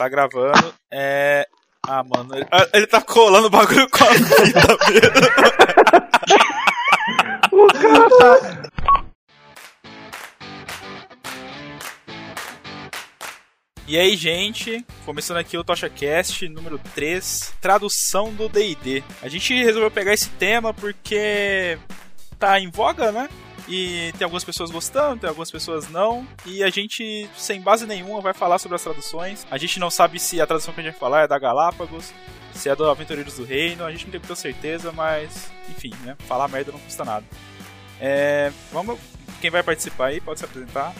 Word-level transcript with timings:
Tá 0.00 0.08
gravando. 0.08 0.72
É. 0.90 1.46
Ah, 1.86 2.02
mano, 2.02 2.34
ele, 2.34 2.46
ah, 2.50 2.66
ele 2.72 2.86
tá 2.86 3.02
colando 3.02 3.48
o 3.48 3.50
bagulho 3.50 3.86
com 3.90 4.02
a 4.02 4.06
fita 4.16 4.78
mesmo. 4.88 5.10
O 7.52 7.66
cara. 8.18 8.70
E 13.86 13.98
aí, 13.98 14.16
gente, 14.16 14.82
começando 15.04 15.36
aqui 15.36 15.58
o 15.58 15.64
TochaCast 15.64 16.48
número 16.48 16.80
3, 16.94 17.52
tradução 17.60 18.32
do 18.32 18.48
D&D. 18.48 19.04
A 19.20 19.28
gente 19.28 19.52
resolveu 19.52 19.90
pegar 19.90 20.14
esse 20.14 20.30
tema 20.30 20.72
porque 20.72 21.76
tá 22.38 22.58
em 22.58 22.70
voga, 22.70 23.12
né? 23.12 23.28
E 23.68 24.12
tem 24.18 24.24
algumas 24.24 24.44
pessoas 24.44 24.70
gostando, 24.70 25.20
tem 25.20 25.28
algumas 25.28 25.50
pessoas 25.50 25.88
não. 25.88 26.26
E 26.44 26.62
a 26.62 26.70
gente, 26.70 27.28
sem 27.36 27.60
base 27.60 27.86
nenhuma, 27.86 28.20
vai 28.20 28.34
falar 28.34 28.58
sobre 28.58 28.76
as 28.76 28.82
traduções. 28.82 29.46
A 29.50 29.58
gente 29.58 29.78
não 29.78 29.90
sabe 29.90 30.18
se 30.18 30.40
a 30.40 30.46
tradução 30.46 30.74
que 30.74 30.80
a 30.80 30.82
gente 30.82 30.92
vai 30.92 31.00
falar 31.00 31.22
é 31.22 31.28
da 31.28 31.38
Galápagos, 31.38 32.12
se 32.54 32.68
é 32.68 32.76
do 32.76 32.88
Aventureiros 32.88 33.34
do 33.34 33.44
Reino. 33.44 33.84
A 33.84 33.90
gente 33.90 34.04
não 34.04 34.12
tem 34.12 34.20
muita 34.20 34.36
certeza, 34.36 34.92
mas 34.92 35.50
enfim, 35.68 35.92
né? 36.02 36.16
Falar 36.20 36.48
merda 36.48 36.72
não 36.72 36.80
custa 36.80 37.04
nada. 37.04 37.24
É, 38.00 38.52
vamos. 38.72 38.98
Quem 39.40 39.50
vai 39.50 39.62
participar 39.62 40.06
aí 40.06 40.20
pode 40.20 40.38
se 40.38 40.44
apresentar. 40.44 40.94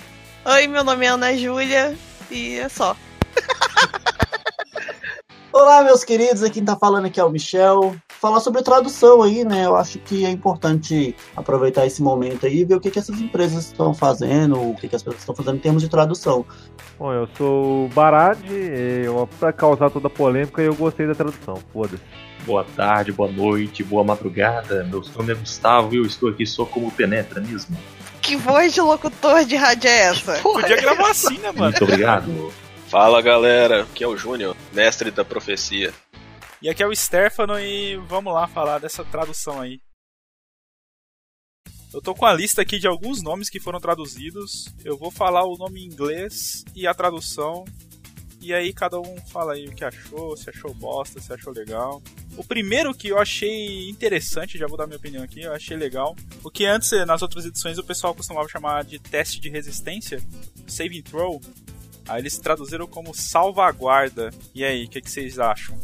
Oi, 0.45 0.67
meu 0.67 0.85
nome 0.85 1.05
é 1.05 1.09
Ana 1.09 1.37
Júlia 1.37 1.97
e 2.31 2.59
é 2.59 2.69
só. 2.69 2.97
Olá, 5.53 5.83
meus 5.83 6.05
queridos, 6.05 6.43
aqui 6.43 6.55
quem 6.55 6.65
tá 6.65 6.77
falando 6.77 7.07
aqui 7.07 7.21
é 7.21 7.25
o 7.25 7.31
Michel. 7.31 7.97
Falar 8.21 8.41
sobre 8.41 8.63
tradução 8.63 9.23
aí, 9.23 9.47
né? 9.47 9.65
Eu 9.65 9.75
acho 9.75 9.99
que 9.99 10.27
é 10.27 10.31
importante 10.31 11.17
aproveitar 11.35 11.87
esse 11.87 12.03
momento 12.03 12.45
aí 12.45 12.61
e 12.61 12.65
ver 12.67 12.75
o 12.75 12.81
que, 12.81 12.91
que 12.91 12.99
essas 12.99 13.19
empresas 13.19 13.69
estão 13.69 13.95
fazendo, 13.95 14.61
o 14.61 14.75
que, 14.75 14.89
que 14.89 14.95
as 14.95 15.03
pessoas 15.03 15.23
estão 15.23 15.35
fazendo 15.35 15.57
em 15.57 15.61
termos 15.61 15.83
de 15.83 15.89
tradução. 15.89 16.45
Bom, 16.99 17.11
eu 17.15 17.27
sou 17.39 17.87
o 17.87 17.89
Barad, 17.89 18.39
eu, 18.51 19.27
pra 19.39 19.55
causar 19.55 19.89
toda 19.89 20.09
a 20.09 20.11
polêmica, 20.11 20.61
eu 20.61 20.75
gostei 20.75 21.07
da 21.07 21.15
tradução, 21.15 21.59
foda-se. 21.73 22.03
Boa 22.45 22.63
tarde, 22.77 23.11
boa 23.11 23.33
noite, 23.33 23.83
boa 23.83 24.05
madrugada. 24.05 24.85
Meu 24.85 25.03
nome 25.17 25.33
é 25.33 25.35
Gustavo 25.35 25.95
e 25.95 25.99
eu 25.99 26.05
estou 26.05 26.29
aqui 26.29 26.45
só 26.45 26.67
como 26.67 26.91
penetra 26.91 27.41
mesmo. 27.41 27.75
Que 28.21 28.37
voz 28.37 28.75
de 28.75 28.83
locutor 28.83 29.47
de 29.47 29.57
rádio 29.57 29.89
é 29.89 29.99
essa? 29.99 30.35
Podia 30.41 30.77
gravar 30.77 31.11
assim, 31.11 31.39
né, 31.39 31.53
mano? 31.53 31.71
Muito 31.71 31.85
obrigado. 31.85 32.53
Fala 32.87 33.23
galera, 33.23 33.83
aqui 33.85 34.05
é 34.05 34.07
o 34.07 34.15
Júnior, 34.15 34.55
mestre 34.75 35.11
da 35.11 35.25
profecia. 35.25 35.91
E 36.63 36.69
aqui 36.69 36.83
é 36.83 36.87
o 36.87 36.95
Stefano 36.95 37.59
e 37.59 37.97
vamos 38.07 38.35
lá 38.35 38.47
falar 38.47 38.79
dessa 38.79 39.03
tradução 39.03 39.59
aí. 39.63 39.81
Eu 41.91 42.03
tô 42.03 42.15
com 42.15 42.27
a 42.27 42.35
lista 42.35 42.61
aqui 42.61 42.79
de 42.79 42.87
alguns 42.87 43.23
nomes 43.23 43.49
que 43.49 43.59
foram 43.59 43.81
traduzidos. 43.81 44.67
Eu 44.85 44.99
vou 44.99 45.11
falar 45.11 45.43
o 45.45 45.57
nome 45.57 45.81
em 45.81 45.87
inglês 45.87 46.63
e 46.77 46.87
a 46.87 46.93
tradução. 46.93 47.65
E 48.43 48.53
aí 48.53 48.75
cada 48.75 49.01
um 49.01 49.17
fala 49.29 49.55
aí 49.55 49.65
o 49.69 49.75
que 49.75 49.83
achou, 49.83 50.37
se 50.37 50.51
achou 50.51 50.75
bosta, 50.75 51.19
se 51.19 51.33
achou 51.33 51.51
legal. 51.51 52.03
O 52.37 52.45
primeiro 52.45 52.95
que 52.95 53.09
eu 53.09 53.19
achei 53.19 53.89
interessante, 53.89 54.59
já 54.59 54.67
vou 54.67 54.77
dar 54.77 54.87
minha 54.87 54.99
opinião 54.99 55.25
aqui, 55.25 55.41
eu 55.41 55.55
achei 55.55 55.79
legal. 55.79 56.15
O 56.45 56.51
que 56.51 56.67
antes, 56.67 56.91
nas 57.07 57.23
outras 57.23 57.47
edições, 57.47 57.79
o 57.79 57.85
pessoal 57.85 58.15
costumava 58.15 58.47
chamar 58.49 58.85
de 58.85 58.99
teste 58.99 59.41
de 59.41 59.49
resistência, 59.49 60.23
saving 60.67 61.03
throw. 61.03 61.41
Aí 62.07 62.21
eles 62.21 62.39
traduziram 62.39 62.87
como 62.87 63.15
salvaguarda. 63.15 64.31
E 64.55 64.63
aí, 64.63 64.85
o 64.85 64.89
que, 64.91 65.01
que 65.01 65.11
vocês 65.11 65.39
acham? 65.39 65.79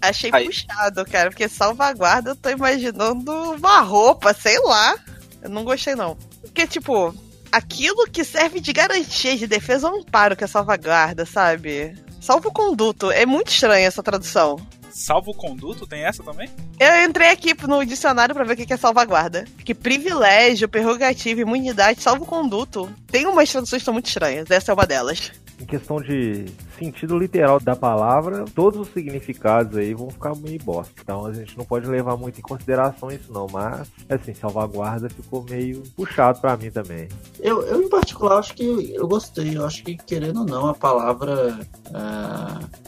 Achei 0.00 0.30
Aí. 0.32 0.46
puxado, 0.46 1.04
cara, 1.04 1.30
porque 1.30 1.48
salvaguarda 1.48 2.30
eu 2.30 2.36
tô 2.36 2.48
imaginando 2.50 3.32
uma 3.52 3.80
roupa, 3.80 4.32
sei 4.32 4.58
lá. 4.60 4.96
Eu 5.42 5.50
não 5.50 5.64
gostei, 5.64 5.94
não. 5.94 6.16
Porque, 6.40 6.66
tipo, 6.66 7.14
aquilo 7.50 8.06
que 8.06 8.24
serve 8.24 8.60
de 8.60 8.72
garantia 8.72 9.36
de 9.36 9.46
defesa 9.46 9.88
ou 9.88 10.00
amparo 10.00 10.36
que 10.36 10.44
é 10.44 10.46
salvaguarda, 10.46 11.24
sabe? 11.24 11.96
Salvo 12.20 12.52
conduto. 12.52 13.10
É 13.10 13.24
muito 13.24 13.50
estranha 13.50 13.86
essa 13.86 14.02
tradução. 14.02 14.56
Salvo 14.90 15.32
conduto, 15.34 15.86
tem 15.86 16.04
essa 16.04 16.22
também? 16.22 16.50
Eu 16.78 17.04
entrei 17.04 17.30
aqui 17.30 17.54
no 17.66 17.84
dicionário 17.84 18.34
pra 18.34 18.44
ver 18.44 18.54
o 18.54 18.56
que 18.56 18.66
que 18.66 18.72
é 18.72 18.76
salvaguarda. 18.76 19.44
Que 19.64 19.74
privilégio, 19.74 20.68
prerrogativa, 20.68 21.40
imunidade, 21.40 22.02
salvo 22.02 22.26
conduto. 22.26 22.92
Tem 23.06 23.26
umas 23.26 23.50
traduções 23.50 23.82
que 23.82 23.84
são 23.84 23.94
muito 23.94 24.06
estranhas. 24.06 24.50
Essa 24.50 24.72
é 24.72 24.74
uma 24.74 24.86
delas. 24.86 25.30
Em 25.60 25.64
questão 25.64 26.00
de 26.00 26.44
sentido 26.78 27.18
literal 27.18 27.58
da 27.58 27.74
palavra, 27.74 28.44
todos 28.54 28.78
os 28.80 28.88
significados 28.92 29.76
aí 29.76 29.92
vão 29.92 30.08
ficar 30.08 30.36
meio 30.36 30.58
bosta. 30.62 30.92
Então 31.02 31.26
a 31.26 31.32
gente 31.32 31.58
não 31.58 31.64
pode 31.64 31.86
levar 31.88 32.16
muito 32.16 32.38
em 32.38 32.42
consideração 32.42 33.10
isso 33.10 33.32
não, 33.32 33.48
mas 33.52 33.88
assim, 34.08 34.32
salvaguarda 34.34 35.10
ficou 35.10 35.42
meio 35.42 35.82
puxado 35.96 36.40
pra 36.40 36.56
mim 36.56 36.70
também. 36.70 37.08
Eu, 37.40 37.62
eu 37.62 37.82
em 37.82 37.88
particular, 37.88 38.38
acho 38.38 38.54
que 38.54 38.94
eu 38.94 39.08
gostei. 39.08 39.56
Eu 39.56 39.66
acho 39.66 39.82
que, 39.82 39.96
querendo 39.96 40.40
ou 40.40 40.46
não, 40.46 40.66
a 40.68 40.74
palavra, 40.74 41.58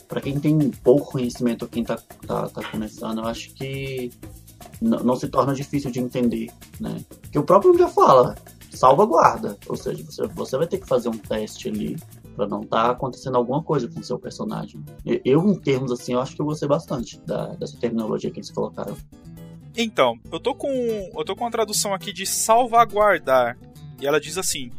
para 0.09 0.20
quem 0.20 0.38
tem 0.38 0.70
pouco 0.70 1.12
conhecimento, 1.12 1.66
quem 1.69 1.82
tá, 1.84 1.98
tá, 2.26 2.48
tá 2.48 2.62
começando, 2.70 3.19
eu 3.19 3.25
acho 3.26 3.53
que 3.54 4.10
n- 4.80 5.03
não 5.03 5.16
se 5.16 5.28
torna 5.28 5.54
difícil 5.54 5.91
de 5.91 5.98
entender, 6.00 6.50
né? 6.78 7.00
Porque 7.20 7.38
o 7.38 7.42
próprio 7.42 7.76
já 7.76 7.88
fala, 7.88 8.36
salvaguarda. 8.72 9.56
Ou 9.69 9.76
seja, 9.76 10.04
você, 10.04 10.26
você 10.28 10.56
vai 10.56 10.66
ter 10.66 10.78
que 10.78 10.86
fazer 10.86 11.09
um 11.09 11.19
teste 11.19 11.69
ali 11.69 11.97
pra 12.34 12.46
não 12.46 12.62
tá 12.62 12.91
acontecendo 12.91 13.36
alguma 13.36 13.62
coisa 13.62 13.88
com 13.88 14.00
o 14.00 14.04
seu 14.04 14.18
personagem. 14.18 14.82
Eu, 15.24 15.48
em 15.48 15.54
termos 15.54 15.92
assim, 15.92 16.14
eu 16.14 16.20
acho 16.20 16.34
que 16.34 16.42
eu 16.42 16.46
gostei 16.46 16.68
bastante 16.68 17.20
da, 17.20 17.48
dessa 17.54 17.78
terminologia 17.78 18.30
que 18.30 18.38
eles 18.38 18.50
colocaram. 18.50 18.96
Então, 19.76 20.18
eu 20.32 20.41
tô 20.41 20.54
com 20.54 20.68
eu 20.68 21.24
tô 21.24 21.36
com 21.36 21.44
uma 21.44 21.50
tradução 21.50 21.94
aqui 21.94 22.12
de 22.12 22.26
salvaguardar. 22.26 23.56
E 24.00 24.06
ela 24.06 24.20
diz 24.20 24.36
assim: 24.36 24.70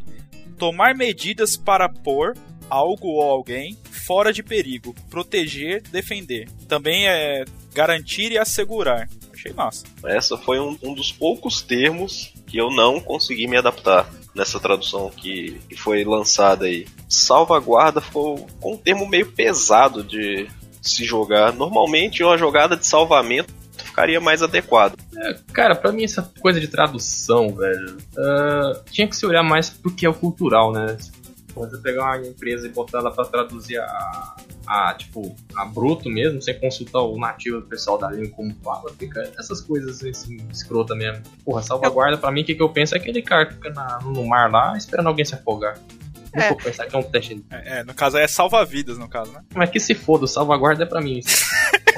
tomar 0.58 0.96
medidas 0.96 1.56
para 1.56 1.88
pôr 1.88 2.36
algo 2.70 3.08
ou 3.08 3.22
alguém 3.22 3.78
fora 3.90 4.32
de 4.34 4.42
perigo, 4.42 4.96
proteger, 5.10 5.82
defender. 5.90 6.50
Também 6.68 7.08
é 7.08 7.46
garantir 7.74 8.32
e 8.32 8.38
assegurar. 8.38 9.10
Achei 9.34 9.54
massa. 9.54 9.86
Essa 10.06 10.38
foi 10.38 10.60
um, 10.60 10.78
um 10.84 10.94
dos 10.94 11.12
poucos 11.12 11.62
termos 11.62 12.34
que 12.46 12.58
eu 12.58 12.70
não 12.70 13.00
consegui 13.00 13.48
me 13.48 13.58
adaptar 13.58 14.10
nessa 14.34 14.60
tradução 14.60 15.10
que, 15.10 15.60
que 15.70 15.76
foi 15.76 16.04
lançada 16.04 16.66
aí. 16.66 16.88
Salvaguarda 17.10 18.02
foi 18.02 18.46
um 18.64 18.78
termo 18.78 19.08
meio 19.08 19.32
pesado 19.32 20.04
de 20.04 20.48
se 20.82 21.04
jogar. 21.04 21.54
Normalmente 21.54 22.24
uma 22.24 22.38
jogada 22.38 22.76
de 22.76 22.86
salvamento 22.88 23.54
ficaria 23.78 24.20
mais 24.22 24.42
adequado. 24.42 24.96
Cara, 25.54 25.76
pra 25.76 25.92
mim 25.92 26.04
essa 26.04 26.32
coisa 26.40 26.60
de 26.60 26.68
tradução, 26.68 27.54
velho, 27.54 27.98
ah, 28.18 28.82
tinha 28.90 29.08
que 29.08 29.16
se 29.16 29.26
olhar 29.26 29.44
mais 29.44 29.70
pro 29.70 29.94
que 29.94 30.06
é 30.06 30.10
o 30.10 30.14
cultural, 30.14 30.72
né? 30.72 30.98
Você 31.54 31.78
pegar 31.78 32.04
uma 32.04 32.28
empresa 32.28 32.66
e 32.66 32.70
botar 32.70 33.00
ela 33.00 33.12
pra 33.12 33.26
traduzir 33.26 33.78
a, 33.78 34.36
a, 34.74 34.94
tipo, 34.94 35.36
a 35.56 35.66
bruto 35.66 36.10
mesmo, 36.10 36.42
sem 36.42 36.58
consultar 36.58 37.02
o 37.02 37.18
nativo 37.18 37.60
do 37.60 37.68
pessoal 37.68 37.98
da 37.98 38.10
língua 38.10 38.32
como 38.36 38.56
fala, 38.64 38.90
fica 38.98 39.30
essas 39.38 39.60
coisas 39.60 40.02
assim, 40.04 40.38
escrota 40.50 40.96
mesmo. 40.96 41.22
Porra, 41.44 41.62
salvaguarda 41.62 42.18
pra 42.18 42.32
mim, 42.32 42.42
o 42.42 42.46
que, 42.46 42.56
que 42.56 42.64
eu 42.64 42.70
penso 42.70 42.96
é 42.96 42.98
aquele 42.98 43.22
cara 43.22 43.48
que 43.48 43.56
fica 43.56 43.70
na- 43.72 44.00
no 44.02 44.26
mar 44.26 44.50
lá 44.50 44.78
esperando 44.78 45.08
alguém 45.08 45.26
se 45.26 45.36
afogar. 45.36 45.78
Não 46.34 46.42
É. 46.44 46.48
vou 46.48 46.58
pensar 46.58 46.86
que 46.86 46.96
é 46.96 47.00
um 47.00 47.04
teste. 47.04 47.44
É, 47.52 47.80
é, 47.80 47.84
no 47.84 47.94
caso 47.94 48.18
é 48.18 48.26
salva-vidas, 48.26 48.98
no 48.98 49.10
caso, 49.10 49.34
né? 49.34 49.42
Mas 49.54 49.70
que 49.70 49.82
se 49.82 49.94
foda, 49.94 50.24
o 50.24 50.28
salvaguarda 50.28 50.84
é 50.84 50.86
pra 50.86 51.02
mim. 51.02 51.20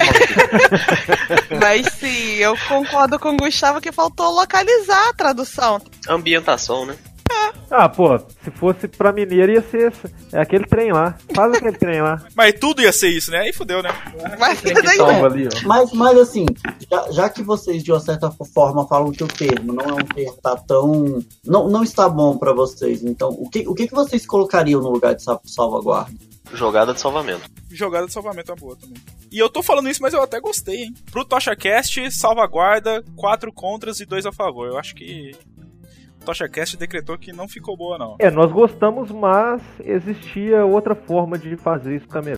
Mas 1.60 1.86
sim, 1.94 2.34
eu 2.36 2.56
concordo 2.68 3.18
com 3.18 3.30
o 3.30 3.36
Gustavo 3.36 3.80
que 3.80 3.92
faltou 3.92 4.32
localizar 4.34 5.10
a 5.10 5.14
tradução. 5.14 5.80
Ambientação, 6.08 6.86
né? 6.86 6.96
Ah, 7.70 7.88
pô, 7.88 8.18
se 8.18 8.50
fosse 8.52 8.86
pra 8.88 9.12
mineiro 9.12 9.52
ia 9.52 9.62
ser 9.62 9.92
esse- 9.92 10.14
é 10.32 10.40
aquele 10.40 10.64
trem 10.66 10.92
lá. 10.92 11.16
Faz 11.34 11.52
aquele 11.54 11.76
trem 11.76 12.00
lá. 12.02 12.22
Mas 12.36 12.54
tudo 12.60 12.82
ia 12.82 12.92
ser 12.92 13.08
isso, 13.08 13.30
né? 13.30 13.38
Aí 13.40 13.52
fudeu, 13.52 13.82
né? 13.82 13.90
Mas 14.38 14.60
daí- 14.62 14.96
salva 14.96 15.26
ali. 15.26 15.48
Mas, 15.64 15.92
mas 15.92 16.18
assim, 16.18 16.46
já, 16.90 17.10
já 17.10 17.28
que 17.28 17.42
vocês 17.42 17.82
de 17.82 17.90
uma 17.92 18.00
certa 18.00 18.30
forma 18.30 18.86
falam 18.86 19.10
que 19.12 19.24
o 19.24 19.28
termo 19.28 19.72
não 19.72 19.84
é 19.84 19.92
um 19.92 20.04
termo 20.06 20.34
que 20.34 20.40
tá 20.42 20.56
tão. 20.56 21.22
Não, 21.44 21.68
não 21.68 21.82
está 21.82 22.08
bom 22.08 22.36
pra 22.38 22.52
vocês, 22.52 23.02
então 23.02 23.30
o 23.30 23.48
que, 23.48 23.66
o 23.66 23.74
que, 23.74 23.88
que 23.88 23.94
vocês 23.94 24.24
colocariam 24.26 24.80
no 24.80 24.90
lugar 24.90 25.14
de 25.14 25.22
sa- 25.22 25.40
salvaguarda? 25.44 26.12
Jogada 26.52 26.92
de 26.94 27.00
salvamento. 27.00 27.50
Jogada 27.70 28.06
de 28.06 28.12
salvamento 28.12 28.52
é 28.52 28.54
boa 28.54 28.76
também. 28.76 28.96
E 29.32 29.38
eu 29.38 29.48
tô 29.48 29.62
falando 29.62 29.88
isso, 29.88 30.00
mas 30.00 30.14
eu 30.14 30.22
até 30.22 30.38
gostei, 30.38 30.84
hein? 30.84 30.94
Pro 31.10 31.24
TochaCast, 31.24 32.10
salvaguarda, 32.12 33.02
quatro 33.16 33.52
contras 33.52 33.98
e 33.98 34.06
dois 34.06 34.24
a 34.26 34.30
favor. 34.30 34.68
Eu 34.68 34.78
acho 34.78 34.94
que 34.94 35.32
TochaCast 36.24 36.76
decretou 36.76 37.16
que 37.18 37.32
não 37.32 37.48
ficou 37.48 37.76
boa, 37.76 37.98
não. 37.98 38.16
É, 38.18 38.30
nós 38.30 38.50
gostamos, 38.50 39.10
mas 39.10 39.62
existia 39.80 40.64
outra 40.64 40.94
forma 40.94 41.38
de 41.38 41.56
fazer 41.56 41.96
isso 41.96 42.08
também. 42.08 42.36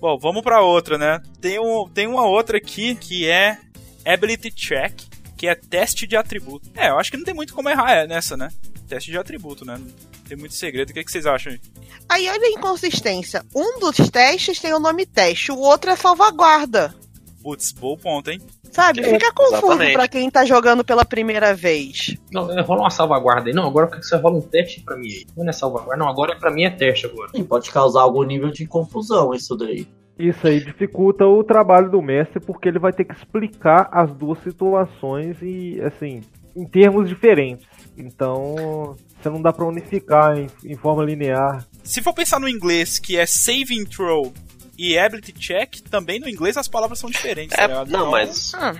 Bom, 0.00 0.18
vamos 0.18 0.42
pra 0.42 0.62
outra, 0.62 0.96
né? 0.96 1.20
Tem, 1.40 1.58
um, 1.60 1.88
tem 1.88 2.06
uma 2.06 2.26
outra 2.26 2.56
aqui 2.56 2.94
que 2.94 3.28
é 3.28 3.58
Ability 4.06 4.50
Check, 4.50 5.02
que 5.36 5.46
é 5.46 5.54
teste 5.54 6.06
de 6.06 6.16
atributo. 6.16 6.70
É, 6.74 6.88
eu 6.88 6.98
acho 6.98 7.10
que 7.10 7.16
não 7.16 7.24
tem 7.24 7.34
muito 7.34 7.54
como 7.54 7.68
errar 7.68 7.92
é, 7.92 8.06
nessa, 8.06 8.36
né? 8.36 8.48
Teste 8.88 9.10
de 9.10 9.18
atributo, 9.18 9.64
né? 9.64 9.76
Não 9.78 10.24
tem 10.26 10.36
muito 10.36 10.54
segredo. 10.54 10.90
O 10.90 10.94
que, 10.94 11.04
que 11.04 11.12
vocês 11.12 11.26
acham 11.26 11.52
aí? 11.52 11.60
Aí 12.08 12.28
olha 12.28 12.46
a 12.46 12.50
inconsistência. 12.50 13.44
Um 13.54 13.78
dos 13.78 13.96
testes 14.10 14.58
tem 14.58 14.72
o 14.72 14.80
nome 14.80 15.06
teste, 15.06 15.52
o 15.52 15.58
outro 15.58 15.90
é 15.90 15.96
salvaguarda. 15.96 16.94
Putz, 17.42 17.72
bom 17.72 17.96
ponto, 17.96 18.30
hein? 18.30 18.40
Sabe? 18.70 19.00
É, 19.00 19.04
Fica 19.04 19.32
confuso 19.32 19.56
exatamente. 19.66 19.92
pra 19.94 20.08
quem 20.08 20.30
tá 20.30 20.44
jogando 20.44 20.84
pela 20.84 21.04
primeira 21.04 21.54
vez. 21.54 22.16
Não, 22.30 22.50
é, 22.50 22.60
rola 22.60 22.82
uma 22.82 22.90
salvaguarda 22.90 23.48
aí. 23.48 23.54
Não, 23.54 23.66
agora 23.66 23.86
que 23.88 24.02
você 24.02 24.16
rola 24.16 24.36
um 24.36 24.42
teste 24.42 24.82
pra 24.82 24.96
mim 24.96 25.08
aí. 25.08 25.26
Não 25.36 25.48
é 25.48 25.52
salvaguarda, 25.52 25.96
não, 25.96 26.08
agora 26.08 26.36
pra 26.36 26.50
mim 26.50 26.64
é 26.64 26.70
teste 26.70 27.06
agora. 27.06 27.30
Sim, 27.34 27.44
pode 27.44 27.70
causar 27.70 28.02
algum 28.02 28.22
nível 28.22 28.50
de 28.50 28.66
confusão 28.66 29.32
isso 29.32 29.56
daí. 29.56 29.86
Isso 30.18 30.46
aí 30.46 30.62
dificulta 30.62 31.24
o 31.24 31.42
trabalho 31.42 31.90
do 31.90 32.02
mestre 32.02 32.40
porque 32.40 32.68
ele 32.68 32.78
vai 32.78 32.92
ter 32.92 33.04
que 33.04 33.14
explicar 33.14 33.88
as 33.90 34.12
duas 34.12 34.38
situações 34.42 35.38
e 35.40 35.80
assim, 35.80 36.20
em 36.54 36.66
termos 36.66 37.08
diferentes. 37.08 37.66
Então, 37.96 38.94
você 39.18 39.30
não 39.30 39.40
dá 39.40 39.50
pra 39.50 39.64
unificar 39.64 40.36
em, 40.38 40.46
em 40.64 40.76
forma 40.76 41.02
linear. 41.04 41.66
Se 41.82 42.02
for 42.02 42.12
pensar 42.12 42.38
no 42.38 42.48
inglês, 42.48 42.98
que 42.98 43.16
é 43.16 43.24
saving 43.24 43.84
throw 43.86 44.30
e 44.80 44.98
ability 44.98 45.32
check, 45.32 45.80
também 45.90 46.18
no 46.18 46.28
inglês 46.28 46.56
as 46.56 46.66
palavras 46.68 46.98
são 46.98 47.10
diferentes, 47.10 47.56
tá 47.56 47.64
É, 47.64 47.66
ligado? 47.66 47.90
não, 47.90 47.98
Então, 48.00 48.10
mas 48.10 48.54
Ah. 48.54 48.74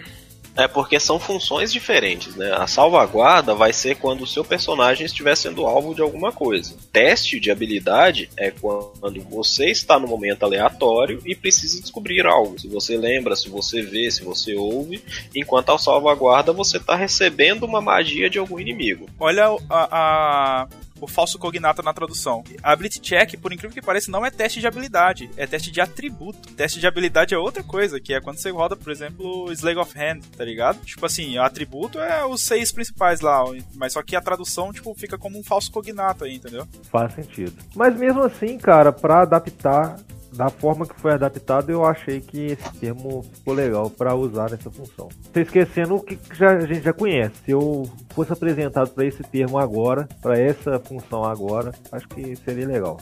é 0.56 0.66
porque 0.66 0.98
são 0.98 1.18
funções 1.20 1.72
diferentes, 1.72 2.34
né? 2.36 2.52
A 2.52 2.66
salvaguarda 2.66 3.54
vai 3.54 3.72
ser 3.72 3.96
quando 3.96 4.22
o 4.22 4.26
seu 4.26 4.44
personagem 4.44 5.06
estiver 5.06 5.36
sendo 5.36 5.64
alvo 5.66 5.94
de 5.94 6.00
alguma 6.02 6.32
coisa. 6.32 6.74
Teste 6.92 7.38
de 7.38 7.50
habilidade 7.50 8.28
é 8.36 8.50
quando 8.50 9.20
você 9.30 9.66
está 9.70 9.98
no 9.98 10.08
momento 10.08 10.42
aleatório 10.42 11.20
e 11.24 11.36
precisa 11.36 11.80
descobrir 11.80 12.26
algo. 12.26 12.58
Se 12.58 12.66
você 12.68 12.96
lembra, 12.96 13.36
se 13.36 13.48
você 13.48 13.80
vê, 13.82 14.10
se 14.10 14.24
você 14.24 14.54
ouve, 14.54 15.02
enquanto 15.34 15.70
a 15.70 15.78
salvaguarda 15.78 16.52
você 16.52 16.78
está 16.78 16.96
recebendo 16.96 17.62
uma 17.64 17.80
magia 17.80 18.28
de 18.28 18.38
algum 18.38 18.58
inimigo. 18.58 19.06
Olha 19.20 19.44
a, 19.68 19.88
a- 19.96 20.66
o 21.00 21.06
falso 21.06 21.38
cognato 21.38 21.82
na 21.82 21.92
tradução. 21.92 22.42
A 22.62 22.72
ability 22.72 23.00
check, 23.00 23.36
por 23.38 23.52
incrível 23.52 23.74
que 23.74 23.84
pareça, 23.84 24.10
não 24.10 24.24
é 24.24 24.30
teste 24.30 24.60
de 24.60 24.66
habilidade, 24.66 25.30
é 25.36 25.46
teste 25.46 25.70
de 25.70 25.80
atributo. 25.80 26.52
Teste 26.54 26.80
de 26.80 26.86
habilidade 26.86 27.34
é 27.34 27.38
outra 27.38 27.62
coisa, 27.62 28.00
que 28.00 28.14
é 28.14 28.20
quando 28.20 28.38
você 28.38 28.50
roda, 28.50 28.76
por 28.76 28.90
exemplo, 28.90 29.44
o 29.44 29.52
Slag 29.52 29.78
of 29.78 29.98
Hand, 29.98 30.20
tá 30.36 30.44
ligado? 30.44 30.80
Tipo 30.84 31.06
assim, 31.06 31.38
atributo 31.38 31.98
é 31.98 32.24
os 32.24 32.42
seis 32.42 32.72
principais 32.72 33.20
lá, 33.20 33.44
mas 33.74 33.92
só 33.92 34.02
que 34.02 34.16
a 34.16 34.20
tradução, 34.20 34.72
tipo, 34.72 34.94
fica 34.94 35.18
como 35.18 35.38
um 35.38 35.42
falso 35.42 35.70
cognato 35.70 36.24
aí, 36.24 36.36
entendeu? 36.36 36.66
Faz 36.90 37.14
sentido. 37.14 37.56
Mas 37.74 37.96
mesmo 37.96 38.22
assim, 38.22 38.58
cara, 38.58 38.92
pra 38.92 39.22
adaptar 39.22 39.96
da 40.32 40.48
forma 40.48 40.86
que 40.86 40.94
foi 41.00 41.12
adaptado, 41.12 41.70
eu 41.70 41.84
achei 41.84 42.20
que 42.20 42.38
esse 42.52 42.72
termo 42.78 43.22
ficou 43.32 43.52
legal 43.54 43.90
pra 43.90 44.14
usar 44.14 44.50
nessa 44.50 44.70
função. 44.70 45.08
Tô 45.32 45.40
esquecendo 45.40 45.96
o 45.96 46.02
que 46.02 46.18
já- 46.34 46.56
a 46.56 46.60
gente 46.66 46.82
já 46.82 46.92
conhece. 46.92 47.34
Se 47.44 47.50
eu 47.50 47.88
fosse 48.10 48.32
apresentado 48.32 48.90
pra 48.90 49.04
esse 49.04 49.22
termo 49.24 49.58
agora, 49.58 50.08
pra 50.22 50.38
essa 50.38 50.78
função 50.78 51.24
agora, 51.24 51.72
acho 51.92 52.08
que 52.08 52.36
seria 52.36 52.66
legal. 52.66 52.98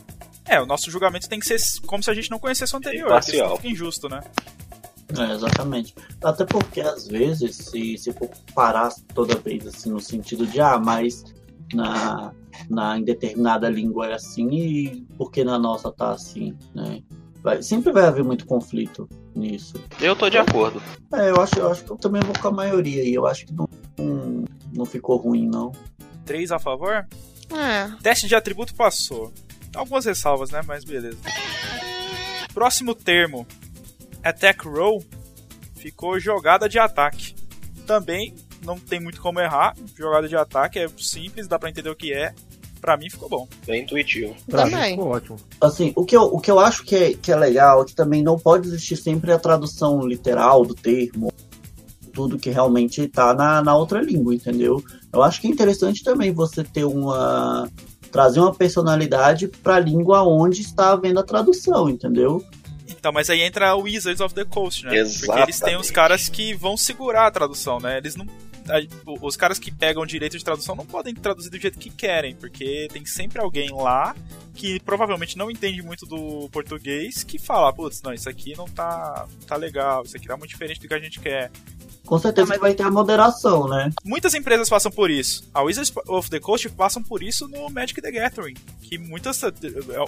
É, 0.47 0.61
o 0.61 0.67
nosso 0.67 0.91
julgamento 0.91 1.29
tem 1.29 1.39
que 1.39 1.47
ser 1.47 1.59
como 1.87 2.03
se 2.03 2.11
a 2.11 2.15
gente 2.15 2.31
não 2.31 2.39
conhecesse 2.39 2.75
o 2.75 2.79
anterior, 2.79 3.09
porque 3.09 3.31
senão 3.33 3.57
fica 3.57 3.69
injusto, 3.69 4.09
né? 4.09 4.21
É, 5.19 5.33
exatamente. 5.35 5.95
Até 6.23 6.45
porque, 6.45 6.81
às 6.81 7.07
vezes, 7.09 7.57
se, 7.57 7.97
se 7.99 8.13
for 8.13 8.29
parar 8.55 8.91
toda 9.15 9.35
vez 9.37 9.67
assim, 9.67 9.91
no 9.91 10.01
sentido 10.01 10.47
de, 10.47 10.61
ah, 10.61 10.79
mas 10.79 11.25
na, 11.73 12.33
na, 12.69 12.99
em 12.99 13.05
determinada 13.05 13.69
língua 13.71 14.09
é 14.09 14.15
assim 14.15 14.49
e 14.51 15.07
por 15.17 15.31
que 15.31 15.45
na 15.45 15.59
nossa 15.59 15.91
tá 15.93 16.11
assim, 16.11 16.55
né? 16.75 17.03
Vai, 17.43 17.63
sempre 17.63 17.93
vai 17.93 18.05
haver 18.05 18.25
muito 18.25 18.47
conflito 18.47 19.09
nisso. 19.35 19.81
Eu 20.01 20.17
tô 20.17 20.29
de 20.29 20.39
acordo. 20.39 20.83
É, 21.13 21.31
eu 21.31 21.41
acho, 21.41 21.59
eu 21.59 21.71
acho 21.71 21.85
que 21.85 21.91
eu 21.91 21.97
também 21.97 22.21
vou 22.23 22.35
com 22.39 22.49
a 22.49 22.53
maioria 22.53 23.03
e 23.03 23.15
eu 23.15 23.27
acho 23.27 23.47
que 23.47 23.53
não, 23.53 23.69
não, 23.97 24.45
não 24.75 24.85
ficou 24.85 25.17
ruim, 25.17 25.47
não. 25.47 25.73
Três 26.25 26.51
a 26.51 26.59
favor? 26.59 27.07
É. 27.51 27.91
Teste 28.03 28.27
de 28.27 28.35
atributo 28.35 28.75
passou. 28.75 29.33
Algumas 29.75 30.05
ressalvas, 30.05 30.51
né? 30.51 30.61
Mas 30.67 30.85
beleza. 30.85 31.19
Próximo 32.53 32.95
termo. 32.95 33.47
Attack 34.23 34.67
Roll. 34.67 35.03
Ficou 35.77 36.19
jogada 36.19 36.69
de 36.69 36.79
ataque. 36.79 37.35
Também 37.87 38.35
não 38.63 38.79
tem 38.79 39.01
muito 39.01 39.21
como 39.21 39.41
errar. 39.41 39.75
Jogada 39.97 40.29
de 40.29 40.37
ataque 40.37 40.79
é 40.79 40.89
simples, 40.99 41.47
dá 41.47 41.59
pra 41.59 41.71
entender 41.71 41.89
o 41.91 41.97
que 41.97 42.13
é. 42.13 42.35
Pra 42.81 42.97
mim 42.97 43.11
ficou 43.11 43.29
bom. 43.29 43.49
Bem 43.67 43.83
intuitivo. 43.83 44.35
Pra 44.49 44.65
mim 44.65 44.71
Também. 44.73 44.91
ficou 44.97 45.09
ótimo. 45.09 45.37
Assim, 45.61 45.93
o 45.97 46.05
que 46.05 46.17
eu, 46.17 46.23
o 46.23 46.41
que 46.41 46.51
eu 46.51 46.59
acho 46.59 46.85
que 46.85 46.95
é, 46.95 47.15
que 47.15 47.33
é 47.33 47.37
legal 47.37 47.83
é 47.83 47.85
que 47.85 47.95
também 47.95 48.23
não 48.23 48.39
pode 48.39 48.69
existir 48.69 48.97
sempre 48.97 49.33
a 49.33 49.39
tradução 49.39 50.07
literal 50.07 50.65
do 50.65 50.75
termo, 50.75 51.33
tudo 52.13 52.39
que 52.39 52.51
realmente 52.51 53.07
tá 53.09 53.35
na, 53.35 53.63
na 53.63 53.77
outra 53.77 54.01
língua, 54.01 54.35
entendeu? 54.35 54.83
Eu 55.13 55.23
acho 55.23 55.41
que 55.41 55.47
é 55.47 55.51
interessante 55.51 56.03
também 56.03 56.33
você 56.33 56.65
ter 56.65 56.85
uma. 56.85 57.69
trazer 58.11 58.41
uma 58.41 58.55
personalidade 58.55 59.49
pra 59.49 59.79
língua 59.79 60.23
onde 60.23 60.61
está 60.63 60.93
havendo 60.93 61.21
a 61.21 61.23
tradução, 61.23 61.89
entendeu? 61.89 62.45
Então, 62.89 63.13
mas 63.13 63.31
aí 63.31 63.43
entra 63.43 63.77
o 63.77 63.83
Wizards 63.83 64.21
of 64.21 64.35
the 64.35 64.45
Coast, 64.45 64.85
né? 64.85 64.89
Porque 64.89 65.01
eles 65.01 65.23
Exatamente. 65.23 65.61
têm 65.63 65.77
os 65.77 65.91
caras 65.91 66.29
que 66.29 66.55
vão 66.55 66.77
segurar 66.77 67.27
a 67.27 67.31
tradução, 67.31 67.79
né? 67.79 67.99
Eles 67.99 68.17
não. 68.17 68.27
Os 69.21 69.37
caras 69.37 69.59
que 69.59 69.71
pegam 69.71 70.05
direito 70.07 70.37
de 70.37 70.45
tradução 70.45 70.75
não 70.75 70.87
podem 70.87 71.15
traduzir 71.15 71.51
do 71.51 71.59
jeito 71.59 71.79
que 71.79 71.91
querem, 71.91 72.35
porque 72.35 72.89
tem 72.93 73.05
sempre 73.05 73.41
alguém 73.41 73.71
lá 73.73 74.15
que 74.55 74.81
provavelmente 74.81 75.39
não 75.39 75.51
entende 75.51 75.81
muito 75.83 76.05
do 76.05 76.49
português 76.51 77.23
que 77.23 77.39
fala, 77.39 77.73
putz, 77.73 78.03
não, 78.03 78.13
isso 78.13 78.29
aqui 78.29 78.57
não 78.57 78.67
tá, 78.67 79.27
não 79.33 79.47
tá 79.47 79.57
legal, 79.57 80.03
isso 80.03 80.17
aqui 80.17 80.27
tá 80.27 80.37
muito 80.37 80.51
diferente 80.51 80.81
do 80.81 80.89
que 80.89 80.95
a 80.95 80.99
gente 80.99 81.21
quer. 81.21 81.51
Com 82.09 82.19
certeza 82.19 82.47
Ah, 82.47 82.49
mas- 82.49 82.57
que 82.59 82.63
vai 82.63 82.75
ter 82.75 82.83
a 82.85 82.91
moderação, 82.91 83.69
né? 83.69 83.91
Muitas 84.03 84.33
empresas 84.33 84.69
passam 84.69 84.91
por 84.91 85.11
isso. 85.11 85.47
A 85.53 85.63
Wizards 85.63 85.93
of 86.07 86.31
the 86.31 86.41
Coast 86.41 86.69
passam 86.71 87.03
por 87.03 87.23
isso 87.23 87.47
no 87.49 87.69
Magic 87.69 88.01
the 88.01 88.11
Gathering, 88.11 88.55
que 88.81 88.97
muitas 88.99 89.43
é 89.43 89.49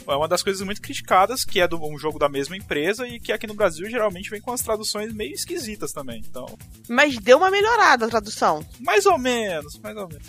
é 0.09 0.15
uma 0.17 0.27
das 0.27 0.43
coisas 0.43 0.63
muito 0.63 0.81
criticadas, 0.81 1.45
que 1.45 1.61
é 1.61 1.69
do, 1.69 1.79
um 1.85 1.99
jogo 1.99 2.19
da 2.19 2.29
mesma 2.29 2.57
empresa 2.57 3.07
e 3.07 3.21
que 3.21 3.33
aqui 3.33 3.47
no 3.47 3.55
Brasil 3.55 3.89
geralmente 3.91 4.31
vem 4.31 4.41
com 4.41 4.51
as 4.53 4.63
traduções 4.63 5.13
meio 5.13 5.33
esquisitas 5.35 5.93
também. 5.93 6.23
Então, 6.27 6.47
Mas 6.89 7.19
deu 7.19 7.37
uma 7.39 7.51
melhorada 7.51 8.07
a 8.07 8.09
tradução. 8.09 8.65
mais 8.81 9.05
ou 9.05 9.19
menos, 9.19 9.79
mais 9.81 9.97
ou 9.97 10.09
menos. 10.09 10.27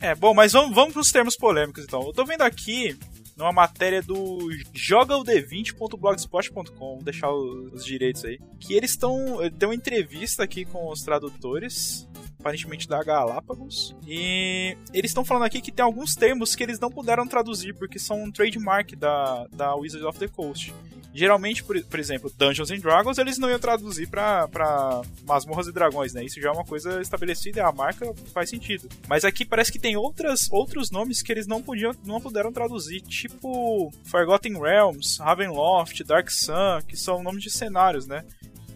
É, 0.00 0.14
bom, 0.14 0.32
mas 0.32 0.52
vamos, 0.52 0.74
vamos 0.74 0.94
pros 0.94 1.12
termos 1.12 1.36
polêmicos 1.36 1.84
então. 1.84 2.02
Eu 2.02 2.12
tô 2.14 2.24
vendo 2.24 2.40
aqui 2.40 2.98
numa 3.36 3.52
matéria 3.52 4.02
do 4.02 4.48
jogaod20.blogspot.com, 4.74 6.78
vou 6.78 7.02
deixar 7.02 7.30
os, 7.32 7.72
os 7.72 7.84
direitos 7.84 8.24
aí, 8.24 8.40
que 8.58 8.74
eles 8.74 8.90
estão. 8.92 9.38
Tem 9.58 9.68
uma 9.68 9.74
entrevista 9.74 10.42
aqui 10.42 10.64
com 10.64 10.90
os 10.90 11.02
tradutores, 11.02 12.08
aparentemente 12.38 12.88
da 12.88 13.02
Galápagos, 13.02 13.94
e 14.06 14.76
eles 14.92 15.10
estão 15.10 15.24
falando 15.24 15.44
aqui 15.44 15.60
que 15.60 15.72
tem 15.72 15.84
alguns 15.84 16.14
termos 16.14 16.54
que 16.54 16.62
eles 16.62 16.78
não 16.78 16.90
puderam 16.90 17.26
traduzir 17.26 17.74
porque 17.74 17.98
são 17.98 18.22
um 18.22 18.30
trademark 18.30 18.94
da, 18.96 19.46
da 19.52 19.74
Wizards 19.74 20.06
of 20.06 20.18
the 20.18 20.28
Coast. 20.28 20.72
Geralmente, 21.12 21.64
por, 21.64 21.80
por 21.82 21.98
exemplo, 21.98 22.32
Dungeons 22.36 22.70
and 22.70 22.78
Dragons, 22.78 23.18
eles 23.18 23.36
não 23.36 23.50
iam 23.50 23.58
traduzir 23.58 24.08
pra, 24.08 24.46
pra 24.46 25.02
Masmorras 25.24 25.66
e 25.66 25.72
Dragões, 25.72 26.12
né? 26.12 26.24
Isso 26.24 26.40
já 26.40 26.50
é 26.50 26.52
uma 26.52 26.64
coisa 26.64 27.00
estabelecida 27.00 27.58
e 27.58 27.62
a 27.62 27.72
marca 27.72 28.12
faz 28.32 28.48
sentido. 28.48 28.88
Mas 29.08 29.24
aqui 29.24 29.44
parece 29.44 29.72
que 29.72 29.78
tem 29.78 29.96
outras, 29.96 30.48
outros 30.52 30.90
nomes 30.90 31.20
que 31.20 31.32
eles 31.32 31.46
não, 31.46 31.60
podiam, 31.60 31.92
não 32.04 32.20
puderam 32.20 32.52
traduzir, 32.52 33.00
tipo 33.00 33.92
Forgotten 34.04 34.60
Realms, 34.60 35.18
Ravenloft, 35.20 36.04
Dark 36.04 36.30
Sun, 36.30 36.80
que 36.86 36.96
são 36.96 37.22
nomes 37.22 37.42
de 37.42 37.50
cenários, 37.50 38.06
né? 38.06 38.24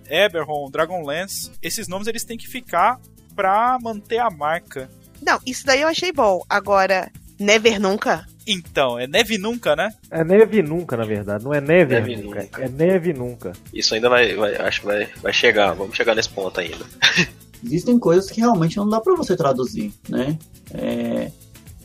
Eberron, 0.09 0.71
Dragonlance, 0.71 1.53
esses 1.63 1.89
nomes 1.89 2.09
eles 2.09 2.25
têm 2.25 2.37
que 2.37 2.49
ficar 2.49 3.01
pra 3.35 3.79
manter 3.81 4.19
a 4.19 4.29
marca. 4.29 4.91
Não, 5.23 5.41
isso 5.47 5.65
daí 5.65 5.81
eu 5.81 5.89
achei 5.89 6.13
bom. 6.13 6.43
Agora, 6.49 7.11
Never 7.39 7.81
Nunca? 7.81 8.27
Então, 8.47 8.99
é 8.99 9.07
neve 9.07 9.39
nunca, 9.39 9.75
né? 9.75 9.89
É 10.11 10.23
neve 10.25 10.63
nunca, 10.63 10.97
na 10.97 11.05
verdade. 11.05 11.45
Não 11.45 11.55
é 11.55 11.61
neve, 11.61 11.95
Neve 11.95 12.17
nunca. 12.17 12.43
nunca. 12.43 12.63
É 12.65 12.69
neve 12.69 13.13
nunca. 13.13 13.53
Isso 13.73 13.95
ainda 13.95 14.09
vai, 14.09 14.35
vai- 14.35 14.57
acho 14.57 14.81
que 14.81 14.87
vai, 14.87 15.09
vai 15.23 15.33
chegar. 15.33 15.73
Vamos 15.75 15.97
chegar 15.97 16.15
nesse 16.15 16.29
ponto 16.29 16.59
ainda. 16.61 16.85
Existem 17.65 17.99
coisas 17.99 18.31
que 18.31 18.41
realmente 18.41 18.77
não 18.77 18.89
dá 18.89 19.01
pra 19.01 19.15
você 19.15 19.35
traduzir, 19.37 19.93
né? 20.09 20.37
É. 20.73 21.31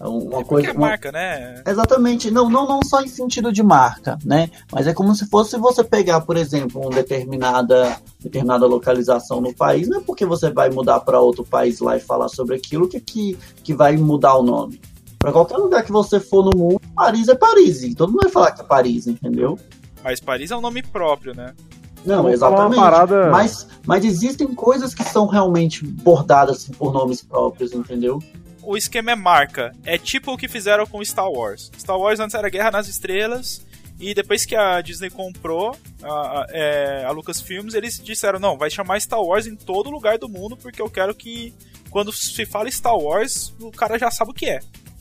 Uma 0.02 0.30
Porque 0.30 0.44
coisa. 0.46 0.68
é 0.70 0.72
uma- 0.72 0.88
marca, 0.88 1.12
né? 1.12 1.62
Exatamente, 1.68 2.32
não, 2.32 2.50
não, 2.50 2.66
não 2.66 2.80
só 2.84 3.02
em 3.02 3.08
sentido 3.10 3.52
de 3.52 3.62
marca, 3.62 4.18
né? 4.24 4.50
Mas 4.72 4.88
é 4.88 4.94
como 4.94 5.14
se 5.14 5.26
fosse 5.28 5.58
você 5.58 5.84
pegar, 5.84 6.22
por 6.22 6.38
exemplo, 6.38 6.82
uma 6.82 6.90
determinada, 6.92 7.98
determinada 8.22 8.66
localização 8.66 9.42
no 9.42 9.54
país, 9.54 9.90
não 9.90 10.00
é 10.00 10.02
porque 10.02 10.26
você 10.26 10.50
vai 10.52 10.70
mudar 10.70 11.02
para 11.02 11.20
outro 11.20 11.44
país 11.44 11.80
lá 11.82 11.98
e 11.98 12.00
falar 12.00 12.30
sobre 12.30 12.56
aquilo 12.56 12.88
que, 12.88 13.00
que, 13.02 13.38
que 13.62 13.74
vai 13.74 13.98
mudar 13.98 14.36
o 14.38 14.44
nome. 14.44 14.80
Para 15.20 15.32
qualquer 15.34 15.58
lugar 15.58 15.84
que 15.84 15.92
você 15.92 16.20
for 16.20 16.44
no 16.46 16.58
mundo, 16.58 16.82
Paris 16.96 17.28
é 17.28 17.36
Paris. 17.36 17.84
E 17.84 17.94
todo 17.94 18.12
mundo 18.12 18.22
vai 18.24 18.32
falar 18.32 18.52
que 18.54 18.62
é 18.62 18.64
Paris, 18.64 19.06
entendeu? 19.06 19.60
Mas 20.04 20.20
Paris 20.22 20.50
é 20.50 20.56
um 20.56 20.62
nome 20.62 20.82
próprio, 20.82 21.36
né? 21.36 21.54
Não, 22.06 22.30
exatamente. 22.30 22.80
parada- 22.80 23.30
Mas, 23.30 23.68
mas 23.86 24.06
existem 24.06 24.48
coisas 24.56 24.94
que 24.96 25.04
são 25.04 25.28
realmente 25.28 25.86
bordadas 25.86 26.58
assim, 26.58 26.72
por 26.74 26.94
nomes 26.94 27.22
próprios, 27.22 27.74
entendeu? 27.74 28.22
o 28.62 28.78
esquema 28.78 29.12
é 29.12 29.16
marca. 29.16 29.74
É 29.84 29.98
tipo 29.98 30.32
o 30.32 30.38
que 30.38 30.48
fizeram 30.48 30.86
com 30.86 31.04
Star 31.04 31.28
Wars. 31.30 31.72
Star 31.80 31.98
Wars 31.98 32.20
antes 32.20 32.36
era 32.36 32.50
Guerra 32.50 32.70
nas 32.72 32.88
Estrelas. 32.88 33.66
E 34.00 34.14
depois 34.14 34.46
que 34.46 34.56
a 34.56 34.80
Disney 34.80 35.10
comprou 35.10 35.76
a, 36.04 36.08
a, 36.08 36.46
é, 36.52 37.04
a 37.04 37.10
Lucasfilms, 37.12 37.74
eles 37.74 38.00
disseram: 38.00 38.38
não, 38.40 38.58
vai 38.60 38.70
chamar 38.70 39.02
Star 39.02 39.20
Wars 39.22 39.48
em 39.48 39.56
todo 39.56 39.90
lugar 39.90 40.20
do 40.20 40.30
mundo, 40.30 40.56
porque 40.56 40.80
eu 40.82 40.90
quero 40.90 41.16
que 41.16 41.52
quando 41.90 42.12
se 42.14 42.46
fala 42.46 42.70
Star 42.70 42.96
Wars, 42.96 43.52
o 43.60 43.72
cara 43.72 43.98
já 43.98 44.12
sabe 44.12 44.32
o 44.32 44.34
que 44.36 44.46
é. 44.46 44.60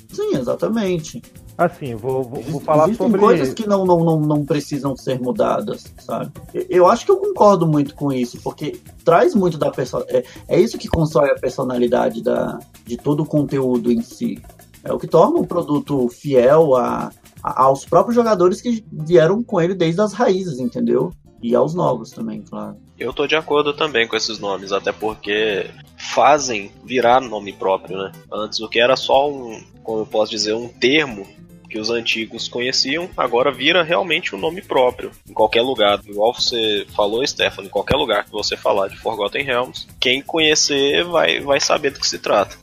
Sim, 0.09 0.37
exatamente. 0.37 1.23
Assim, 1.57 1.95
vou, 1.97 2.23
vou, 2.23 2.41
vou 2.43 2.61
falar 2.61 2.85
Existem 2.85 3.07
sobre. 3.09 3.21
coisas 3.21 3.53
que 3.53 3.67
não, 3.67 3.85
não, 3.85 3.99
não, 4.05 4.21
não 4.21 4.45
precisam 4.45 4.97
ser 4.97 5.21
mudadas, 5.21 5.93
sabe? 5.99 6.31
Eu- 6.71 6.87
acho 6.87 7.05
que 7.05 7.11
eu 7.11 7.17
concordo 7.17 7.67
muito 7.67 7.95
com 7.97 8.12
isso, 8.12 8.38
porque 8.43 8.81
traz 9.05 9.35
muito 9.35 9.59
da 9.59 9.71
pessoa. 9.71 10.05
É, 10.09 10.23
é 10.47 10.61
isso 10.61 10.79
que 10.79 10.88
constrói 10.88 11.31
a 11.31 11.35
personalidade 11.35 12.23
da, 12.23 12.59
de 12.87 12.97
todo 12.97 13.23
o 13.25 13.27
conteúdo 13.27 13.91
em 13.91 14.00
si. 14.00 14.41
É 14.85 14.93
o 14.93 14.99
que 14.99 15.09
torna 15.09 15.41
um 15.41 15.45
produto 15.45 16.09
fiel 16.09 16.77
a, 16.77 17.11
a- 17.43 17.62
aos 17.65 17.85
próprios 17.85 18.15
jogadores 18.15 18.61
que 18.61 18.85
vieram 18.93 19.43
com 19.43 19.61
ele 19.61 19.75
desde 19.75 20.00
as 20.00 20.12
raízes, 20.12 20.61
entendeu? 20.61 21.12
E 21.43 21.55
aos 21.57 21.75
novos 21.75 22.11
também, 22.11 22.41
claro. 22.41 22.77
Eu 22.99 23.12
tô 23.12 23.26
de 23.26 23.37
acordo 23.37 23.73
também 23.73 24.09
com 24.09 24.17
esses 24.17 24.38
nomes, 24.38 24.73
até 24.73 24.90
porque 24.90 25.71
fazem 25.97 26.73
virar 26.85 27.21
nome 27.21 27.52
próprio, 27.52 27.97
né? 27.97 28.12
Antes 28.33 28.61
o 28.61 28.69
que 28.69 28.81
era 28.81 28.97
só 28.97 29.31
um, 29.31 29.62
como 29.83 30.00
eu 30.00 30.07
posso 30.07 30.31
dizer, 30.31 30.55
um 30.55 30.69
termo 30.69 31.26
que 31.69 31.78
os 31.78 31.90
antigos 31.90 32.49
conheciam, 32.49 33.09
agora 33.17 33.52
vira 33.52 33.83
realmente 33.83 34.35
um 34.35 34.38
nome 34.38 34.62
próprio 34.62 35.11
em 35.28 35.33
qualquer 35.33 35.62
lugar. 35.62 36.00
Igual 36.07 36.33
você 36.33 36.87
falou, 36.97 37.26
Stefano, 37.26 37.69
em 37.69 37.71
qualquer 37.71 37.97
lugar 37.97 38.25
que 38.25 38.33
você 38.33 38.57
falar 38.57 38.88
de 38.88 38.97
Forgotten 38.97 39.45
Realms, 39.45 39.87
quem 40.00 40.23
conhecer 40.23 41.05
vai, 41.05 41.40
vai 41.40 41.61
saber 41.61 41.90
do 41.90 42.00
que 42.00 42.09
se 42.09 42.19
trata. 42.19 42.57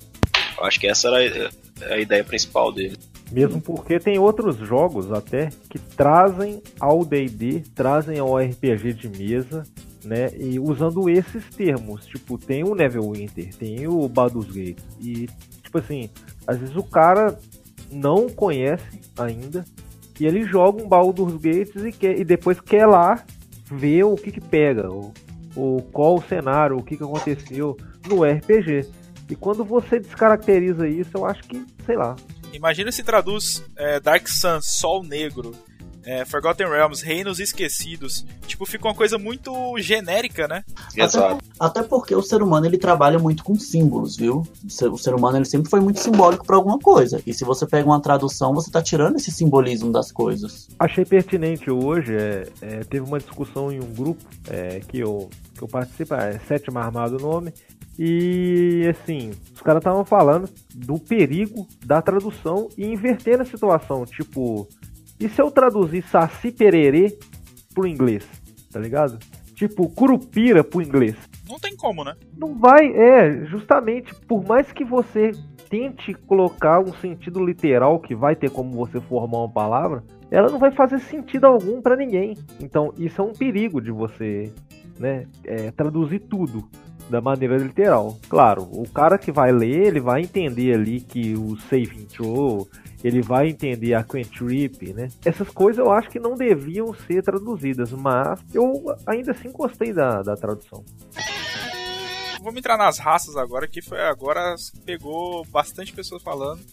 Acho 0.59 0.79
que 0.79 0.87
essa 0.87 1.07
era 1.09 1.51
a 1.91 1.97
ideia 1.99 2.23
principal 2.23 2.71
dele. 2.71 2.97
Mesmo 3.31 3.59
porque 3.59 3.99
tem 3.99 4.19
outros 4.19 4.57
jogos 4.57 5.11
até 5.11 5.49
que 5.69 5.79
trazem 5.79 6.61
ao 6.79 7.03
D&D, 7.03 7.63
trazem 7.73 8.19
ao 8.19 8.37
RPG 8.37 8.93
de 8.93 9.09
mesa, 9.09 9.63
né? 10.05 10.29
E 10.37 10.59
usando 10.59 11.09
esses 11.09 11.43
termos, 11.49 12.05
tipo, 12.05 12.37
tem 12.37 12.63
o 12.63 12.75
Neverwinter, 12.75 13.53
tem 13.55 13.87
o 13.87 14.07
Baldur's 14.07 14.51
Gate 14.51 14.79
e 14.99 15.27
tipo 15.61 15.77
assim, 15.77 16.09
às 16.47 16.57
vezes 16.57 16.75
o 16.75 16.83
cara 16.83 17.37
não 17.91 18.29
conhece 18.29 19.01
ainda 19.17 19.65
e 20.19 20.25
ele 20.25 20.43
joga 20.43 20.81
um 20.81 20.87
Baldur's 20.87 21.35
Gate 21.35 21.75
e, 21.75 21.91
quer, 21.91 22.19
e 22.19 22.23
depois 22.23 22.59
quer 22.61 22.85
lá 22.85 23.23
ver 23.69 24.03
o 24.03 24.15
que 24.15 24.31
que 24.31 24.41
pega, 24.41 24.89
o, 24.89 25.11
o 25.55 25.81
qual 25.91 26.15
o 26.15 26.23
cenário, 26.23 26.77
o 26.77 26.83
que 26.83 26.95
que 26.95 27.03
aconteceu 27.03 27.75
no 28.07 28.23
RPG. 28.23 28.87
E 29.29 29.35
quando 29.35 29.65
você 29.65 29.99
descaracteriza 29.99 30.87
isso, 30.87 31.11
eu 31.15 31.25
acho 31.25 31.41
que, 31.43 31.65
sei 31.83 31.97
lá, 31.97 32.15
Imagina 32.55 32.89
se 32.89 33.03
traduz 33.03 33.63
é, 33.75 33.99
Dark 33.99 34.27
Sun, 34.29 34.61
Sol 34.61 35.03
Negro, 35.03 35.51
é, 36.05 36.23
Forgotten 36.23 36.67
Realms, 36.67 37.03
Reinos 37.03 37.39
Esquecidos. 37.39 38.25
Tipo, 38.45 38.65
fica 38.65 38.87
uma 38.87 38.93
coisa 38.93 39.17
muito 39.17 39.51
genérica, 39.79 40.47
né? 40.47 40.63
Exato. 40.95 41.43
Até 41.59 41.81
porque 41.81 42.15
o 42.15 42.21
ser 42.21 42.41
humano 42.41 42.65
ele 42.65 42.77
trabalha 42.77 43.17
muito 43.17 43.43
com 43.43 43.55
símbolos, 43.55 44.15
viu? 44.15 44.43
O 44.63 44.97
ser, 44.97 45.13
humano 45.13 45.37
ele 45.37 45.45
sempre 45.45 45.69
foi 45.69 45.79
muito 45.79 45.99
simbólico 45.99 46.45
para 46.45 46.55
alguma 46.55 46.77
coisa. 46.77 47.21
E 47.25 47.33
se 47.33 47.43
você 47.43 47.65
pega 47.65 47.87
uma 47.87 47.99
tradução, 47.99 48.53
você 48.53 48.69
tá 48.69 48.81
tirando 48.81 49.15
esse 49.15 49.31
simbolismo 49.31 49.91
das 49.91 50.11
coisas. 50.11 50.69
achei 50.77 51.03
pertinente 51.03 51.71
hoje. 51.71 52.15
é, 52.15 52.47
é, 52.61 52.79
teve 52.83 53.05
uma 53.05 53.19
discussão 53.19 53.71
em 53.71 53.79
um 53.79 53.93
grupo 53.93 54.23
é, 54.49 54.79
que, 54.79 54.99
eu, 54.99 55.29
que 55.55 55.63
eu 55.63 55.67
participo, 55.67 56.13
é 56.13 56.39
Sétima 56.47 56.81
Armado 56.81 57.17
o 57.17 57.19
nome. 57.19 57.51
E 57.97 58.87
assim, 58.89 59.31
os 59.53 59.61
caras 59.61 59.79
estavam 59.79 60.03
falando 60.03 60.49
do 60.73 60.99
perigo 60.99 61.65
da 61.85 62.01
tradução 62.01 62.67
e 62.77 62.85
invertendo 62.85 63.43
a 63.43 63.45
situação. 63.45 64.05
Tipo, 64.05 64.67
e 65.19 65.29
se 65.29 65.41
eu 65.41 65.49
traduzir 65.49 66.03
Saci 66.03 66.51
Pererê 66.51 67.17
pro 67.73 67.87
inglês? 67.87 68.25
Tá 68.71 68.79
ligado? 68.79 69.17
Tipo, 69.53 69.89
Curupira 69.89 70.63
pro 70.63 70.81
inglês. 70.81 71.15
Não 71.47 71.57
tem 71.57 71.75
como, 71.75 72.03
né? 72.03 72.15
Não 72.37 72.55
vai, 72.55 72.87
é, 72.87 73.45
justamente, 73.45 74.13
por 74.27 74.45
mais 74.45 74.71
que 74.71 74.83
você 74.83 75.31
tente 75.69 76.13
colocar 76.13 76.79
um 76.79 76.93
sentido 76.93 77.43
literal 77.43 77.99
que 77.99 78.15
vai 78.15 78.35
ter 78.35 78.49
como 78.49 78.71
você 78.71 78.99
formar 78.99 79.39
uma 79.39 79.49
palavra, 79.49 80.03
ela 80.29 80.49
não 80.49 80.59
vai 80.59 80.71
fazer 80.71 80.99
sentido 80.99 81.45
algum 81.45 81.81
pra 81.81 81.95
ninguém. 81.95 82.35
Então, 82.59 82.93
isso 82.97 83.21
é 83.21 83.23
um 83.23 83.33
perigo 83.33 83.81
de 83.81 83.91
você, 83.91 84.51
né, 84.99 85.25
é, 85.43 85.71
traduzir 85.71 86.19
tudo 86.19 86.67
da 87.09 87.21
maneira 87.21 87.57
literal. 87.57 88.17
Claro, 88.27 88.63
o 88.63 88.89
cara 88.89 89.17
que 89.17 89.31
vai 89.31 89.51
ler, 89.51 89.87
ele 89.87 89.99
vai 89.99 90.21
entender 90.21 90.73
ali 90.73 90.99
que 90.99 91.35
o 91.35 91.55
saving 91.57 92.05
throw, 92.05 92.67
ele 93.05 93.21
vai 93.21 93.49
entender 93.49 93.93
a 93.93 94.03
cantrip, 94.03 94.91
né? 94.93 95.09
Essas 95.23 95.49
coisas 95.49 95.77
eu 95.77 95.91
acho 95.91 96.09
que 96.09 96.19
não 96.19 96.35
deviam 96.35 96.91
ser 96.91 97.21
traduzidas, 97.21 97.91
mas 97.91 98.39
eu 98.51 98.83
ainda 99.05 99.31
assim 99.31 99.51
gostei 99.51 99.93
da, 99.93 100.23
da 100.23 100.35
tradução. 100.35 100.83
Vamos 102.39 102.57
entrar 102.57 102.77
nas 102.77 102.97
raças 102.97 103.35
agora, 103.37 103.67
que 103.67 103.81
foi 103.81 104.01
agora 104.01 104.55
pegou 104.85 105.45
bastante 105.45 105.93
pessoas 105.93 106.23
falando. 106.23 106.63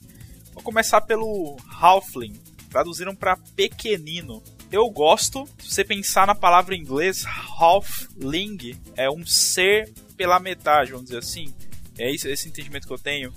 Vou 0.55 0.63
começar 0.63 1.03
pelo 1.03 1.57
Halfling. 1.81 2.41
Traduziram 2.71 3.15
pra 3.15 3.37
pequenino. 3.55 4.43
Eu 4.71 4.89
gosto, 4.89 5.47
se 5.59 5.71
você 5.71 5.85
pensar 5.85 6.27
na 6.27 6.35
palavra 6.35 6.75
em 6.75 6.81
inglês, 6.81 7.27
Halfling 7.59 8.75
é 8.97 9.11
um 9.11 9.27
ser 9.27 9.93
pela 10.17 10.41
metade, 10.41 10.93
vamos 10.93 11.07
dizer 11.07 11.19
assim. 11.19 11.53
É 11.99 12.11
isso, 12.11 12.27
esse 12.27 12.49
entendimento 12.49 12.87
que 12.87 12.93
eu 12.93 12.99
tenho. 12.99 13.31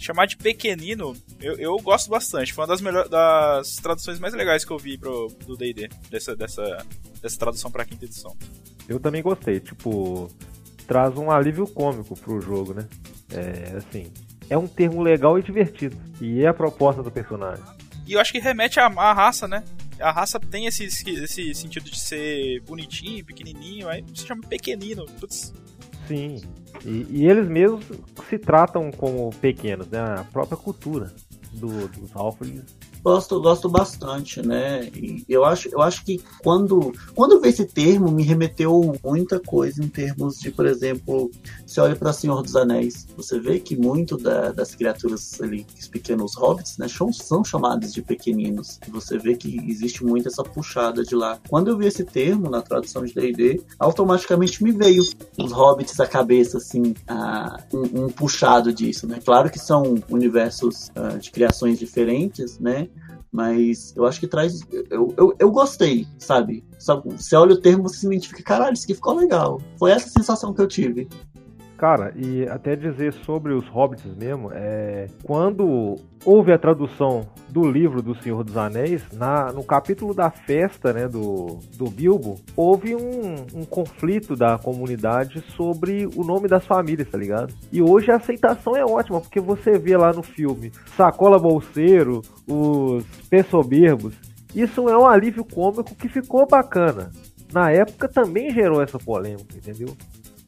Chamar 0.00 0.26
de 0.26 0.36
pequenino, 0.38 1.14
eu, 1.40 1.58
eu 1.58 1.76
gosto 1.76 2.08
bastante. 2.08 2.54
Foi 2.54 2.62
uma 2.62 2.68
das, 2.68 2.80
melhor, 2.80 3.06
das 3.06 3.76
traduções 3.76 4.18
mais 4.18 4.32
legais 4.32 4.64
que 4.64 4.70
eu 4.70 4.78
vi 4.78 4.96
pro, 4.96 5.28
do 5.46 5.58
D&D, 5.58 5.90
dessa, 6.10 6.34
dessa, 6.34 6.86
dessa 7.20 7.38
tradução 7.38 7.70
pra 7.70 7.84
quinta 7.84 8.06
edição. 8.06 8.34
Eu 8.88 8.98
também 8.98 9.22
gostei, 9.22 9.60
tipo, 9.60 10.30
traz 10.86 11.14
um 11.18 11.30
alívio 11.30 11.66
cômico 11.66 12.18
pro 12.18 12.40
jogo, 12.40 12.72
né? 12.72 12.88
É, 13.30 13.76
assim, 13.76 14.10
é 14.48 14.56
um 14.56 14.66
termo 14.66 15.02
legal 15.02 15.38
e 15.38 15.42
divertido. 15.42 15.96
E 16.18 16.42
é 16.42 16.46
a 16.46 16.54
proposta 16.54 17.02
do 17.02 17.10
personagem. 17.10 17.62
E 18.06 18.14
eu 18.14 18.20
acho 18.20 18.32
que 18.32 18.38
remete 18.38 18.80
à, 18.80 18.86
à 18.86 19.12
raça, 19.12 19.46
né? 19.46 19.62
A 20.00 20.10
raça 20.10 20.40
tem 20.40 20.64
esse, 20.64 20.84
esse 20.84 21.54
sentido 21.54 21.90
de 21.90 22.00
ser 22.00 22.62
bonitinho, 22.62 23.22
pequenininho, 23.22 23.86
aí 23.86 24.02
se 24.14 24.26
chama 24.26 24.40
pequenino. 24.48 25.04
Putz, 25.20 25.52
Sim. 26.08 26.40
E, 26.84 27.06
e 27.10 27.28
eles 27.28 27.48
mesmos 27.48 27.84
se 28.28 28.38
tratam 28.38 28.90
como 28.90 29.30
pequenos, 29.40 29.86
né? 29.88 30.00
A 30.00 30.24
própria 30.32 30.56
cultura 30.56 31.12
do, 31.52 31.88
dos 31.88 32.14
Halflings. 32.14 32.64
Gosto, 33.02 33.40
gosto 33.40 33.66
bastante, 33.66 34.46
né? 34.46 34.90
E 34.94 35.24
eu 35.26 35.42
acho, 35.44 35.68
eu 35.72 35.80
acho 35.80 36.04
que 36.04 36.22
quando, 36.42 36.92
quando 37.14 37.32
eu 37.32 37.40
vi 37.40 37.48
esse 37.48 37.64
termo, 37.64 38.10
me 38.12 38.22
remeteu 38.22 38.92
muita 39.02 39.40
coisa 39.40 39.82
em 39.82 39.88
termos 39.88 40.38
de, 40.38 40.50
por 40.50 40.66
exemplo, 40.66 41.30
você 41.66 41.80
olha 41.80 41.96
para 41.96 42.12
Senhor 42.12 42.42
dos 42.42 42.54
Anéis, 42.56 43.06
você 43.16 43.40
vê 43.40 43.58
que 43.58 43.74
muito 43.74 44.18
da- 44.18 44.52
das 44.52 44.74
criaturas 44.74 45.40
ali, 45.40 45.66
os 45.78 45.88
pequenos 45.88 46.34
hobbits, 46.36 46.76
né, 46.76 46.88
são, 46.88 47.10
são 47.10 47.42
chamados 47.42 47.90
de 47.94 48.02
pequeninos. 48.02 48.78
Você 48.88 49.16
vê 49.16 49.34
que 49.34 49.56
existe 49.66 50.04
muito 50.04 50.28
essa 50.28 50.42
puxada 50.42 51.02
de 51.02 51.14
lá. 51.14 51.38
Quando 51.48 51.68
eu 51.68 51.78
vi 51.78 51.86
esse 51.86 52.04
termo 52.04 52.50
na 52.50 52.60
tradução 52.60 53.02
de 53.02 53.14
D&D, 53.14 53.62
automaticamente 53.78 54.62
me 54.62 54.72
veio 54.72 55.02
os 55.38 55.52
hobbits 55.52 55.98
à 56.00 56.06
cabeça, 56.06 56.58
assim, 56.58 56.94
ah, 57.08 57.62
um, 57.72 58.04
um 58.04 58.08
puxado 58.10 58.74
disso, 58.74 59.06
né? 59.06 59.20
Claro 59.24 59.48
que 59.48 59.58
são 59.58 59.94
universos 60.10 60.90
ah, 60.94 61.16
de 61.16 61.30
criações 61.30 61.78
diferentes, 61.78 62.58
né? 62.58 62.88
Mas 63.32 63.94
eu 63.96 64.04
acho 64.06 64.18
que 64.18 64.26
traz. 64.26 64.60
Eu, 64.90 65.14
eu, 65.16 65.36
eu 65.38 65.50
gostei, 65.50 66.06
sabe? 66.18 66.64
Você 66.78 67.36
olha 67.36 67.54
o 67.54 67.60
termo, 67.60 67.84
você 67.84 67.98
se 67.98 68.06
identifica, 68.06 68.42
caralho, 68.42 68.74
isso 68.74 68.84
aqui 68.84 68.94
ficou 68.94 69.14
legal. 69.14 69.60
Foi 69.78 69.92
essa 69.92 70.08
sensação 70.08 70.52
que 70.52 70.60
eu 70.60 70.66
tive. 70.66 71.08
Cara, 71.80 72.12
e 72.14 72.46
até 72.46 72.76
dizer 72.76 73.10
sobre 73.24 73.54
os 73.54 73.66
hobbits 73.68 74.14
mesmo, 74.14 74.50
é, 74.52 75.06
quando 75.24 75.96
houve 76.26 76.52
a 76.52 76.58
tradução 76.58 77.26
do 77.48 77.66
livro 77.66 78.02
do 78.02 78.14
Senhor 78.22 78.44
dos 78.44 78.54
Anéis, 78.54 79.02
na, 79.14 79.50
no 79.50 79.64
capítulo 79.64 80.12
da 80.12 80.30
festa 80.30 80.92
né, 80.92 81.08
do, 81.08 81.58
do 81.78 81.86
Bilbo, 81.86 82.38
houve 82.54 82.94
um, 82.94 83.46
um 83.54 83.64
conflito 83.64 84.36
da 84.36 84.58
comunidade 84.58 85.42
sobre 85.56 86.06
o 86.14 86.22
nome 86.22 86.48
das 86.48 86.66
famílias, 86.66 87.08
tá 87.08 87.16
ligado? 87.16 87.54
E 87.72 87.80
hoje 87.80 88.10
a 88.10 88.16
aceitação 88.16 88.76
é 88.76 88.84
ótima, 88.84 89.18
porque 89.18 89.40
você 89.40 89.78
vê 89.78 89.96
lá 89.96 90.12
no 90.12 90.22
filme 90.22 90.70
Sacola 90.98 91.38
Bolseiro, 91.38 92.20
os 92.46 93.06
Pés 93.30 93.46
Soberbos, 93.46 94.14
isso 94.54 94.86
é 94.86 94.98
um 94.98 95.06
alívio 95.06 95.46
cômico 95.46 95.94
que 95.94 96.10
ficou 96.10 96.46
bacana. 96.46 97.10
Na 97.50 97.70
época 97.70 98.06
também 98.06 98.50
gerou 98.50 98.82
essa 98.82 98.98
polêmica, 98.98 99.56
entendeu? 99.56 99.96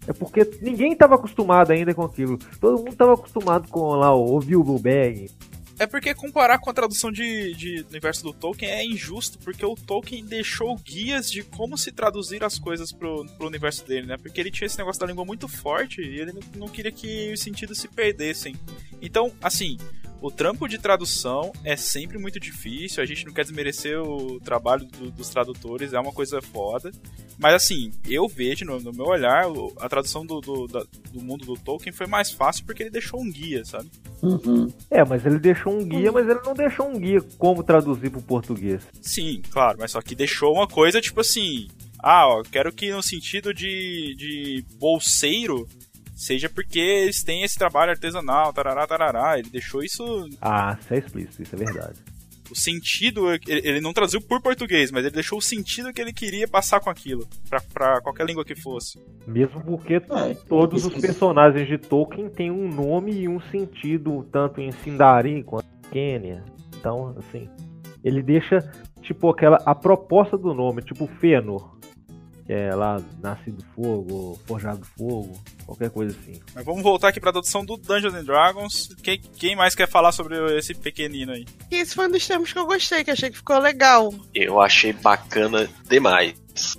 É 0.07 0.13
porque 0.13 0.49
ninguém 0.61 0.93
estava 0.93 1.15
acostumado 1.15 1.71
ainda 1.71 1.95
com 1.95 2.03
aquilo. 2.03 2.39
Todo 2.61 2.79
mundo 2.79 2.93
estava 2.93 3.15
acostumado 3.15 3.69
com 3.69 3.95
lá 3.95 4.15
o 4.15 4.39
Bilbo 4.41 4.79
Bag. 4.79 5.31
É 5.79 5.87
porque 5.87 6.15
comparar 6.15 6.59
com 6.59 6.71
a 6.71 6.73
tradução 6.73 7.11
de, 7.11 7.55
de, 7.55 7.83
do 7.83 7.91
universo 7.91 8.23
do 8.23 8.33
Tolkien 8.33 8.71
é 8.71 8.85
injusto, 8.85 9.39
porque 9.39 9.65
o 9.65 9.75
Tolkien 9.75 10.25
deixou 10.25 10.77
guias 10.77 11.31
de 11.31 11.43
como 11.43 11.77
se 11.77 11.91
traduzir 11.91 12.45
as 12.45 12.59
coisas 12.59 12.93
pro, 12.93 13.27
pro 13.37 13.49
universo 13.49 13.85
dele, 13.87 14.07
né? 14.07 14.17
Porque 14.17 14.41
ele 14.41 14.51
tinha 14.51 14.67
esse 14.67 14.79
negócio 14.79 15.01
da 15.01 15.07
língua 15.07 15.25
muito 15.25 15.49
forte 15.49 16.01
e 16.01 16.21
ele 16.21 16.33
não, 16.33 16.43
não 16.57 16.69
queria 16.69 16.93
que 16.93 17.33
os 17.33 17.41
sentidos 17.41 17.79
se 17.79 17.89
perdessem. 17.89 18.55
Então, 19.01 19.33
assim, 19.43 19.77
o 20.23 20.31
trampo 20.31 20.69
de 20.69 20.79
tradução 20.79 21.53
é 21.65 21.77
sempre 21.77 22.17
muito 22.17 22.39
difícil. 22.39 23.03
A 23.03 23.07
gente 23.07 23.27
não 23.27 23.33
quer 23.33 23.43
desmerecer 23.43 24.01
o 24.01 24.39
trabalho 24.39 24.87
do, 24.87 25.11
dos 25.11 25.29
tradutores, 25.29 25.93
é 25.93 25.99
uma 25.99 26.13
coisa 26.13 26.41
foda. 26.41 26.93
Mas 27.39 27.55
assim, 27.55 27.91
eu 28.09 28.29
vejo 28.29 28.65
no, 28.65 28.81
no 28.81 28.93
meu 28.93 29.07
olhar, 29.07 29.47
a 29.81 29.89
tradução 29.89 30.25
do, 30.25 30.41
do, 30.41 30.69
da, 30.69 30.85
do, 31.13 31.21
mundo 31.21 31.45
do 31.45 31.55
Tolkien 31.55 31.93
foi 31.93 32.07
mais 32.07 32.31
fácil 32.31 32.65
porque 32.65 32.85
ele 32.85 32.91
deixou 32.91 33.21
um 33.21 33.29
guia, 33.29 33.65
sabe? 33.65 33.91
Uhum. 34.23 34.73
É, 34.89 35.05
mas 35.05 35.27
ele 35.27 35.41
deixou 35.41 35.73
um 35.73 35.85
guia, 35.85 36.13
mas 36.13 36.29
ele 36.29 36.41
não 36.45 36.55
deixou 36.55 36.89
um 36.89 36.99
guia 36.99 37.21
como 37.37 37.65
traduzir 37.65 38.11
pro 38.11 38.23
português. 38.23 38.87
Sim, 39.01 39.43
claro, 39.51 39.79
mas 39.81 39.91
só 39.91 40.01
que 40.01 40.15
deixou 40.15 40.55
uma 40.55 40.69
coisa 40.69 41.01
tipo 41.01 41.21
assim. 41.21 41.67
Ah, 41.99 42.29
ó, 42.29 42.43
quero 42.43 42.73
que 42.73 42.93
no 42.93 43.03
sentido 43.03 43.53
de, 43.53 44.15
de 44.17 44.65
bolseiro 44.79 45.69
seja 46.15 46.49
porque 46.49 46.79
eles 46.79 47.23
têm 47.23 47.43
esse 47.43 47.59
trabalho 47.59 47.91
artesanal, 47.91 48.53
tarará, 48.53 48.87
tarará. 48.87 49.39
Ele 49.39 49.49
deixou 49.51 49.83
isso. 49.83 50.29
Ah, 50.41 50.77
isso 50.81 50.95
é 50.95 50.99
explícito, 50.99 51.43
isso 51.43 51.55
é 51.55 51.59
verdade. 51.59 52.01
O 52.51 52.55
sentido, 52.55 53.33
ele 53.47 53.81
não 53.81 53.95
traduziu 53.95 54.21
por 54.21 54.43
português, 54.43 54.91
mas 54.91 55.05
ele 55.07 55.15
deixou 55.15 55.39
o 55.39 55.43
sentido 55.43 55.93
que 55.93 56.03
ele 56.03 56.13
queria 56.13 56.47
passar 56.47 56.81
com 56.81 56.91
aquilo, 56.91 57.27
para 57.73 58.01
qualquer 58.03 58.27
língua 58.27 58.45
que 58.45 58.55
fosse. 58.55 59.01
Mesmo 59.27 59.63
porque 59.63 59.95
é, 59.95 60.35
todos 60.49 60.85
os 60.85 60.93
personagens 60.93 61.67
de 61.67 61.79
Tolkien 61.79 62.29
têm 62.29 62.51
um 62.51 62.69
nome 62.69 63.13
e 63.13 63.27
um 63.27 63.41
sentido, 63.41 64.29
tanto 64.31 64.61
em 64.61 64.71
Sindarin 64.71 65.43
quanto 65.43 65.65
em 65.65 65.91
Quênia. 65.91 66.45
Então, 66.77 67.17
assim, 67.17 67.49
ele 68.05 68.23
deixa, 68.23 68.59
tipo, 69.01 69.31
aquela. 69.31 69.57
A 69.65 69.75
proposta 69.75 70.37
do 70.37 70.53
nome, 70.53 70.83
tipo 70.83 71.07
Fëanor 71.07 71.73
que 72.45 72.53
é 72.53 72.75
lá 72.75 73.01
Nascido 73.21 73.65
Fogo, 73.75 74.39
Forjado 74.47 74.85
Fogo, 74.97 75.41
qualquer 75.65 75.91
coisa 75.91 76.17
assim. 76.19 76.41
Mas 76.55 76.65
vamos 76.65 76.83
voltar 76.83 77.09
aqui 77.09 77.21
pra 77.21 77.33
tradução 77.33 77.65
do 77.65 77.77
Dungeons 77.77 78.15
and 78.15 78.25
Dragons. 78.25 78.89
Quem, 79.03 79.21
quem 79.21 79.57
mais 79.57 79.75
quer 79.75 79.89
falar 79.89 80.13
sobre 80.13 80.59
esse 80.59 80.75
pequenino 80.75 81.33
aí? 81.33 81.45
Esse 81.71 81.95
foi 81.95 82.07
um 82.07 82.11
dos 82.11 82.27
termos 82.27 82.53
que 82.53 82.59
eu 82.59 82.67
gostei, 82.67 83.05
que 83.05 83.11
achei 83.11 83.31
que 83.31 83.37
ficou 83.37 83.59
legal. 83.59 84.13
Eu 84.35 84.61
achei 84.61 84.93
bacana 84.93 85.69
demais. 85.89 86.35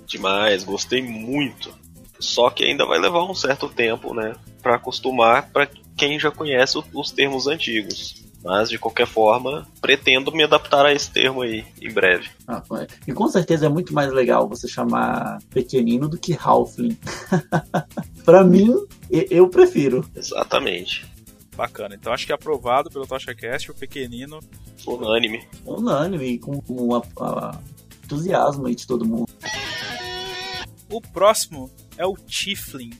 Demais, 0.06 0.64
gostei 0.64 1.02
muito. 1.02 1.74
Só 2.20 2.50
que 2.50 2.64
ainda 2.64 2.86
vai 2.86 2.98
levar 2.98 3.24
um 3.24 3.34
certo 3.34 3.68
tempo, 3.68 4.14
né? 4.14 4.34
Pra 4.62 4.76
acostumar 4.76 5.50
para 5.50 5.68
quem 5.96 6.18
já 6.18 6.30
conhece 6.30 6.78
os 6.92 7.10
termos 7.10 7.46
antigos. 7.46 8.23
Mas, 8.44 8.68
de 8.68 8.78
qualquer 8.78 9.06
forma, 9.06 9.66
pretendo 9.80 10.30
me 10.30 10.42
adaptar 10.42 10.84
a 10.84 10.92
esse 10.92 11.10
termo 11.10 11.40
aí 11.40 11.64
em 11.80 11.90
breve. 11.90 12.28
Ah, 12.46 12.62
é. 12.78 12.86
e 13.08 13.12
com 13.14 13.26
certeza 13.26 13.64
é 13.64 13.68
muito 13.70 13.94
mais 13.94 14.12
legal 14.12 14.46
você 14.46 14.68
chamar 14.68 15.38
pequenino 15.48 16.06
do 16.08 16.18
que 16.18 16.36
Halfling. 16.38 16.98
para 18.22 18.44
mim, 18.44 18.74
eu 19.10 19.48
prefiro. 19.48 20.04
Exatamente. 20.14 21.06
Bacana. 21.56 21.94
Então 21.94 22.12
acho 22.12 22.26
que 22.26 22.32
é 22.32 22.34
aprovado 22.34 22.90
pelo 22.90 23.06
TochaCast 23.06 23.70
o 23.70 23.74
pequenino. 23.74 24.40
Unânime. 24.86 25.42
Unânime, 25.64 26.38
com, 26.38 26.60
a 27.20 27.58
entusiasmo 28.04 28.66
aí 28.66 28.74
de 28.74 28.86
todo 28.86 29.06
mundo. 29.06 29.32
O 30.90 31.00
próximo 31.00 31.70
é 31.96 32.04
o 32.04 32.14
Tiflin, 32.14 32.90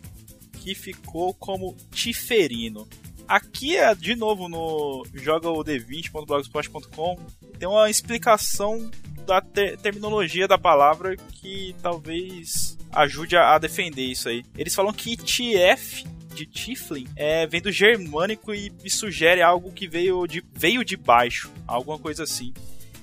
que 0.54 0.74
ficou 0.74 1.34
como 1.34 1.76
Tiferino. 1.92 2.88
Aqui, 3.26 3.76
é, 3.76 3.94
de 3.94 4.14
novo, 4.14 4.48
no 4.48 5.04
joga 5.14 5.48
o 5.48 5.64
d20.blogspot.com, 5.64 7.18
tem 7.58 7.68
uma 7.68 7.88
explicação 7.88 8.90
da 9.26 9.40
ter 9.40 9.78
terminologia 9.78 10.46
da 10.46 10.58
palavra 10.58 11.16
que 11.16 11.74
talvez 11.82 12.76
ajude 12.92 13.36
a, 13.36 13.54
a, 13.54 13.58
defender 13.58 14.02
isso 14.02 14.28
aí. 14.28 14.44
Eles 14.56 14.74
falam 14.74 14.92
que 14.92 15.16
TF 15.16 16.04
de 16.34 16.46
Tiflin 16.46 17.06
é, 17.16 17.46
vem 17.46 17.62
do 17.62 17.72
germânico 17.72 18.52
e, 18.52 18.72
e 18.84 18.90
sugere 18.90 19.40
algo 19.40 19.72
que 19.72 19.88
veio 19.88 20.26
de, 20.26 20.44
veio 20.52 20.84
de 20.84 20.96
baixo, 20.96 21.50
alguma 21.66 21.98
coisa 21.98 22.24
assim. 22.24 22.52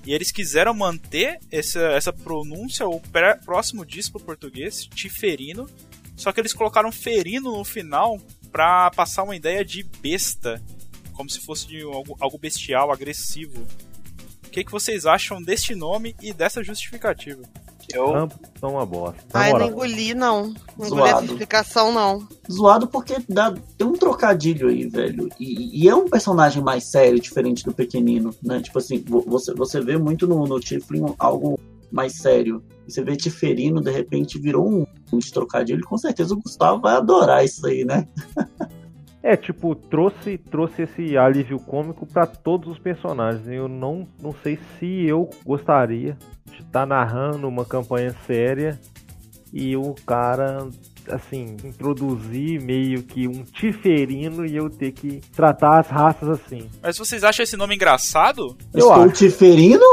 E 0.04 0.12
eles 0.12 0.32
quiseram 0.32 0.74
manter 0.74 1.38
essa, 1.50 1.80
essa 1.92 2.12
pronúncia, 2.12 2.86
ou 2.86 3.02
próximo 3.44 3.86
disso 3.86 4.12
pro 4.12 4.20
português, 4.20 4.84
tiferino, 4.86 5.68
só 6.16 6.32
que 6.32 6.40
eles 6.40 6.52
colocaram 6.52 6.92
ferino 6.92 7.56
no 7.56 7.64
final 7.64 8.20
para 8.52 8.90
passar 8.90 9.22
uma 9.22 9.34
ideia 9.34 9.64
de 9.64 9.82
besta, 9.82 10.62
como 11.14 11.28
se 11.30 11.40
fosse 11.40 11.66
de 11.66 11.82
algo, 11.82 12.16
algo 12.20 12.38
bestial, 12.38 12.92
agressivo. 12.92 13.66
O 14.46 14.50
que, 14.50 14.62
que 14.62 14.70
vocês 14.70 15.06
acham 15.06 15.42
deste 15.42 15.74
nome 15.74 16.14
e 16.20 16.32
dessa 16.32 16.62
justificativa? 16.62 17.42
Eu... 17.92 18.14
Ambos 18.14 18.36
são 18.60 18.72
uma 18.72 18.86
bosta. 18.86 19.20
Ai, 19.34 19.52
não 19.52 19.66
engoli, 19.66 20.14
não. 20.14 20.54
Não 20.78 20.86
engoli 20.86 21.10
essa 21.10 21.24
explicação, 21.24 21.92
não. 21.92 22.26
Zoado 22.50 22.86
porque 22.86 23.16
dá, 23.28 23.52
tem 23.76 23.86
um 23.86 23.94
trocadilho 23.94 24.68
aí, 24.68 24.86
velho. 24.86 25.28
E, 25.38 25.84
e, 25.84 25.88
é 25.88 25.94
um 25.94 26.08
personagem 26.08 26.62
mais 26.62 26.84
sério, 26.84 27.20
diferente 27.20 27.64
do 27.64 27.72
pequenino, 27.72 28.34
né? 28.42 28.60
Tipo 28.60 28.78
assim, 28.78 29.02
você, 29.26 29.52
você 29.54 29.80
vê 29.80 29.96
muito 29.96 30.26
no, 30.26 30.46
no 30.46 30.60
Tiflin 30.60 31.14
algo 31.18 31.58
mais 31.90 32.14
sério. 32.14 32.62
E 32.86 32.92
você 32.92 33.02
vê 33.02 33.16
Tiferino, 33.16 33.80
de 33.80 33.90
repente, 33.90 34.38
virou 34.38 34.68
um, 34.68 34.86
um 35.12 35.18
trocadilho. 35.18 35.84
Com 35.84 35.98
certeza 35.98 36.34
o 36.34 36.40
Gustavo 36.40 36.80
vai 36.80 36.96
adorar 36.96 37.44
isso 37.44 37.66
aí, 37.66 37.84
né? 37.84 38.06
É, 39.24 39.36
tipo, 39.36 39.76
trouxe, 39.76 40.36
trouxe 40.36 40.82
esse 40.82 41.16
alívio 41.16 41.56
cômico 41.60 42.04
para 42.04 42.26
todos 42.26 42.72
os 42.72 42.78
personagens. 42.78 43.46
Eu 43.46 43.68
não, 43.68 44.04
não 44.20 44.34
sei 44.42 44.58
se 44.78 45.06
eu 45.06 45.30
gostaria 45.46 46.18
de 46.46 46.56
estar 46.56 46.80
tá 46.80 46.86
narrando 46.86 47.46
uma 47.46 47.64
campanha 47.64 48.12
séria 48.26 48.80
e 49.52 49.76
o 49.76 49.94
cara, 50.04 50.66
assim, 51.08 51.56
introduzir 51.62 52.60
meio 52.62 53.02
que 53.04 53.28
um 53.28 53.44
tiferino 53.44 54.44
e 54.44 54.56
eu 54.56 54.68
ter 54.68 54.90
que 54.90 55.20
tratar 55.36 55.78
as 55.78 55.88
raças 55.88 56.28
assim. 56.28 56.68
Mas 56.82 56.98
vocês 56.98 57.22
acham 57.22 57.44
esse 57.44 57.56
nome 57.56 57.76
engraçado? 57.76 58.56
Eu 58.72 58.88
Estou 58.88 58.92
acho. 58.92 59.14
tiferino? 59.14 59.84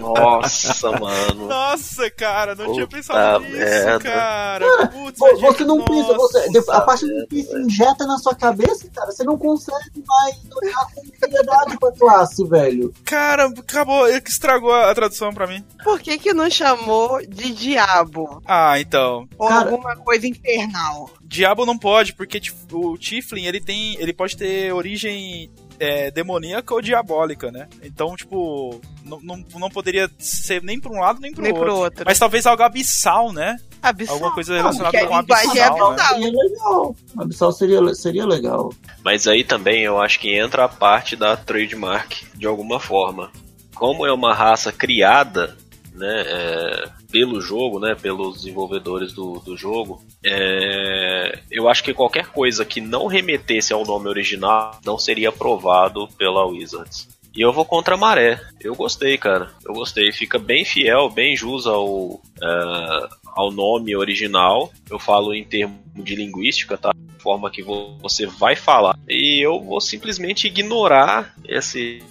Nossa, 0.00 0.90
mano. 0.92 1.46
Nossa, 1.46 2.10
cara, 2.10 2.54
não 2.54 2.64
Puta 2.66 2.74
tinha 2.74 2.86
pensado 2.86 3.44
nisso, 3.44 3.56
merda. 3.56 4.00
cara. 4.00 4.66
cara 4.66 4.88
Putz, 4.88 5.18
você 5.18 5.64
não 5.64 5.84
pensa, 5.84 6.14
você, 6.14 6.62
a 6.70 6.80
partir 6.80 7.06
do 7.06 7.26
que 7.26 7.42
se 7.42 7.58
injeta 7.58 8.06
na 8.06 8.18
sua 8.18 8.34
cabeça, 8.34 8.88
cara, 8.94 9.10
você 9.10 9.24
não 9.24 9.36
consegue 9.38 10.02
mais 10.06 10.36
olhar 10.62 10.86
com 10.94 11.02
seriedade 11.18 11.78
pra 11.78 11.92
classe, 11.92 12.44
velho. 12.46 12.92
Cara, 13.04 13.46
acabou, 13.46 14.08
ele 14.08 14.20
que 14.20 14.30
estragou 14.30 14.72
a 14.72 14.94
tradução 14.94 15.32
pra 15.32 15.46
mim. 15.46 15.64
Por 15.84 16.00
que 16.00 16.18
que 16.18 16.32
não 16.32 16.50
chamou 16.50 17.20
de 17.26 17.52
diabo? 17.52 18.42
Ah, 18.46 18.80
então. 18.80 19.28
Ou 19.38 19.48
cara, 19.48 19.70
alguma 19.70 19.96
coisa 19.96 20.26
infernal? 20.26 21.10
Diabo 21.22 21.64
não 21.64 21.78
pode, 21.78 22.14
porque 22.14 22.40
tipo, 22.40 22.92
o 22.92 22.98
Tiflin, 22.98 23.44
ele 23.46 23.60
tem, 23.60 23.96
ele 23.98 24.12
pode 24.12 24.36
ter 24.36 24.72
origem 24.72 25.50
é, 25.82 26.12
demoníaca 26.12 26.72
ou 26.72 26.80
diabólica, 26.80 27.50
né? 27.50 27.68
Então, 27.82 28.14
tipo, 28.14 28.80
não, 29.04 29.20
não, 29.20 29.44
não 29.58 29.68
poderia 29.68 30.08
ser 30.16 30.62
nem 30.62 30.80
pra 30.80 30.92
um 30.92 31.00
lado 31.00 31.20
nem 31.20 31.32
pro, 31.32 31.42
nem 31.42 31.52
outro. 31.52 31.66
pro 31.66 31.76
outro. 31.76 32.04
Mas 32.06 32.20
talvez 32.20 32.46
algo 32.46 32.62
abissal, 32.62 33.32
né? 33.32 33.56
Abissal. 33.82 34.14
Alguma 34.14 34.32
coisa 34.32 34.54
relacionada 34.54 35.06
com 35.06 35.14
abissal. 35.16 35.56
É 35.56 35.62
abissal. 35.62 35.92
Né? 35.92 35.98
Seria 35.98 36.30
legal. 36.30 36.96
Abissal 37.18 37.52
seria, 37.52 37.94
seria 37.94 38.26
legal. 38.26 38.72
Mas 39.04 39.26
aí 39.26 39.42
também 39.42 39.82
eu 39.82 40.00
acho 40.00 40.20
que 40.20 40.38
entra 40.38 40.64
a 40.64 40.68
parte 40.68 41.16
da 41.16 41.36
trademark 41.36 42.22
de 42.34 42.46
alguma 42.46 42.78
forma. 42.78 43.32
Como 43.74 44.06
é 44.06 44.12
uma 44.12 44.32
raça 44.32 44.70
criada 44.70 45.56
né, 45.92 46.22
é, 46.26 46.84
pelo 47.12 47.40
jogo, 47.42 47.78
né, 47.78 47.94
pelos 47.94 48.36
desenvolvedores 48.36 49.12
do, 49.12 49.34
do 49.40 49.54
jogo, 49.54 50.02
é, 50.24 51.38
eu 51.50 51.68
acho 51.68 51.84
que 51.84 51.92
qualquer 51.92 52.28
coisa 52.28 52.64
que 52.64 52.80
não 52.80 53.06
remetesse 53.06 53.72
ao 53.72 53.84
nome 53.84 54.08
original 54.08 54.80
não 54.84 54.98
seria 54.98 55.28
aprovado 55.28 56.08
pela 56.16 56.46
Wizards. 56.46 57.06
E 57.34 57.40
eu 57.40 57.52
vou 57.52 57.64
contra 57.64 57.94
a 57.94 57.98
maré. 57.98 58.40
Eu 58.60 58.74
gostei, 58.74 59.16
cara. 59.16 59.50
Eu 59.64 59.72
gostei. 59.72 60.12
Fica 60.12 60.38
bem 60.38 60.66
fiel, 60.66 61.08
bem 61.08 61.34
jus 61.34 61.66
ao, 61.66 62.20
é, 62.42 63.08
ao 63.34 63.50
nome 63.50 63.96
original. 63.96 64.70
Eu 64.90 64.98
falo 64.98 65.34
em 65.34 65.42
termos 65.42 65.78
de 65.94 66.14
linguística, 66.14 66.76
tá? 66.76 66.92
Forma 67.18 67.50
que 67.50 67.62
você 67.62 68.26
vai 68.26 68.54
falar. 68.54 68.98
E 69.08 69.40
eu 69.42 69.62
vou 69.62 69.80
simplesmente 69.80 70.46
ignorar 70.46 71.34
esse, 71.48 72.02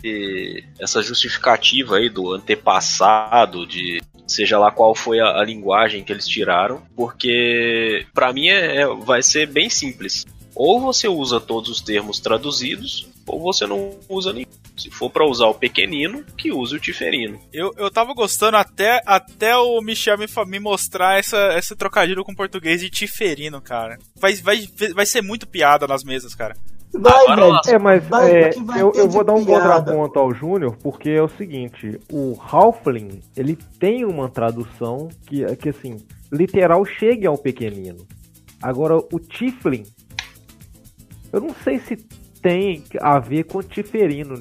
essa 0.79 1.03
justificativa 1.03 1.97
aí 1.97 2.09
do 2.09 2.33
antepassado, 2.33 3.67
de 3.67 4.01
seja 4.31 4.57
lá 4.57 4.71
qual 4.71 4.95
foi 4.95 5.19
a, 5.19 5.39
a 5.39 5.43
linguagem 5.43 6.03
que 6.03 6.11
eles 6.11 6.27
tiraram, 6.27 6.81
porque 6.95 8.05
para 8.13 8.33
mim 8.33 8.47
é, 8.47 8.81
é, 8.81 8.87
vai 8.87 9.21
ser 9.21 9.47
bem 9.47 9.69
simples. 9.69 10.25
Ou 10.53 10.79
você 10.79 11.07
usa 11.07 11.39
todos 11.39 11.69
os 11.69 11.81
termos 11.81 12.19
traduzidos, 12.19 13.07
ou 13.25 13.39
você 13.39 13.65
não 13.65 13.97
usa 14.09 14.33
nenhum. 14.33 14.47
Se 14.77 14.89
for 14.89 15.09
para 15.09 15.25
usar 15.25 15.47
o 15.47 15.53
pequenino, 15.53 16.25
que 16.37 16.51
use 16.51 16.75
o 16.75 16.79
tiferino. 16.79 17.39
Eu, 17.53 17.71
eu 17.77 17.91
tava 17.91 18.13
gostando 18.13 18.57
até, 18.57 19.01
até 19.05 19.55
o 19.55 19.79
Michel 19.81 20.17
me, 20.17 20.25
me 20.47 20.59
mostrar 20.59 21.19
essa, 21.19 21.37
essa 21.53 21.75
trocadilho 21.75 22.23
com 22.23 22.35
português 22.35 22.81
de 22.81 22.89
tiferino, 22.89 23.61
cara. 23.61 23.97
Vai, 24.15 24.33
vai, 24.35 24.67
vai 24.93 25.05
ser 25.05 25.21
muito 25.21 25.47
piada 25.47 25.87
nas 25.87 26.03
mesas, 26.03 26.33
cara. 26.33 26.55
Vai, 26.93 27.35
velho. 27.35 27.59
É, 27.67 27.79
mas 27.79 28.07
vai, 28.07 28.31
é, 28.31 28.51
eu, 28.77 28.91
eu 28.93 29.09
vou 29.09 29.23
dar 29.23 29.33
um 29.33 29.45
contraponto 29.45 30.19
ao 30.19 30.33
Júnior, 30.33 30.75
porque 30.81 31.09
é 31.09 31.21
o 31.21 31.29
seguinte, 31.29 31.99
o 32.11 32.37
Halfling, 32.39 33.21
ele 33.35 33.57
tem 33.79 34.05
uma 34.05 34.29
tradução 34.29 35.07
que, 35.25 35.43
que 35.55 35.69
assim, 35.69 35.97
literal 36.31 36.83
chega 36.85 37.29
ao 37.29 37.37
pequenino. 37.37 38.05
Agora, 38.61 38.97
o 38.97 39.19
Tiflin, 39.19 39.83
eu 41.31 41.39
não 41.39 41.53
sei 41.63 41.79
se 41.79 41.95
tem 42.41 42.83
a 42.99 43.19
ver 43.19 43.45
com 43.45 43.61
Tiferino. 43.61 44.35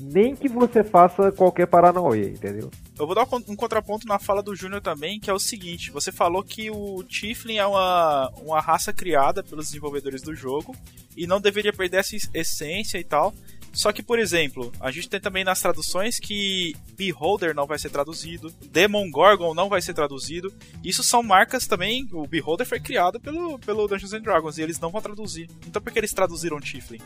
Nem 0.00 0.34
que 0.34 0.48
você 0.48 0.82
faça 0.82 1.30
qualquer 1.30 1.66
Paranauê, 1.66 2.30
entendeu? 2.30 2.70
Eu 3.02 3.06
vou 3.06 3.16
dar 3.16 3.26
um 3.48 3.56
contraponto 3.56 4.06
na 4.06 4.16
fala 4.16 4.40
do 4.40 4.54
Júnior 4.54 4.80
também, 4.80 5.18
que 5.18 5.28
é 5.28 5.32
o 5.32 5.38
seguinte: 5.38 5.90
você 5.90 6.12
falou 6.12 6.40
que 6.42 6.70
o 6.70 7.02
Tiflin 7.02 7.56
é 7.56 7.66
uma, 7.66 8.30
uma 8.40 8.60
raça 8.60 8.92
criada 8.92 9.42
pelos 9.42 9.66
desenvolvedores 9.66 10.22
do 10.22 10.36
jogo 10.36 10.72
e 11.16 11.26
não 11.26 11.40
deveria 11.40 11.72
perder 11.72 11.96
essa 11.96 12.16
essência 12.32 12.98
e 12.98 13.04
tal. 13.04 13.34
Só 13.72 13.90
que, 13.90 14.04
por 14.04 14.20
exemplo, 14.20 14.70
a 14.78 14.92
gente 14.92 15.08
tem 15.08 15.20
também 15.20 15.42
nas 15.42 15.60
traduções 15.60 16.20
que 16.20 16.76
Beholder 16.96 17.54
não 17.54 17.66
vai 17.66 17.78
ser 17.78 17.90
traduzido, 17.90 18.54
Demon 18.70 19.10
Gorgon 19.10 19.52
não 19.52 19.68
vai 19.68 19.82
ser 19.82 19.94
traduzido. 19.94 20.54
Isso 20.84 21.02
são 21.02 21.24
marcas 21.24 21.66
também. 21.66 22.08
O 22.12 22.26
Beholder 22.28 22.66
foi 22.66 22.78
criado 22.78 23.18
pelo, 23.18 23.58
pelo 23.58 23.88
Dungeons 23.88 24.12
and 24.12 24.20
Dragons 24.20 24.58
e 24.58 24.62
eles 24.62 24.78
não 24.78 24.90
vão 24.90 25.02
traduzir. 25.02 25.50
Então 25.66 25.82
por 25.82 25.92
que 25.92 25.98
eles 25.98 26.12
traduziram 26.12 26.60
Tiflin? 26.60 27.00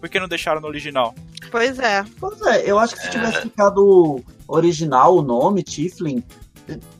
Por 0.00 0.08
que 0.08 0.20
não 0.20 0.28
deixaram 0.28 0.60
no 0.60 0.68
original? 0.68 1.14
Pois 1.50 1.78
é. 1.78 2.02
Pois 2.18 2.40
é, 2.42 2.70
eu 2.70 2.78
acho 2.78 2.94
que 2.94 3.02
se 3.02 3.10
tivesse 3.10 3.42
ficado 3.42 4.24
original 4.48 5.16
o 5.16 5.22
nome, 5.22 5.62
Tiflin, 5.62 6.22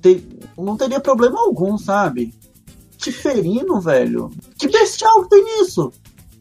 te- 0.00 0.26
não 0.56 0.76
teria 0.76 1.00
problema 1.00 1.40
algum, 1.40 1.76
sabe? 1.78 2.34
Tiferino, 2.96 3.80
velho. 3.80 4.30
Que 4.58 4.68
bestial 4.68 5.22
que 5.24 5.30
tem 5.30 5.44
nisso? 5.44 5.92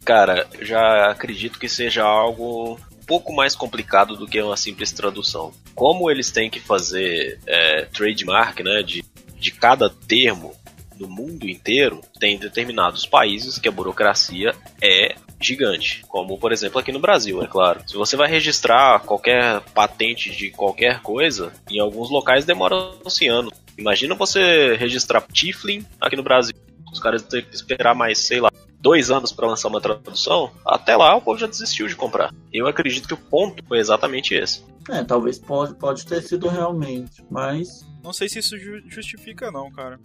Cara, 0.06 0.48
já 0.62 1.12
acredito 1.12 1.60
que 1.60 1.68
seja 1.70 2.04
algo 2.04 2.74
um 2.74 3.06
pouco 3.06 3.34
mais 3.34 3.56
complicado 3.56 4.16
do 4.16 4.28
que 4.28 4.42
uma 4.42 4.58
simples 4.58 4.92
tradução. 4.92 5.52
Como 5.76 6.10
eles 6.10 6.32
têm 6.32 6.50
que 6.50 6.60
fazer 6.60 7.40
é, 7.46 7.86
trademark 7.86 8.62
né, 8.64 8.82
de, 8.84 9.04
de 9.38 9.52
cada 9.52 9.90
termo 9.90 10.54
no 11.00 11.08
mundo 11.08 11.50
inteiro, 11.50 12.02
tem 12.20 12.38
determinados 12.38 13.06
países 13.06 13.58
que 13.58 13.68
a 13.68 13.72
burocracia 13.72 14.54
é 14.82 15.16
gigante. 15.44 16.04
Como, 16.08 16.38
por 16.38 16.52
exemplo, 16.52 16.80
aqui 16.80 16.92
no 16.92 17.00
Brasil, 17.00 17.42
é 17.44 17.48
claro. 17.48 17.82
Se 17.88 17.96
você 17.96 18.16
vai 18.16 18.30
registrar 18.30 19.00
qualquer 19.02 19.62
patente 19.74 20.32
de 20.32 20.50
qualquer 20.52 21.02
coisa, 21.02 21.52
em 21.70 21.80
alguns 21.80 22.10
locais 22.10 22.46
demora-se 22.46 23.28
anos. 23.28 23.52
Imagina 23.78 24.16
você 24.16 24.76
registrar 24.76 25.22
Tiflin 25.22 25.86
aqui 26.00 26.16
no 26.16 26.24
Brasil. 26.24 26.54
Os 26.92 27.00
caras 27.00 27.24
têm 27.24 27.44
que 27.44 27.56
esperar 27.56 27.96
mais, 27.96 28.20
sei 28.20 28.40
lá, 28.40 28.52
dois 28.80 29.10
anos 29.10 29.32
para 29.32 29.48
lançar 29.48 29.68
uma 29.70 29.82
tradução, 29.82 30.52
até 30.68 30.96
lá 30.96 31.16
o 31.16 31.22
povo 31.22 31.40
já 31.40 31.48
desistiu 31.48 31.88
de 31.88 31.96
comprar. 31.96 32.32
Eu 32.52 32.68
acredito 32.68 33.08
que 33.08 33.14
o 33.14 33.18
ponto 33.18 33.64
foi 33.66 33.80
exatamente 33.80 34.36
esse. 34.36 34.62
É, 34.90 35.04
talvez 35.04 35.40
pode, 35.40 35.74
pode 35.76 36.06
ter 36.06 36.22
sido 36.22 36.48
realmente, 36.50 37.24
mas. 37.32 37.84
Não 38.04 38.12
sei 38.12 38.28
se 38.28 38.40
isso 38.40 38.58
ju- 38.58 38.84
justifica, 38.88 39.50
não, 39.50 39.72
cara. 39.72 40.00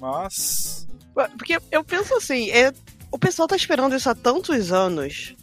Mas. 0.00 0.86
Porque 1.38 1.58
eu 1.70 1.84
penso 1.84 2.14
assim, 2.16 2.50
é, 2.50 2.72
o 3.12 3.18
pessoal 3.18 3.46
tá 3.46 3.54
esperando 3.54 3.94
isso 3.94 4.08
há 4.08 4.14
tantos 4.14 4.72
anos. 4.72 5.36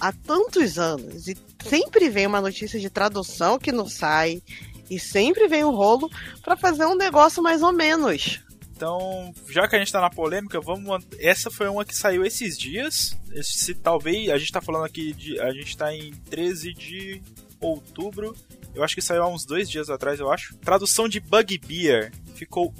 Há 0.00 0.12
tantos 0.12 0.78
anos. 0.78 1.28
E 1.28 1.36
sempre 1.64 2.10
vem 2.10 2.26
uma 2.26 2.40
notícia 2.40 2.78
de 2.80 2.90
tradução 2.90 3.58
que 3.58 3.70
não 3.70 3.88
sai. 3.88 4.42
E 4.90 4.98
sempre 4.98 5.46
vem 5.46 5.64
um 5.64 5.70
rolo 5.70 6.10
pra 6.42 6.56
fazer 6.56 6.84
um 6.84 6.96
negócio 6.96 7.40
mais 7.40 7.62
ou 7.62 7.72
menos. 7.72 8.40
Então, 8.74 9.32
já 9.48 9.68
que 9.68 9.76
a 9.76 9.78
gente 9.78 9.92
tá 9.92 10.00
na 10.00 10.10
polêmica, 10.10 10.60
vamos. 10.60 11.06
Essa 11.20 11.52
foi 11.52 11.68
uma 11.68 11.84
que 11.84 11.96
saiu 11.96 12.24
esses 12.24 12.58
dias. 12.58 13.16
Se 13.40 13.74
talvez. 13.74 14.28
A 14.28 14.36
gente 14.36 14.50
tá 14.50 14.60
falando 14.60 14.84
aqui 14.84 15.12
de. 15.12 15.40
A 15.40 15.52
gente 15.52 15.76
tá 15.76 15.94
em 15.94 16.10
13 16.10 16.74
de 16.74 17.22
outubro. 17.60 18.34
Eu 18.74 18.82
acho 18.82 18.96
que 18.96 19.00
saiu 19.00 19.22
há 19.22 19.28
uns 19.28 19.44
dois 19.44 19.70
dias 19.70 19.88
atrás, 19.88 20.18
eu 20.18 20.32
acho. 20.32 20.56
Tradução 20.56 21.08
de 21.08 21.20
Bugbear. 21.20 22.10
Ficou 22.34 22.74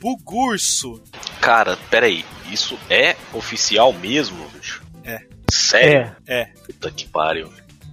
Bugurso. 0.00 1.00
Cara, 1.40 1.76
peraí, 1.90 2.24
isso 2.50 2.78
é 2.88 3.14
oficial 3.34 3.92
mesmo, 3.92 4.44
bicho? 4.54 4.82
É. 5.04 5.20
Sério? 5.50 6.16
É. 6.26 6.46
Puta 6.66 6.90
que 6.90 7.06
pariu. 7.08 7.48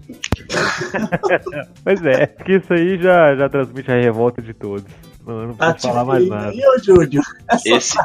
Pois 1.84 2.02
é, 2.06 2.28
que 2.28 2.54
isso 2.54 2.74
aí 2.74 2.98
já, 3.02 3.36
já 3.36 3.50
transmite 3.50 3.91
a 3.91 3.96
revolta 4.00 4.41
de 4.41 4.54
todos. 4.54 4.86
Não, 5.26 5.41
eu 5.41 5.48
não 5.50 5.56
Ah, 5.60 5.74
posso 5.74 5.88
falar 5.88 6.06
mais 6.06 6.28
nada. 6.30 6.50
aí, 6.50 6.62
ô 6.65 6.80
Júnior. 6.82 7.24
Essa 7.50 7.70
Esse. 7.70 7.98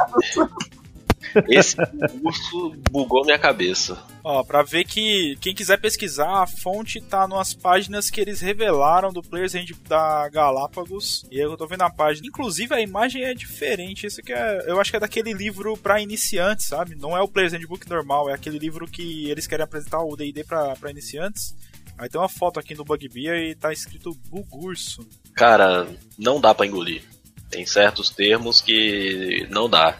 Esse 1.48 1.76
curso 2.22 2.74
bugou 2.90 3.24
minha 3.24 3.38
cabeça. 3.38 4.02
Ó, 4.24 4.42
pra 4.42 4.62
ver 4.62 4.84
que 4.84 5.36
quem 5.40 5.54
quiser 5.54 5.80
pesquisar, 5.80 6.42
a 6.42 6.46
fonte 6.46 7.00
tá 7.00 7.26
nas 7.26 7.54
páginas 7.54 8.10
que 8.10 8.20
eles 8.20 8.40
revelaram 8.40 9.12
do 9.12 9.22
Players 9.22 9.54
Hand 9.54 9.66
da 9.88 10.28
Galápagos. 10.28 11.24
E 11.30 11.38
eu 11.38 11.56
tô 11.56 11.66
vendo 11.66 11.82
a 11.82 11.90
página. 11.90 12.26
Inclusive 12.26 12.74
a 12.74 12.80
imagem 12.80 13.24
é 13.24 13.34
diferente. 13.34 14.06
Isso 14.06 14.22
que 14.22 14.32
é. 14.32 14.64
Eu 14.66 14.80
acho 14.80 14.90
que 14.90 14.96
é 14.96 15.00
daquele 15.00 15.32
livro 15.32 15.76
pra 15.76 16.00
iniciantes, 16.00 16.66
sabe? 16.66 16.94
Não 16.94 17.16
é 17.16 17.20
o 17.20 17.28
Players 17.28 17.52
Handbook 17.52 17.88
normal, 17.88 18.30
é 18.30 18.34
aquele 18.34 18.58
livro 18.58 18.86
que 18.86 19.30
eles 19.30 19.46
querem 19.46 19.64
apresentar 19.64 20.02
o 20.02 20.16
DD 20.16 20.44
pra, 20.44 20.76
pra 20.76 20.90
iniciantes. 20.90 21.54
Aí 21.98 22.08
tem 22.08 22.20
uma 22.20 22.28
foto 22.28 22.58
aqui 22.58 22.74
no 22.74 22.84
Bugbear 22.84 23.36
e 23.36 23.54
tá 23.54 23.72
escrito 23.72 24.16
Bugurso. 24.28 25.06
Cara, 25.34 25.86
não 26.18 26.40
dá 26.40 26.54
pra 26.54 26.66
engolir. 26.66 27.02
Tem 27.50 27.66
certos 27.66 28.10
termos 28.10 28.60
que 28.60 29.46
não 29.50 29.68
dá. 29.68 29.98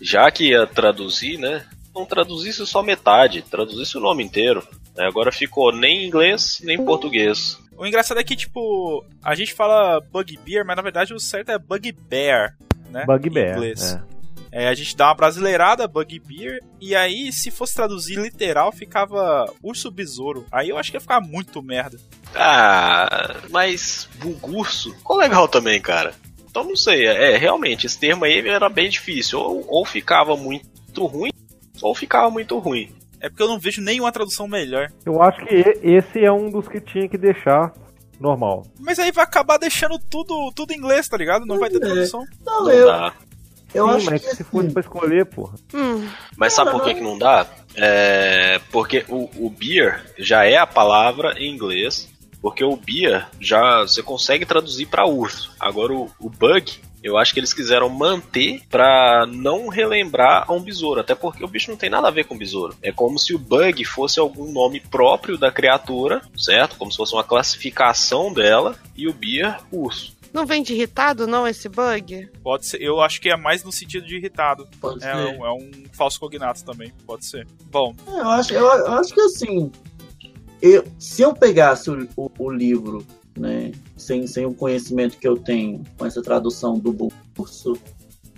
Já 0.00 0.30
que 0.30 0.50
ia 0.50 0.66
traduzir, 0.66 1.38
né? 1.38 1.64
Não 1.94 2.04
traduzisse 2.04 2.66
só 2.66 2.82
metade, 2.82 3.42
traduzisse 3.42 3.96
o 3.96 4.00
nome 4.00 4.22
inteiro. 4.22 4.66
Aí 4.98 5.06
Agora 5.06 5.32
ficou 5.32 5.72
nem 5.72 6.02
em 6.02 6.06
inglês, 6.06 6.60
nem 6.62 6.76
em 6.76 6.84
português. 6.84 7.58
O 7.76 7.86
engraçado 7.86 8.18
é 8.18 8.24
que, 8.24 8.36
tipo, 8.36 9.04
a 9.22 9.34
gente 9.34 9.52
fala 9.52 10.00
Bugbear, 10.00 10.64
mas 10.66 10.76
na 10.76 10.82
verdade 10.82 11.12
o 11.12 11.20
certo 11.20 11.50
é 11.50 11.58
Bugbear, 11.58 12.56
né? 12.90 13.02
Em 13.02 13.06
Bugbear. 13.06 13.56
inglês. 13.56 13.92
É. 13.92 14.16
É, 14.52 14.68
a 14.68 14.74
gente 14.74 14.96
dá 14.96 15.08
uma 15.08 15.14
brasileirada, 15.14 15.86
Bugbear, 15.86 16.60
e 16.80 16.94
aí, 16.94 17.30
se 17.30 17.50
fosse 17.50 17.74
traduzir 17.74 18.18
literal, 18.18 18.72
ficava 18.72 19.44
Urso 19.62 19.90
Besouro. 19.90 20.46
Aí 20.50 20.70
eu 20.70 20.78
acho 20.78 20.90
que 20.90 20.96
ia 20.96 21.00
ficar 21.00 21.20
muito 21.20 21.62
merda. 21.62 21.98
Ah, 22.34 23.36
mas 23.50 24.08
bugurso 24.18 24.94
ficou 24.94 25.18
legal 25.18 25.46
também, 25.46 25.80
cara. 25.80 26.14
Então 26.56 26.68
não 26.70 26.76
sei, 26.76 27.06
é 27.06 27.36
realmente, 27.36 27.84
esse 27.84 27.98
termo 27.98 28.24
aí 28.24 28.38
era 28.48 28.70
bem 28.70 28.88
difícil. 28.88 29.38
Ou, 29.38 29.62
ou 29.68 29.84
ficava 29.84 30.34
muito 30.38 31.04
ruim, 31.04 31.30
ou 31.82 31.94
ficava 31.94 32.30
muito 32.30 32.58
ruim. 32.58 32.90
É 33.20 33.28
porque 33.28 33.42
eu 33.42 33.48
não 33.48 33.58
vejo 33.58 33.82
nenhuma 33.82 34.10
tradução 34.10 34.48
melhor. 34.48 34.90
Eu 35.04 35.20
acho 35.20 35.44
que 35.44 35.54
esse 35.82 36.24
é 36.24 36.32
um 36.32 36.48
dos 36.50 36.66
que 36.66 36.80
tinha 36.80 37.06
que 37.10 37.18
deixar 37.18 37.74
normal. 38.18 38.64
Mas 38.80 38.98
aí 38.98 39.12
vai 39.12 39.24
acabar 39.24 39.58
deixando 39.58 39.98
tudo, 39.98 40.50
tudo 40.56 40.72
em 40.72 40.78
inglês, 40.78 41.06
tá 41.06 41.18
ligado? 41.18 41.44
Não 41.44 41.58
vai 41.58 41.68
ter 41.68 41.76
É. 41.76 41.80
tradução. 41.80 42.24
Não, 42.46 42.64
Não 42.64 42.70
eu, 42.70 42.86
dá. 42.86 43.12
eu 43.74 43.86
Sim, 43.90 43.94
acho 43.96 44.06
mas 44.10 44.22
que 44.22 44.30
se 44.36 44.44
fosse 44.44 44.58
assim, 44.64 44.72
pra 44.72 44.80
escolher, 44.80 45.26
porra. 45.26 45.56
Hum, 45.74 46.08
Mas 46.38 46.54
sabe 46.54 46.70
por 46.70 46.82
que, 46.84 46.94
que 46.94 47.02
não 47.02 47.18
dá? 47.18 47.46
É 47.74 48.58
porque 48.72 49.04
o, 49.10 49.28
o 49.36 49.50
beer 49.50 50.02
já 50.16 50.46
é 50.46 50.56
a 50.56 50.66
palavra 50.66 51.34
em 51.38 51.52
inglês. 51.52 52.08
Porque 52.46 52.62
o 52.62 52.76
beer 52.76 53.26
já 53.40 53.80
você 53.82 54.04
consegue 54.04 54.46
traduzir 54.46 54.86
para 54.86 55.04
urso. 55.04 55.50
Agora 55.58 55.92
o, 55.92 56.08
o 56.20 56.30
bug, 56.30 56.78
eu 57.02 57.18
acho 57.18 57.34
que 57.34 57.40
eles 57.40 57.52
quiseram 57.52 57.88
manter 57.88 58.62
pra 58.70 59.26
não 59.26 59.66
relembrar 59.66 60.44
a 60.46 60.52
um 60.52 60.60
besouro. 60.60 61.00
Até 61.00 61.12
porque 61.16 61.44
o 61.44 61.48
bicho 61.48 61.72
não 61.72 61.76
tem 61.76 61.90
nada 61.90 62.06
a 62.06 62.10
ver 62.12 62.22
com 62.24 62.38
besouro. 62.38 62.76
É 62.80 62.92
como 62.92 63.18
se 63.18 63.34
o 63.34 63.38
bug 63.38 63.84
fosse 63.84 64.20
algum 64.20 64.52
nome 64.52 64.78
próprio 64.78 65.36
da 65.36 65.50
criatura, 65.50 66.22
certo? 66.36 66.76
Como 66.76 66.88
se 66.92 66.96
fosse 66.96 67.14
uma 67.14 67.24
classificação 67.24 68.32
dela. 68.32 68.76
E 68.96 69.08
o 69.08 69.12
beer, 69.12 69.56
urso. 69.72 70.14
não 70.32 70.46
vem 70.46 70.62
de 70.62 70.72
irritado, 70.72 71.26
não, 71.26 71.48
esse 71.48 71.68
bug? 71.68 72.28
Pode 72.44 72.66
ser, 72.66 72.80
eu 72.80 73.00
acho 73.00 73.20
que 73.20 73.28
é 73.28 73.36
mais 73.36 73.64
no 73.64 73.72
sentido 73.72 74.06
de 74.06 74.18
irritado. 74.18 74.68
pode 74.80 75.02
É 75.04 75.12
ser. 75.12 75.16
um, 75.16 75.44
é 75.44 75.52
um 75.52 75.70
falso 75.92 76.20
cognato 76.20 76.64
também, 76.64 76.92
pode 77.04 77.26
ser. 77.26 77.44
Bom, 77.72 77.92
É, 78.06 78.20
Eu 78.20 78.28
acho, 78.30 78.52
eu, 78.54 78.64
eu 78.66 78.92
acho 78.92 79.12
que 79.12 79.20
assim, 79.20 79.72
eu, 80.74 80.84
se 80.98 81.22
eu 81.22 81.34
pegasse 81.34 81.90
o, 81.90 82.08
o- 82.16 82.30
o 82.38 82.50
livro, 82.50 83.04
né, 83.38 83.72
sem, 83.96 84.26
sem 84.26 84.46
o 84.46 84.54
conhecimento 84.54 85.18
que 85.18 85.26
eu 85.28 85.36
tenho 85.36 85.82
com 85.98 86.06
essa 86.06 86.22
tradução 86.22 86.78
do 86.78 87.08
curso, 87.36 87.74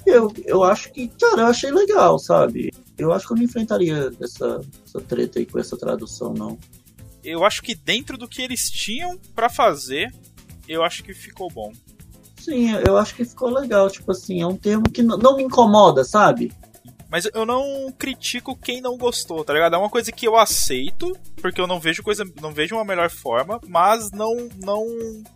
eu, 0.07 0.33
eu 0.45 0.63
acho 0.65 0.91
que, 0.93 1.09
cara, 1.09 1.43
eu 1.43 1.47
achei 1.47 1.71
legal, 1.71 2.19
sabe? 2.19 2.73
Eu 2.97 3.13
acho 3.13 3.27
que 3.27 3.33
eu 3.33 3.37
não 3.37 3.45
enfrentaria 3.45 4.11
essa, 4.21 4.61
essa 4.87 5.01
treta 5.01 5.39
aí 5.39 5.47
com 5.47 5.59
essa 5.59 5.77
tradução, 5.77 6.33
não. 6.35 6.59
eu 7.23 7.45
acho 7.45 7.63
que 7.63 7.75
dentro 7.75 8.17
do 8.17 8.27
que 8.27 8.41
eles 8.43 8.71
tinham 8.71 9.19
pra 9.35 9.49
fazer, 9.49 10.13
eu 10.67 10.83
acho 10.83 11.05
que 11.05 11.13
ficou 11.15 11.49
bom. 11.51 11.73
Sim, 12.41 12.71
eu 12.87 12.97
acho 12.97 13.15
que 13.15 13.25
ficou 13.25 13.51
legal, 13.51 13.91
tipo 13.91 14.11
assim, 14.11 14.41
é 14.41 14.47
um 14.47 14.57
termo 14.57 14.85
que 14.91 15.03
não 15.03 15.37
me 15.37 15.43
incomoda, 15.43 16.03
sabe? 16.05 16.51
Mas 17.11 17.29
eu 17.35 17.47
não 17.47 17.93
critico 17.97 18.57
quem 18.57 18.81
não 18.81 18.97
gostou, 18.97 19.45
tá 19.45 19.53
ligado? 19.53 19.75
É 19.75 19.79
uma 19.79 19.91
coisa 19.91 20.13
que 20.13 20.27
eu 20.27 20.37
aceito, 20.37 21.17
porque 21.41 21.61
eu 21.61 21.67
não 21.67 21.81
vejo 21.81 22.03
coisa, 22.03 22.25
não 22.41 22.53
vejo 22.53 22.75
uma 22.75 22.85
melhor 22.85 23.11
forma, 23.11 23.61
mas 23.67 24.11
não 24.13 24.49
não 24.63 24.87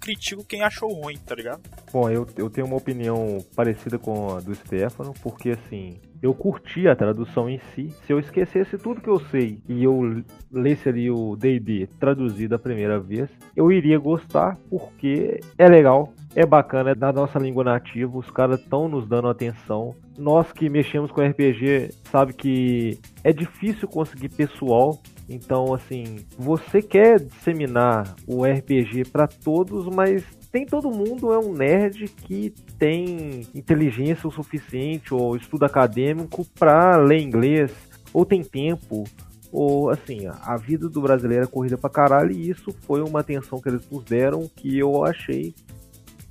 critico 0.00 0.44
quem 0.44 0.62
achou 0.62 0.92
ruim, 0.92 1.16
tá 1.18 1.34
ligado? 1.34 1.62
Bom, 1.92 2.10
eu, 2.10 2.26
eu 2.36 2.50
tenho 2.50 2.66
uma 2.66 2.76
opinião 2.76 3.44
parecida 3.54 3.98
com 3.98 4.36
a 4.36 4.40
do 4.40 4.54
Stefano, 4.54 5.14
porque 5.22 5.50
assim, 5.50 5.98
eu 6.22 6.32
curti 6.32 6.86
a 6.86 6.94
tradução 6.94 7.50
em 7.50 7.60
si. 7.74 7.90
Se 8.06 8.12
eu 8.12 8.20
esquecesse 8.20 8.78
tudo 8.78 9.00
que 9.00 9.10
eu 9.10 9.18
sei 9.30 9.58
e 9.68 9.82
eu 9.82 10.22
lesse 10.50 10.88
ali 10.88 11.10
o 11.10 11.34
D&D 11.36 11.88
traduzido 11.98 12.54
a 12.54 12.58
primeira 12.58 13.00
vez, 13.00 13.28
eu 13.56 13.72
iria 13.72 13.98
gostar, 13.98 14.56
porque 14.70 15.40
é 15.58 15.68
legal, 15.68 16.12
é 16.34 16.46
bacana, 16.46 16.90
é 16.90 16.94
da 16.94 17.12
nossa 17.12 17.38
língua 17.38 17.62
nativa, 17.64 18.16
os 18.16 18.30
caras 18.30 18.60
estão 18.60 18.88
nos 18.88 19.06
dando 19.06 19.28
atenção. 19.28 19.94
Nós 20.16 20.50
que 20.52 20.68
mexemos 20.68 21.10
com 21.10 21.20
RPG 21.20 21.90
sabe 22.10 22.32
que 22.32 22.98
é 23.22 23.32
difícil 23.32 23.86
conseguir 23.88 24.30
pessoal 24.30 25.00
Então, 25.28 25.72
assim, 25.72 26.18
você 26.36 26.82
quer 26.82 27.20
disseminar 27.20 28.14
o 28.26 28.44
RPG 28.44 29.04
para 29.10 29.26
todos, 29.26 29.86
mas 29.94 30.24
nem 30.52 30.66
todo 30.66 30.90
mundo 30.90 31.32
é 31.32 31.38
um 31.38 31.54
nerd 31.54 32.06
que 32.08 32.50
tem 32.78 33.46
inteligência 33.54 34.28
o 34.28 34.32
suficiente 34.32 35.14
ou 35.14 35.36
estudo 35.36 35.64
acadêmico 35.64 36.44
para 36.58 36.96
ler 36.96 37.20
inglês, 37.20 37.72
ou 38.12 38.26
tem 38.26 38.42
tempo, 38.42 39.04
ou 39.50 39.88
assim, 39.88 40.26
a 40.26 40.56
vida 40.56 40.88
do 40.88 41.00
brasileiro 41.00 41.44
é 41.44 41.46
corrida 41.46 41.78
pra 41.78 41.88
caralho, 41.88 42.32
e 42.32 42.50
isso 42.50 42.70
foi 42.82 43.00
uma 43.00 43.20
atenção 43.20 43.60
que 43.60 43.68
eles 43.68 43.88
nos 43.90 44.04
deram 44.04 44.50
que 44.54 44.78
eu 44.78 45.04
achei 45.04 45.54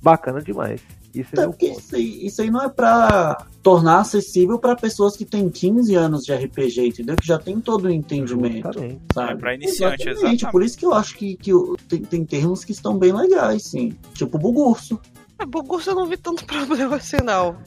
bacana 0.02 0.40
demais. 0.40 0.80
Isso 1.14 1.38
é, 1.38 1.44
é 1.44 1.70
isso 1.70 1.94
aí, 1.94 2.26
isso 2.26 2.42
aí 2.42 2.50
não 2.50 2.64
é 2.64 2.70
pra 2.70 3.46
tornar 3.62 4.00
acessível 4.00 4.58
para 4.58 4.74
pessoas 4.74 5.14
que 5.14 5.26
têm 5.26 5.50
15 5.50 5.94
anos 5.94 6.24
de 6.24 6.34
RPG, 6.34 6.86
entendeu? 6.86 7.16
Que 7.16 7.26
já 7.26 7.38
tem 7.38 7.60
todo 7.60 7.84
o 7.84 7.90
entendimento. 7.90 8.72
Sabe? 9.12 9.32
É 9.32 9.36
pra 9.36 9.54
iniciante, 9.54 10.08
exatamente. 10.08 10.10
exatamente. 10.10 10.50
Por 10.50 10.62
isso 10.62 10.78
que 10.78 10.86
eu 10.86 10.94
acho 10.94 11.14
que, 11.14 11.36
que 11.36 11.52
tem, 11.86 12.00
tem 12.00 12.24
termos 12.24 12.64
que 12.64 12.72
estão 12.72 12.98
bem 12.98 13.12
legais, 13.12 13.64
sim. 13.64 13.92
Tipo 14.14 14.38
bugurso. 14.38 14.98
A 15.38 15.44
Bugurso 15.44 15.90
eu 15.90 15.96
não 15.96 16.06
vi 16.06 16.16
tanto 16.16 16.44
problema 16.46 16.96
assim, 16.96 17.16
não. 17.22 17.58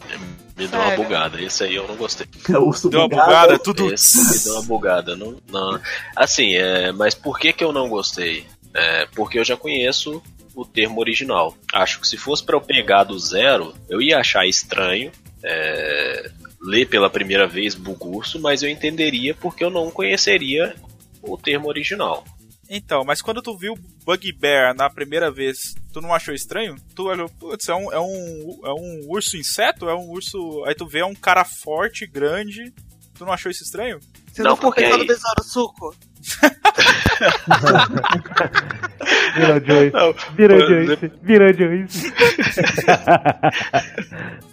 Me 0.58 0.66
deu 0.68 0.80
uma 0.80 0.96
bugada. 0.96 1.42
Esse 1.42 1.66
aí 1.66 1.76
eu 1.76 1.88
não 1.88 1.96
gostei. 1.96 2.26
É 2.50 2.58
urso 2.58 2.90
Deu 2.90 3.02
uma 3.02 3.10
bugada, 3.10 3.60
tudo. 3.60 3.94
Esse 3.94 4.18
me 4.18 4.44
deu 4.44 4.54
uma 4.54 4.64
bugada. 4.64 5.16
Não, 5.16 5.36
não. 5.52 5.80
Assim, 6.16 6.56
é, 6.56 6.92
mas 6.94 7.14
por 7.14 7.38
que, 7.38 7.52
que 7.52 7.64
eu 7.64 7.74
não 7.74 7.90
gostei? 7.90 8.46
É, 8.74 9.06
porque 9.14 9.38
eu 9.38 9.44
já 9.44 9.58
conheço 9.58 10.22
o 10.56 10.66
termo 10.66 11.00
original. 11.00 11.56
Acho 11.74 12.00
que 12.00 12.08
se 12.08 12.18
fosse 12.18 12.44
pra 12.44 12.56
eu 12.56 12.62
pegar 12.62 13.04
do 13.04 13.20
zero, 13.20 13.74
eu 13.90 14.02
ia 14.02 14.18
achar 14.20 14.46
estranho. 14.48 15.12
é, 15.48 16.32
ler 16.60 16.88
pela 16.88 17.08
primeira 17.10 17.46
vez 17.46 17.76
Bugurso, 17.76 18.40
mas 18.40 18.64
eu 18.64 18.70
entenderia 18.70 19.36
porque 19.36 19.64
eu 19.64 19.70
não 19.70 19.92
conheceria 19.92 20.76
o 21.22 21.38
termo 21.38 21.68
original. 21.68 22.26
Então, 22.68 23.04
mas 23.06 23.22
quando 23.22 23.44
tu 23.44 23.56
viu 23.56 23.76
Bugbear 24.04 24.74
na 24.76 24.90
primeira 24.90 25.30
vez, 25.30 25.76
tu 25.94 26.02
não 26.02 26.12
achou 26.12 26.34
estranho? 26.34 26.76
Tu 26.96 27.04
olhou, 27.04 27.30
putz, 27.30 27.70
é 27.70 27.76
um, 27.76 27.94
é 27.94 28.00
um, 28.00 28.60
é 28.66 28.74
um 28.74 29.02
urso 29.08 29.38
inseto? 29.38 29.88
É 29.88 29.94
um 29.94 30.10
urso. 30.10 30.64
Aí 30.66 30.74
tu 30.74 30.88
vê 30.88 31.00
é 31.02 31.06
um 31.06 31.14
cara 31.14 31.46
forte, 31.46 32.08
grande. 32.08 32.74
Tu 33.14 33.24
não 33.24 33.32
achou 33.32 33.52
isso 33.52 33.62
estranho? 33.64 34.00
Você 34.34 34.42
Não, 34.42 34.50
não, 34.52 34.56
ficou 34.58 34.74
pensando 34.74 34.94
aí- 34.94 35.00
no 35.02 35.06
besouro 35.06 35.44
suco? 35.44 35.96
Vira 39.36 39.60
Joyce. 39.64 39.94
Não, 39.94 40.16
Vira 40.36 40.60
Joyce. 40.60 41.12
Vira 41.22 41.54
Joyce. 41.54 42.12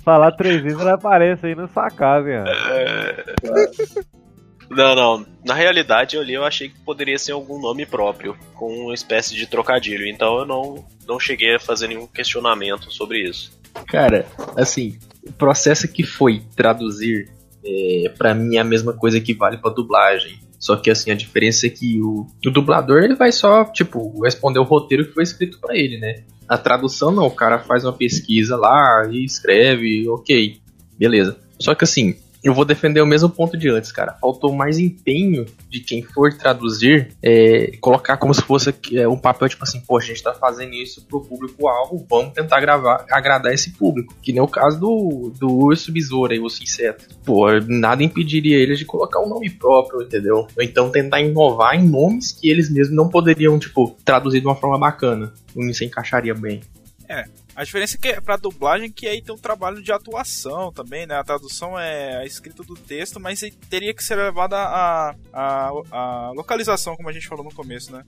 Falar 0.04 0.32
três 0.32 0.60
vezes 0.62 0.78
ela 0.80 0.94
aparece 0.94 1.46
aí 1.46 1.54
na 1.54 1.68
sua 1.68 1.88
casa, 1.90 2.28
hein? 2.30 2.42
Não, 4.70 4.94
não. 4.94 5.26
Na 5.44 5.54
realidade, 5.54 6.16
eu 6.16 6.22
li, 6.22 6.34
eu 6.34 6.44
achei 6.44 6.68
que 6.68 6.78
poderia 6.80 7.18
ser 7.18 7.32
algum 7.32 7.60
nome 7.60 7.86
próprio, 7.86 8.36
com 8.54 8.72
uma 8.84 8.94
espécie 8.94 9.34
de 9.34 9.46
trocadilho. 9.46 10.06
Então 10.06 10.38
eu 10.38 10.46
não, 10.46 10.84
não 11.06 11.20
cheguei 11.20 11.56
a 11.56 11.60
fazer 11.60 11.88
nenhum 11.88 12.06
questionamento 12.06 12.90
sobre 12.90 13.28
isso. 13.28 13.60
Cara, 13.86 14.26
assim, 14.56 14.98
o 15.26 15.32
processo 15.32 15.88
que 15.88 16.02
foi 16.02 16.42
traduzir, 16.56 17.30
é, 17.64 18.12
para 18.16 18.34
mim 18.34 18.56
é 18.56 18.60
a 18.60 18.64
mesma 18.64 18.92
coisa 18.92 19.20
que 19.20 19.34
vale 19.34 19.58
pra 19.58 19.70
dublagem. 19.70 20.38
Só 20.62 20.76
que 20.76 20.88
assim, 20.88 21.10
a 21.10 21.16
diferença 21.16 21.66
é 21.66 21.70
que 21.70 22.00
o, 22.00 22.24
o 22.46 22.50
dublador 22.50 23.02
ele 23.02 23.16
vai 23.16 23.32
só, 23.32 23.64
tipo, 23.64 24.22
responder 24.22 24.60
o 24.60 24.62
roteiro 24.62 25.04
que 25.04 25.12
foi 25.12 25.24
escrito 25.24 25.58
pra 25.58 25.76
ele, 25.76 25.98
né? 25.98 26.22
A 26.48 26.56
tradução 26.56 27.10
não, 27.10 27.26
o 27.26 27.34
cara 27.34 27.58
faz 27.58 27.84
uma 27.84 27.92
pesquisa 27.92 28.56
lá 28.56 29.08
e 29.10 29.24
escreve, 29.24 30.08
ok, 30.08 30.60
beleza. 30.96 31.36
Só 31.58 31.74
que 31.74 31.82
assim, 31.82 32.14
eu 32.42 32.52
vou 32.52 32.64
defender 32.64 33.00
o 33.00 33.06
mesmo 33.06 33.30
ponto 33.30 33.56
de 33.56 33.68
antes, 33.68 33.92
cara. 33.92 34.16
Faltou 34.20 34.52
mais 34.52 34.78
empenho 34.78 35.46
de 35.68 35.80
quem 35.80 36.02
for 36.02 36.32
traduzir, 36.32 37.14
é, 37.22 37.76
colocar 37.80 38.16
como 38.16 38.34
se 38.34 38.42
fosse 38.42 38.74
é, 38.92 39.06
um 39.06 39.16
papel 39.16 39.48
tipo 39.48 39.62
assim, 39.62 39.80
pô, 39.80 39.98
a 39.98 40.00
gente 40.00 40.22
tá 40.22 40.34
fazendo 40.34 40.74
isso 40.74 41.04
pro 41.06 41.20
público-alvo, 41.20 42.04
vamos 42.08 42.32
tentar 42.32 42.60
gravar, 42.60 43.06
agradar 43.10 43.52
esse 43.52 43.70
público. 43.70 44.14
Que 44.20 44.32
nem 44.32 44.42
o 44.42 44.48
caso 44.48 44.80
do, 44.80 45.32
do 45.38 45.52
urso 45.52 45.92
besouro 45.92 46.32
aí, 46.32 46.40
o 46.40 46.46
inseto. 46.46 47.06
Pô, 47.24 47.46
nada 47.68 48.02
impediria 48.02 48.58
eles 48.58 48.78
de 48.78 48.84
colocar 48.84 49.20
um 49.20 49.28
nome 49.28 49.48
próprio, 49.48 50.02
entendeu? 50.02 50.46
Ou 50.56 50.62
então 50.62 50.90
tentar 50.90 51.20
inovar 51.20 51.76
em 51.76 51.88
nomes 51.88 52.32
que 52.32 52.50
eles 52.50 52.70
mesmos 52.70 52.96
não 52.96 53.08
poderiam, 53.08 53.58
tipo, 53.58 53.96
traduzir 54.04 54.40
de 54.40 54.46
uma 54.46 54.56
forma 54.56 54.78
bacana. 54.78 55.32
Não 55.54 55.72
se 55.72 55.84
encaixaria 55.84 56.34
bem. 56.34 56.60
A 57.54 57.64
diferença 57.64 57.96
é 57.96 58.00
que 58.00 58.08
é 58.08 58.20
pra 58.20 58.36
dublagem 58.36 58.90
que 58.90 59.06
aí 59.06 59.20
tem 59.20 59.34
um 59.34 59.38
trabalho 59.38 59.82
de 59.82 59.92
atuação 59.92 60.72
também, 60.72 61.06
né? 61.06 61.16
A 61.16 61.24
tradução 61.24 61.78
é 61.78 62.16
a 62.16 62.24
escrita 62.24 62.62
do 62.62 62.74
texto, 62.74 63.20
mas 63.20 63.40
teria 63.68 63.92
que 63.92 64.02
ser 64.02 64.16
levada 64.16 64.56
a, 64.56 65.14
a, 65.32 65.72
a 65.90 66.30
localização, 66.34 66.96
como 66.96 67.08
a 67.08 67.12
gente 67.12 67.28
falou 67.28 67.44
no 67.44 67.52
começo, 67.52 67.92
né? 67.92 68.04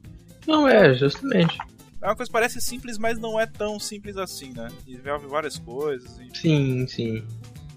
Não, 0.47 0.67
é, 0.67 0.95
justamente. 0.95 1.59
É 2.01 2.07
uma 2.07 2.17
coisa 2.17 2.29
que 2.29 2.33
parece 2.33 2.61
simples, 2.61 2.99
mas 2.99 3.19
não 3.19 3.41
é 3.41 3.47
tão 3.47 3.79
simples 3.79 4.17
assim, 4.17 4.53
né? 4.55 4.69
Envolve 4.87 5.27
várias 5.27 5.59
coisas. 5.59 6.19
E... 6.19 6.39
Sim, 6.39 6.87
sim. 6.87 7.25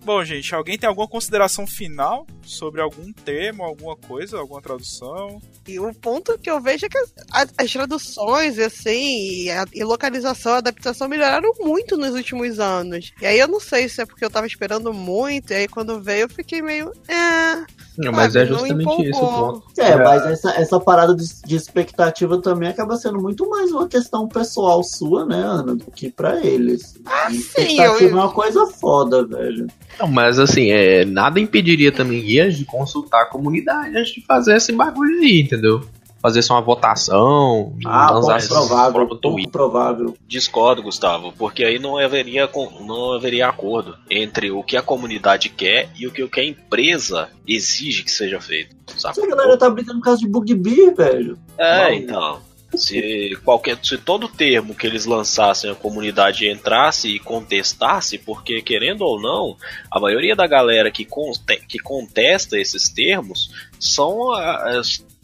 Bom, 0.08 0.24
gente, 0.24 0.56
alguém 0.56 0.78
tem 0.78 0.88
alguma 0.88 1.06
consideração 1.06 1.68
final 1.68 2.26
sobre 2.42 2.80
algum 2.80 3.12
termo, 3.12 3.62
alguma 3.62 3.94
coisa, 3.98 4.38
alguma 4.40 4.62
tradução? 4.62 5.42
E 5.68 5.78
o 5.82 5.94
ponto 5.94 6.40
que 6.40 6.50
eu 6.50 6.62
vejo 6.62 6.86
é 6.86 6.90
que 6.90 6.98
as, 6.98 7.14
as- 7.30 7.54
as 7.58 7.74
traduções, 7.74 8.58
assim, 8.58 9.44
e, 9.44 9.52
a, 9.52 9.66
e 9.74 9.84
localização, 9.84 10.54
a 10.54 10.58
adaptação 10.60 11.10
melhoraram 11.10 11.52
muito 11.60 11.98
nos 11.98 12.14
últimos 12.14 12.58
anos. 12.58 13.12
E 13.22 13.26
aí 13.26 13.38
eu 13.38 13.50
não 13.50 13.60
sei 13.60 13.90
se 13.90 14.02
é 14.02 14.06
porque 14.06 14.24
eu 14.24 14.30
tava 14.30 14.48
esperando 14.48 14.94
muito, 14.94 15.52
e 15.52 15.56
aí 15.58 15.68
quando 15.68 16.02
veio 16.02 16.22
eu 16.22 16.30
fiquei 16.30 16.62
meio. 16.62 16.90
É, 17.10 17.66
Não, 17.98 18.12
mas 18.12 18.36
é 18.36 18.46
justamente 18.46 19.10
isso 19.10 19.24
o 19.24 19.28
ponto. 19.28 19.64
É, 19.80 19.90
É. 19.92 19.96
mas 19.98 20.26
essa, 20.26 20.52
essa 20.52 20.80
parada 20.80 21.16
de, 21.16 21.24
de 21.46 21.56
expectativa 21.56 22.40
também 22.42 22.70
acaba 22.70 22.96
sendo 22.96 23.20
muito 23.20 23.50
mais 23.50 23.72
uma 23.72 23.88
questão 23.88 24.28
pessoal 24.28 24.84
sua, 24.84 25.26
né, 25.26 25.36
Ana, 25.42 25.76
do 25.76 25.86
que 25.92 26.12
pra 26.12 26.40
eles. 26.46 26.96
Ah, 27.06 27.28
E 27.32 27.36
sim, 27.36 27.40
expectativa 27.40 28.04
eu- 28.06 28.10
é 28.12 28.14
uma 28.14 28.32
coisa 28.32 28.68
foda, 28.68 29.26
velho. 29.26 29.68
Não, 30.00 30.08
mas 30.08 30.38
assim, 30.38 30.70
é, 30.72 31.04
nada 31.06 31.40
impediria 31.40 31.92
também 31.92 32.22
eles 32.22 32.56
de 32.56 32.66
consultar 32.66 33.24
a 33.24 33.26
comunidade 33.26 33.98
antes 33.98 34.14
de 34.14 34.26
fazer 34.26 34.56
esse 34.58 34.72
bagulho 34.72 35.20
aí, 35.20 35.42
entendeu? 35.42 35.82
Fazer 36.28 36.42
só 36.42 36.56
uma 36.56 36.62
votação, 36.62 37.74
Ah, 37.86 38.08
pouco 38.12 38.28
provável, 38.50 39.08
pouco 39.08 39.50
provável. 39.50 40.18
Discordo, 40.28 40.84
Gustavo, 40.84 41.32
porque 41.38 41.64
aí 41.64 41.80
não 41.80 41.98
haveria, 41.98 42.50
não 42.86 43.14
haveria 43.14 43.48
acordo 43.48 43.96
entre 44.10 44.52
o 44.52 44.62
que 44.62 44.76
a 44.76 44.82
comunidade 44.82 45.48
quer 45.48 45.90
e 45.98 46.06
o 46.06 46.12
que, 46.12 46.22
o 46.22 46.30
que 46.30 46.42
a 46.42 46.46
empresa 46.46 47.30
exige 47.48 48.04
que 48.04 48.12
seja 48.12 48.42
feito. 48.42 48.76
Sabe? 48.98 49.18
Essa 49.20 49.28
galera 49.28 49.58
tá 49.58 49.70
brincando 49.70 50.00
por 50.00 50.06
causa 50.06 50.20
de 50.20 50.28
Bugbear, 50.28 50.94
velho. 50.96 51.40
É, 51.58 51.84
Não. 51.84 51.94
então. 51.94 52.48
Se 52.76 53.32
qualquer, 53.46 53.80
se 53.82 53.98
todo 53.98 54.28
termo 54.28 54.76
que 54.76 54.86
eles 54.86 55.06
lançassem 55.06 55.72
a 55.72 55.74
comunidade 55.76 56.50
entrasse 56.50 57.08
e 57.08 57.18
contestasse, 57.20 58.18
porque 58.18 58.62
querendo 58.62 59.04
ou 59.04 59.22
não, 59.22 59.56
a 59.90 59.98
maioria 60.02 60.36
da 60.36 60.46
galera 60.46 60.92
que, 60.92 61.06
conte- 61.06 61.62
que 61.66 61.80
contesta 61.80 62.60
esses 62.60 62.90
termos 62.90 63.50
são, 63.80 64.34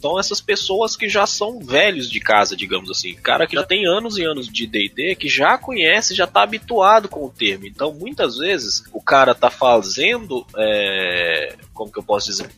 são 0.04 0.20
essas 0.20 0.42
pessoas 0.42 0.98
que 0.98 1.08
já 1.08 1.26
são 1.26 1.60
velhos 1.60 2.10
de 2.10 2.20
casa, 2.20 2.58
digamos 2.58 2.92
assim. 2.92 3.14
Cara 3.14 3.48
que 3.48 3.56
já 3.56 3.64
tem 3.64 3.88
anos 3.88 4.18
e 4.18 4.26
anos 4.26 4.50
de 4.50 4.68
D&D, 4.68 5.16
que 5.16 5.30
já 5.30 5.58
conhece, 5.58 6.14
já 6.14 6.28
tá 6.28 6.44
habituado 6.44 7.08
com 7.08 7.26
o 7.26 7.30
termo. 7.30 7.66
Então, 7.66 7.94
muitas 7.94 8.36
vezes, 8.36 8.84
o 8.92 9.02
cara 9.02 9.34
tá 9.34 9.50
fazendo, 9.50 10.46
é, 10.58 11.56
como 11.74 11.90
que 11.90 12.00
eu 12.00 12.04
posso 12.04 12.28
dizer, 12.28 12.50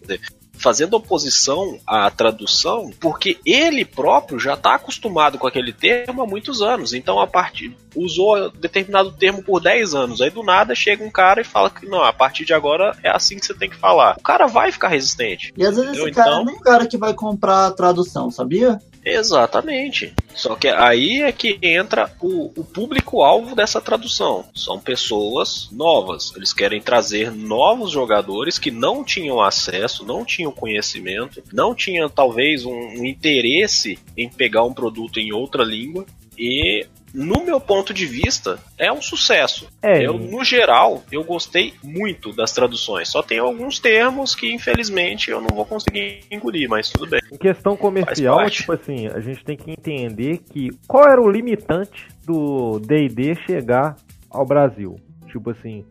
fazendo 0.57 0.95
oposição 0.95 1.77
à 1.85 2.09
tradução, 2.09 2.91
porque 2.99 3.37
ele 3.45 3.85
próprio 3.85 4.39
já 4.39 4.53
está 4.53 4.75
acostumado 4.75 5.37
com 5.37 5.47
aquele 5.47 5.71
termo 5.73 6.21
há 6.21 6.25
muitos 6.25 6.61
anos. 6.61 6.93
Então, 6.93 7.19
a 7.19 7.27
partir 7.27 7.75
usou 7.95 8.49
determinado 8.51 9.11
termo 9.11 9.41
por 9.41 9.61
10 9.61 9.95
anos. 9.95 10.21
Aí 10.21 10.29
do 10.29 10.43
nada 10.43 10.75
chega 10.75 11.03
um 11.03 11.09
cara 11.09 11.39
e 11.39 11.45
fala 11.45 11.69
que 11.69 11.85
não, 11.85 12.03
a 12.03 12.11
partir 12.11 12.43
de 12.43 12.53
agora 12.53 12.95
é 13.01 13.09
assim 13.09 13.37
que 13.39 13.45
você 13.45 13.53
tem 13.53 13.69
que 13.69 13.75
falar. 13.77 14.17
O 14.19 14.23
cara 14.23 14.47
vai 14.47 14.71
ficar 14.71 14.89
resistente. 14.89 15.53
E 15.55 15.65
às 15.65 15.75
vezes 15.75 15.91
esse 15.91 16.01
Entendeu? 16.01 16.13
cara 16.15 16.31
Então- 16.31 16.45
não 16.45 16.53
é 16.53 16.55
um 16.57 16.59
cara 16.59 16.85
que 16.85 16.97
vai 16.97 17.13
comprar 17.13 17.67
a 17.67 17.71
tradução, 17.71 18.29
sabia? 18.29 18.79
Exatamente. 19.05 20.13
Só 20.33 20.55
que 20.55 20.67
aí 20.67 21.21
é 21.21 21.31
que 21.31 21.59
entra 21.61 22.11
o, 22.19 22.51
o 22.59 22.63
público-alvo 22.63 23.55
dessa 23.55 23.79
tradução. 23.79 24.45
São 24.55 24.79
pessoas 24.79 25.69
novas. 25.71 26.33
Eles 26.35 26.51
querem 26.51 26.81
trazer 26.81 27.31
novos 27.31 27.91
jogadores 27.91 28.57
que 28.57 28.71
não 28.71 29.03
tinham 29.03 29.39
acesso, 29.39 30.03
não 30.03 30.25
tinham 30.25 30.51
conhecimento, 30.51 31.43
não 31.53 31.75
tinham 31.75 32.09
talvez 32.09 32.65
um, 32.65 32.73
um 32.73 33.05
interesse 33.05 33.99
em 34.17 34.27
pegar 34.27 34.63
um 34.63 34.73
produto 34.73 35.19
em 35.19 35.31
outra 35.31 35.63
língua. 35.63 36.05
E, 36.37 36.85
no 37.15 37.43
meu 37.45 37.59
ponto 37.61 37.93
de 37.93 38.05
vista, 38.05 38.59
é 38.77 38.91
um 38.91 39.01
sucesso. 39.01 39.67
É, 39.81 40.05
Eu, 40.05 40.17
no 40.19 40.43
geral, 40.43 41.03
eu 41.11 41.23
gostei 41.23 41.73
muito 41.83 42.33
das 42.33 42.51
traduções. 42.51 43.09
Só 43.09 43.23
tem 43.23 43.39
alguns 43.39 43.79
termos 43.79 44.35
que, 44.35 44.51
infelizmente, 44.53 45.31
eu 45.31 45.39
não 45.41 45.47
vou 45.55 45.65
conseguir 45.65 46.21
engolir, 46.29 46.69
mas 46.69 46.89
tudo 46.89 47.07
bem. 47.09 47.21
Em 47.31 47.37
questão 47.37 47.75
comercial, 47.77 48.37
tipo 48.49 48.73
assim, 48.73 49.07
a 49.07 49.19
gente 49.19 49.43
tem 49.43 49.55
que 49.57 49.71
entender 49.71 50.39
que 50.51 50.69
qual 50.87 51.07
era 51.07 51.21
o 51.21 51.29
limitante 51.29 52.07
do 52.25 52.79
D&D 52.79 53.35
chegar 53.47 53.95
ao 54.29 54.45
Brasil. 54.45 54.95
Tipo 55.27 55.51
assim, 55.51 55.85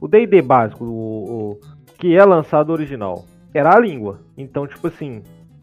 o 0.00 0.06
D&D 0.06 0.42
básico, 0.42 0.84
o, 0.84 1.50
o- 1.52 1.60
que 1.98 2.14
é 2.14 2.24
lançado 2.24 2.70
original, 2.72 3.24
era 3.54 3.74
a 3.74 3.80
língua. 3.80 4.20
Então, 4.36 4.66
tipo 4.66 4.86
assim, 4.86 5.22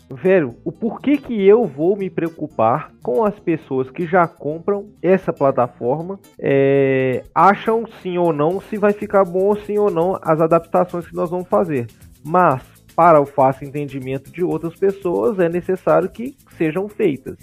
velho, 0.09 0.55
o 0.63 0.71
porquê 0.71 1.17
que 1.17 1.45
eu 1.45 1.63
vou 1.65 1.97
me 1.97 2.09
preocupar 2.09 2.91
com 3.01 3.23
as 3.23 3.37
pessoas 3.39 3.89
que 3.89 4.05
já 4.05 4.27
compram 4.27 4.89
essa 5.01 5.33
plataforma, 5.33 6.19
é, 6.39 7.23
acham 7.33 7.85
sim 8.01 8.17
ou 8.17 8.31
não 8.31 8.61
se 8.61 8.77
vai 8.77 8.93
ficar 8.93 9.23
bom 9.23 9.55
sim 9.55 9.77
ou 9.77 9.89
não 9.89 10.17
as 10.21 10.39
adaptações 10.39 11.07
que 11.07 11.15
nós 11.15 11.29
vamos 11.29 11.47
fazer. 11.47 11.87
Mas, 12.23 12.63
para 12.95 13.19
o 13.19 13.25
fácil 13.25 13.67
entendimento 13.67 14.31
de 14.31 14.43
outras 14.43 14.75
pessoas, 14.75 15.39
é 15.39 15.49
necessário 15.49 16.09
que 16.09 16.35
sejam 16.57 16.87
feitas. 16.87 17.37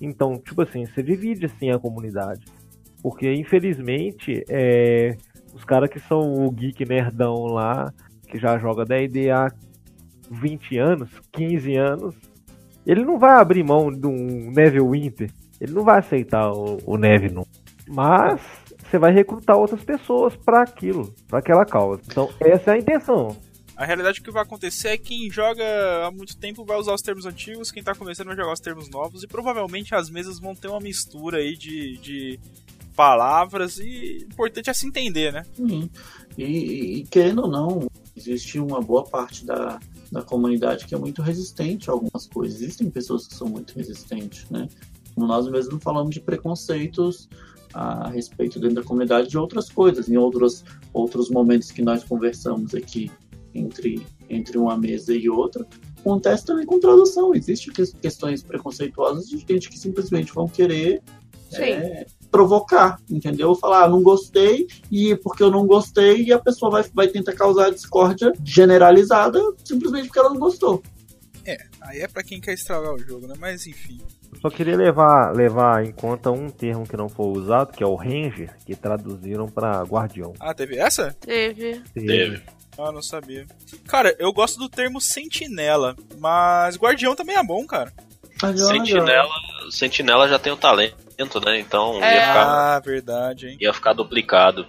Então, 0.00 0.38
tipo 0.38 0.62
assim, 0.62 0.86
você 0.86 1.02
divide 1.02 1.46
assim 1.46 1.70
a 1.70 1.78
comunidade. 1.78 2.44
Porque, 3.02 3.32
infelizmente, 3.32 4.42
é, 4.48 5.16
os 5.54 5.64
caras 5.64 5.90
que 5.90 6.00
são 6.00 6.46
o 6.46 6.50
geek 6.50 6.86
nerdão 6.86 7.44
lá, 7.44 7.92
que 8.26 8.38
já 8.38 8.58
joga 8.58 8.84
D&D 8.84 9.30
há 9.30 9.50
20 10.30 10.78
anos, 10.78 11.10
15 11.32 11.76
anos, 11.76 12.14
ele 12.86 13.04
não 13.04 13.18
vai 13.18 13.40
abrir 13.40 13.62
mão 13.62 13.90
de 13.90 14.06
um 14.06 14.50
Neve 14.50 14.80
Winter. 14.80 15.30
Ele 15.60 15.72
não 15.72 15.84
vai 15.84 15.98
aceitar 15.98 16.50
o, 16.50 16.78
o 16.86 16.96
Neve 16.96 17.28
não. 17.28 17.46
Mas 17.86 18.40
você 18.78 18.98
vai 18.98 19.12
recrutar 19.12 19.56
outras 19.56 19.82
pessoas 19.84 20.34
para 20.36 20.62
aquilo, 20.62 21.14
para 21.28 21.40
aquela 21.40 21.64
causa. 21.64 22.00
Então, 22.06 22.28
essa 22.40 22.70
é 22.70 22.74
a 22.74 22.78
intenção. 22.78 23.36
A 23.76 23.84
realidade 23.84 24.20
que 24.20 24.30
vai 24.30 24.42
acontecer 24.42 24.88
é 24.88 24.98
que 24.98 25.04
quem 25.04 25.30
joga 25.30 25.64
há 26.04 26.10
muito 26.10 26.36
tempo 26.36 26.64
vai 26.64 26.76
usar 26.76 26.92
os 26.92 27.00
termos 27.00 27.24
antigos, 27.24 27.70
quem 27.70 27.82
tá 27.82 27.94
começando 27.94 28.26
vai 28.26 28.36
jogar 28.36 28.52
os 28.52 28.60
termos 28.60 28.90
novos, 28.90 29.22
e 29.22 29.26
provavelmente 29.26 29.94
as 29.94 30.10
mesas 30.10 30.38
vão 30.38 30.54
ter 30.54 30.68
uma 30.68 30.80
mistura 30.80 31.38
aí 31.38 31.56
de, 31.56 31.96
de 31.98 32.40
palavras, 32.94 33.78
e 33.78 34.26
o 34.28 34.32
importante 34.32 34.68
é 34.68 34.74
se 34.74 34.86
entender, 34.86 35.32
né? 35.32 35.44
Sim. 35.54 35.88
E, 36.36 36.44
e, 36.44 37.04
querendo 37.04 37.42
ou 37.42 37.48
não, 37.48 37.88
existe 38.14 38.58
uma 38.58 38.82
boa 38.82 39.04
parte 39.04 39.46
da, 39.46 39.80
da 40.10 40.22
comunidade 40.22 40.86
que 40.86 40.94
é 40.94 40.98
muito 40.98 41.22
resistente 41.22 41.88
a 41.88 41.92
algumas 41.92 42.26
coisas. 42.26 42.60
Existem 42.60 42.90
pessoas 42.90 43.26
que 43.26 43.34
são 43.34 43.48
muito 43.48 43.74
resistentes, 43.76 44.48
né? 44.50 44.68
Como 45.14 45.26
nós 45.26 45.48
mesmos 45.48 45.82
falamos 45.82 46.14
de 46.14 46.20
preconceitos 46.20 47.28
a 47.72 48.08
respeito 48.08 48.58
dentro 48.58 48.76
da 48.76 48.82
comunidade 48.82 49.28
de 49.28 49.38
outras 49.38 49.68
coisas, 49.70 50.08
em 50.08 50.16
outros, 50.16 50.64
outros 50.92 51.30
momentos 51.30 51.70
que 51.70 51.82
nós 51.82 52.02
conversamos 52.02 52.74
aqui 52.74 53.10
entre, 53.54 54.04
entre 54.28 54.58
uma 54.58 54.76
mesa 54.76 55.14
e 55.14 55.28
outra. 55.28 55.66
Acontece 55.98 56.44
também 56.44 56.66
com 56.66 56.80
tradução. 56.80 57.34
Existem 57.34 57.72
questões 58.00 58.42
preconceituosas 58.42 59.28
de 59.28 59.38
gente 59.38 59.68
que 59.68 59.78
simplesmente 59.78 60.32
vão 60.32 60.48
querer 60.48 61.02
é, 61.52 62.06
provocar, 62.30 62.98
entendeu? 63.10 63.54
Falar, 63.54 63.84
ah, 63.84 63.88
não 63.88 64.02
gostei, 64.02 64.66
e 64.90 65.16
porque 65.16 65.42
eu 65.42 65.50
não 65.50 65.66
gostei, 65.66 66.22
e 66.24 66.32
a 66.32 66.38
pessoa 66.38 66.70
vai, 66.70 66.84
vai 66.94 67.08
tentar 67.08 67.32
causar 67.32 67.70
discórdia 67.70 68.32
generalizada 68.44 69.40
simplesmente 69.64 70.06
porque 70.06 70.18
ela 70.18 70.30
não 70.30 70.38
gostou. 70.38 70.82
É, 71.44 71.56
aí 71.80 72.00
é 72.00 72.08
para 72.08 72.22
quem 72.22 72.40
quer 72.40 72.52
estragar 72.52 72.94
o 72.94 72.98
jogo, 72.98 73.26
né? 73.26 73.34
Mas 73.38 73.66
enfim. 73.66 73.98
Só 74.40 74.48
queria 74.48 74.76
levar, 74.76 75.34
levar 75.34 75.84
em 75.84 75.92
conta 75.92 76.30
um 76.30 76.48
termo 76.48 76.86
que 76.86 76.96
não 76.96 77.08
foi 77.08 77.26
usado, 77.26 77.72
que 77.72 77.82
é 77.82 77.86
o 77.86 77.94
Ranger, 77.94 78.56
que 78.64 78.76
traduziram 78.76 79.48
para 79.48 79.82
Guardião. 79.82 80.32
Ah, 80.38 80.54
teve 80.54 80.76
essa? 80.76 81.14
Teve. 81.20 81.82
Teve. 81.92 82.06
Teve. 82.06 82.42
Ah, 82.78 82.92
não 82.92 83.02
sabia. 83.02 83.46
Cara, 83.86 84.14
eu 84.18 84.32
gosto 84.32 84.58
do 84.58 84.68
termo 84.68 85.00
sentinela, 85.00 85.96
mas 86.18 86.76
guardião 86.76 87.14
também 87.14 87.36
é 87.36 87.42
bom, 87.42 87.66
cara. 87.66 87.92
Sentinela, 88.56 89.28
Sentinela 89.70 90.28
já 90.28 90.38
tem 90.38 90.52
o 90.52 90.56
talento, 90.56 90.96
né? 91.44 91.58
Então 91.60 92.02
É. 92.02 92.14
ia, 92.14 92.20
ficar, 92.22 92.46
Ah, 92.76 92.80
verdade, 92.80 93.48
hein? 93.48 93.56
ia 93.60 93.72
ficar 93.72 93.92
duplicado. 93.92 94.66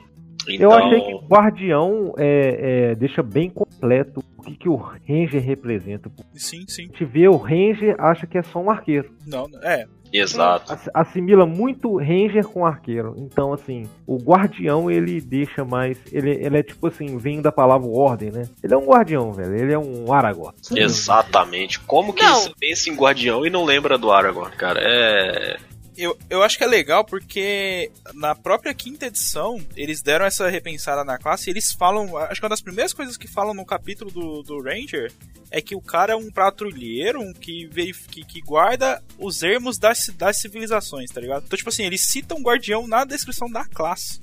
Eu 0.48 0.56
Então, 0.56 0.72
achei 0.74 1.02
que 1.02 1.14
o 1.14 1.20
Guardião 1.20 2.14
é, 2.18 2.90
é, 2.92 2.96
deixa 2.96 3.22
bem 3.22 3.48
completo 3.50 4.24
o 4.38 4.42
que, 4.42 4.56
que 4.56 4.68
o 4.68 4.76
Ranger 4.76 5.40
representa. 5.40 6.10
Sim, 6.34 6.66
sim. 6.68 6.84
A 6.84 6.86
gente 6.88 7.06
vê 7.06 7.28
o 7.28 7.38
Ranger, 7.38 7.96
acha 8.00 8.26
que 8.26 8.40
é 8.40 8.42
só 8.42 8.60
um 8.60 8.72
arqueiro. 8.72 9.12
Não, 9.28 9.46
é. 9.62 9.86
exato. 10.12 10.74
Ass- 10.74 10.90
Assimila 10.96 11.46
muito 11.46 11.96
Ranger 11.96 12.44
com 12.48 12.66
arqueiro. 12.66 13.14
Então, 13.20 13.54
assim, 13.54 13.84
o 14.08 14.18
Guardião 14.18 14.90
ele 14.90 15.22
deixa 15.22 15.64
mais. 15.64 16.00
Ele, 16.12 16.32
ele 16.32 16.58
é 16.58 16.64
tipo 16.64 16.88
assim, 16.88 17.20
vem 17.20 17.40
da 17.40 17.52
palavra 17.52 17.88
ordem, 17.88 18.32
né? 18.32 18.50
Ele 18.64 18.74
é 18.74 18.78
um 18.78 18.86
Guardião, 18.88 19.32
velho. 19.32 19.56
Ele 19.56 19.74
é 19.74 19.78
um 19.78 20.12
Aragorn. 20.12 20.56
Exatamente. 20.76 21.80
Como 21.82 22.14
que 22.14 22.24
Não. 22.24 22.34
você 22.36 22.52
pensa 22.60 22.90
em 22.90 22.96
Guardião 22.96 23.46
e 23.46 23.50
não 23.52 23.64
lembra 23.64 23.96
do 23.96 24.12
Aragorn, 24.12 24.56
cara? 24.56 24.80
É. 24.84 25.58
Eu, 25.98 26.18
eu 26.30 26.42
acho 26.42 26.58
que 26.58 26.64
é 26.64 26.68
legal 26.68 27.04
porque 27.04 27.92
na 28.14 28.34
própria 28.34 28.74
quinta 28.74 29.08
edição 29.08 29.60
eles 29.76 30.02
deram 30.02 30.26
essa 30.26 30.50
repensada 30.50 31.04
na 31.04 31.18
classe 31.18 31.50
e 31.50 31.52
eles 31.52 31.72
falam. 31.74 32.18
Acho 32.18 32.40
que 32.40 32.46
uma 32.46 32.50
das 32.50 32.62
primeiras 32.62 32.94
coisas 32.94 33.18
que 33.18 33.28
falam 33.28 33.54
no 33.54 33.66
capítulo 33.66 34.10
do, 34.10 34.42
do 34.42 34.62
Ranger 34.62 35.12
é 35.52 35.62
que 35.62 35.76
o 35.76 35.82
cara 35.82 36.14
é 36.14 36.16
um 36.16 36.32
patrulheiro 36.32 37.20
um 37.20 37.34
que, 37.34 37.70
que, 38.10 38.24
que 38.24 38.42
guarda 38.42 39.04
os 39.20 39.44
ermos 39.44 39.78
das, 39.78 40.08
das 40.16 40.40
civilizações, 40.40 41.12
tá 41.12 41.20
ligado? 41.20 41.44
Então, 41.46 41.58
tipo 41.58 41.70
assim, 41.70 41.84
eles 41.84 42.08
citam 42.08 42.42
guardião 42.42 42.88
na 42.88 43.04
descrição 43.04 43.50
da 43.52 43.66
classe. 43.66 44.20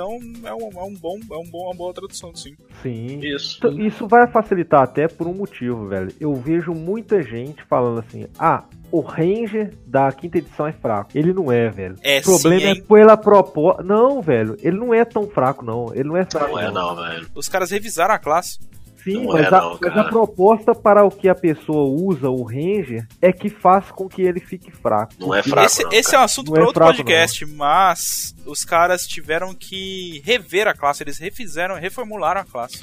Então 0.00 0.18
é 0.44 0.54
um, 0.54 0.70
é 0.80 0.82
um 0.82 0.94
bom, 0.94 1.20
é 1.30 1.36
um 1.36 1.44
bom, 1.44 1.64
uma 1.64 1.74
boa 1.74 1.92
tradução, 1.92 2.34
sim. 2.34 2.56
Sim. 2.82 3.20
Isso. 3.22 3.58
Então, 3.58 3.78
Isso 3.78 4.08
vai 4.08 4.26
facilitar 4.26 4.82
até 4.82 5.06
por 5.06 5.26
um 5.26 5.34
motivo, 5.34 5.86
velho. 5.88 6.10
Eu 6.18 6.34
vejo 6.34 6.72
muita 6.72 7.22
gente 7.22 7.62
falando 7.64 7.98
assim: 7.98 8.26
ah, 8.38 8.64
o 8.90 9.00
Ranger 9.00 9.74
da 9.86 10.10
quinta 10.10 10.38
edição 10.38 10.66
é 10.66 10.72
fraco. 10.72 11.10
Ele 11.14 11.34
não 11.34 11.52
é, 11.52 11.68
velho. 11.68 11.96
É 12.02 12.20
o 12.20 12.22
problema 12.22 12.60
sim, 12.60 12.66
é 12.66 12.70
hein? 12.70 12.84
pela 12.88 13.14
proposta. 13.14 13.82
Não, 13.82 14.22
velho. 14.22 14.56
Ele 14.60 14.78
não 14.78 14.94
é 14.94 15.04
tão 15.04 15.28
fraco, 15.28 15.62
não. 15.62 15.92
Ele 15.92 16.08
não 16.08 16.16
é 16.16 16.24
fraco. 16.24 16.52
Não 16.52 16.58
é 16.58 16.70
não, 16.70 16.96
velho. 16.96 17.26
Os 17.34 17.46
caras 17.46 17.70
revisaram 17.70 18.14
a 18.14 18.18
classe. 18.18 18.58
Sim, 19.02 19.24
Não 19.24 19.32
mas, 19.32 19.44
é 19.44 19.46
a, 19.48 19.60
não, 19.60 19.70
mas 19.70 19.80
cara. 19.80 20.00
a 20.00 20.04
proposta 20.04 20.74
para 20.74 21.04
o 21.04 21.10
que 21.10 21.28
a 21.28 21.34
pessoa 21.34 21.84
usa 21.84 22.28
o 22.28 22.42
Ranger 22.42 23.06
é 23.22 23.32
que 23.32 23.48
faz 23.48 23.90
com 23.90 24.08
que 24.08 24.20
ele 24.22 24.40
fique 24.40 24.70
fraco. 24.70 25.12
Não 25.18 25.34
é 25.34 25.42
fraco, 25.42 25.66
esse 25.66 25.82
não, 25.84 25.92
esse 25.92 26.14
é 26.14 26.18
um 26.18 26.22
assunto 26.22 26.50
para 26.52 26.60
é 26.60 26.64
outro 26.66 26.82
fraco, 26.84 26.96
podcast, 26.98 27.46
mas 27.46 28.34
os 28.46 28.64
caras 28.64 29.06
tiveram 29.06 29.54
que 29.54 30.20
rever 30.24 30.68
a 30.68 30.74
classe, 30.74 31.02
eles 31.02 31.18
refizeram, 31.18 31.76
reformularam 31.76 32.40
a 32.42 32.44
classe. 32.44 32.76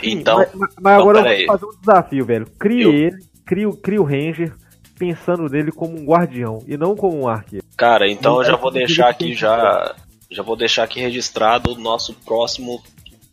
Sim, 0.00 0.10
Então, 0.18 0.38
mas, 0.38 0.50
mas- 0.54 0.74
mas 0.80 0.98
agora 1.00 1.18
eu 1.40 1.46
vou 1.46 1.58
fazer 1.58 1.66
um 1.66 1.80
desafio, 1.80 2.26
velho. 2.26 2.46
Crie 2.58 2.82
Eu- 2.82 2.92
ele, 2.92 3.18
crie, 3.46 3.66
o- 3.66 3.76
crie 3.76 3.98
o 3.98 4.04
Ranger 4.04 4.54
pensando 4.98 5.48
nele 5.48 5.72
como 5.72 5.98
um 5.98 6.04
guardião 6.04 6.62
e 6.66 6.76
não 6.76 6.94
como 6.94 7.18
um 7.22 7.28
arqueiro. 7.28 7.64
Cara, 7.76 8.08
então 8.10 8.36
eu 8.38 8.44
já 8.44 8.52
Não, 8.52 8.58
vou 8.58 8.70
deixar 8.70 9.12
que 9.14 9.24
aqui 9.24 9.34
já. 9.34 9.94
Já 10.30 10.42
vou 10.42 10.56
deixar 10.56 10.84
aqui 10.84 10.98
registrado 11.00 11.72
o 11.72 11.78
nosso 11.78 12.14
próximo 12.24 12.82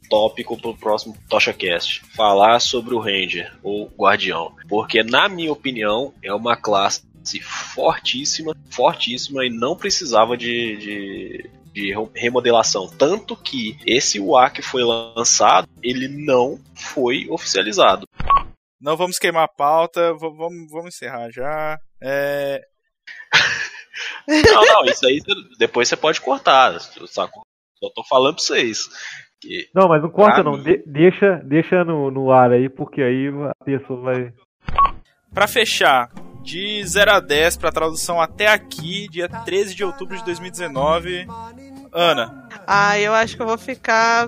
tópico 0.10 0.60
pro 0.60 0.76
próximo 0.76 1.15
TochaCast. 1.30 2.02
Falar 2.15 2.60
sobre 2.60 2.93
o 2.93 3.00
Ranger, 3.00 3.56
ou 3.63 3.88
Guardião. 3.98 4.56
Porque, 4.67 5.04
na 5.04 5.30
minha 5.30 5.52
opinião, 5.52 6.13
é 6.24 6.34
uma 6.34 6.56
classe 6.56 7.04
fortíssima, 7.41 8.56
fortíssima 8.69 9.45
e 9.45 9.50
não 9.50 9.76
precisava 9.76 10.36
de, 10.36 10.78
de, 10.78 11.50
de 11.74 11.93
remodelação. 12.15 12.89
Tanto 12.89 13.36
que 13.36 13.78
esse 13.86 14.19
UA 14.19 14.50
que 14.50 14.62
foi 14.62 14.84
lançado, 14.84 15.67
ele 15.84 16.08
não 16.08 16.60
foi 16.74 17.28
oficializado. 17.30 18.08
Não 18.82 18.95
vamos 18.95 19.19
queimar 19.19 19.43
a 19.43 19.48
pauta, 19.48 20.13
vamos, 20.13 20.72
vamos 20.72 20.95
encerrar 20.95 21.30
já. 21.30 21.78
É, 22.02 22.62
Não, 24.28 24.65
não, 24.65 24.86
isso 24.86 25.06
aí 25.06 25.22
depois 25.58 25.88
você 25.88 25.98
pode 25.98 26.22
cortar, 26.22 26.80
sacou? 27.08 27.43
Só 27.80 27.89
tô 27.89 28.04
falando 28.04 28.36
pra 28.36 28.43
vocês. 28.43 28.89
Que 29.41 29.67
Não, 29.73 29.88
mas 29.88 30.02
não 30.02 30.10
corta 30.10 30.41
Pra 30.41 30.43
não. 30.43 30.58
mim. 30.58 30.63
De- 30.63 30.84
deixa 30.86 31.36
deixa 31.45 31.84
no, 31.84 32.12
no 32.12 32.32
ar 32.32 32.52
aí, 32.52 32.67
porque 32.69 33.02
aí 33.02 33.28
a 33.60 33.63
pessoa 33.63 34.02
vai. 34.02 34.34
Pra 35.34 35.47
fechar, 35.47 36.10
de 36.41 36.84
0 36.86 37.12
a 37.12 37.19
10 37.19 37.56
pra 37.58 37.71
tradução 37.71 38.19
até 38.19 38.47
aqui, 38.47 39.08
dia 39.10 39.30
13 39.30 39.75
de 39.75 39.84
outubro 39.84 40.17
de 40.17 40.25
2019. 40.25 41.25
Ana, 41.93 42.47
Ah, 42.67 42.99
eu 42.99 43.13
acho 43.13 43.36
que 43.36 43.41
eu 43.41 43.47
vou 43.47 43.58
ficar 43.58 44.28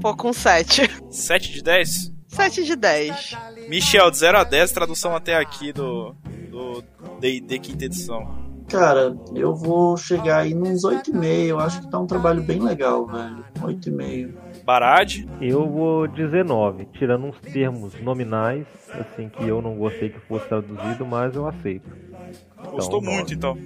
pô, 0.00 0.14
com 0.16 0.32
7. 0.32 0.82
7 1.10 1.52
de 1.52 1.62
10? 1.62 2.12
7 2.26 2.64
de 2.64 2.76
10. 2.76 3.36
Michel, 3.68 4.10
de 4.10 4.18
0 4.18 4.38
a 4.38 4.44
10, 4.44 4.72
tradução 4.72 5.14
até 5.14 5.36
aqui 5.36 5.72
do 5.72 6.14
do 6.50 6.82
D&D 7.20 7.58
quinta 7.58 7.84
edição. 7.84 8.36
Cara, 8.70 9.16
eu 9.34 9.54
vou 9.54 9.96
chegar 9.96 10.40
aí 10.40 10.52
nos 10.54 10.82
8,5. 10.84 11.24
Eu 11.48 11.58
acho 11.60 11.80
que 11.80 11.90
tá 11.90 11.98
um 11.98 12.06
trabalho 12.06 12.42
bem 12.42 12.60
legal, 12.60 13.06
velho. 13.06 13.44
8,5. 13.62 14.34
Barad, 14.68 15.24
Eu 15.40 15.66
vou 15.66 16.06
19, 16.06 16.88
tirando 16.92 17.24
uns 17.24 17.40
termos 17.40 17.98
nominais, 18.02 18.66
assim, 18.90 19.30
que 19.30 19.48
eu 19.48 19.62
não 19.62 19.74
gostei 19.76 20.10
que 20.10 20.20
fosse 20.28 20.46
traduzido, 20.46 21.06
mas 21.06 21.34
eu 21.34 21.48
aceito. 21.48 21.88
gostou 22.70 23.00
Então, 23.00 23.14
muito 23.14 23.32
então. 23.32 23.56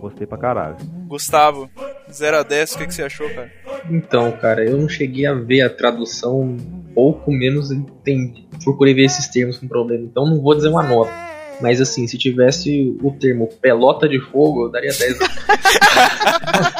Gostei 0.00 0.26
pra 0.26 0.36
caralho. 0.36 0.78
Gustavo, 1.06 1.70
0 2.10 2.38
a 2.38 2.42
10, 2.42 2.72
o 2.72 2.78
que, 2.78 2.86
que 2.88 2.94
você 2.94 3.04
achou, 3.04 3.30
cara? 3.30 3.52
Então, 3.88 4.32
cara, 4.32 4.64
eu 4.68 4.76
não 4.76 4.88
cheguei 4.88 5.26
a 5.26 5.32
ver 5.32 5.60
a 5.60 5.70
tradução, 5.70 6.56
pouco 6.92 7.30
menos 7.30 7.70
entendi. 7.70 8.48
Procurei 8.64 8.94
ver 8.94 9.04
esses 9.04 9.28
termos 9.28 9.58
com 9.58 9.68
problema, 9.68 10.06
então 10.06 10.26
não 10.26 10.40
vou 10.40 10.56
dizer 10.56 10.70
uma 10.70 10.82
nota. 10.82 11.12
Mas 11.60 11.80
assim, 11.80 12.04
se 12.08 12.18
tivesse 12.18 12.96
o 13.00 13.12
termo 13.12 13.46
pelota 13.62 14.08
de 14.08 14.20
fogo, 14.20 14.64
eu 14.64 14.72
daria 14.72 14.90
10. 14.92 15.18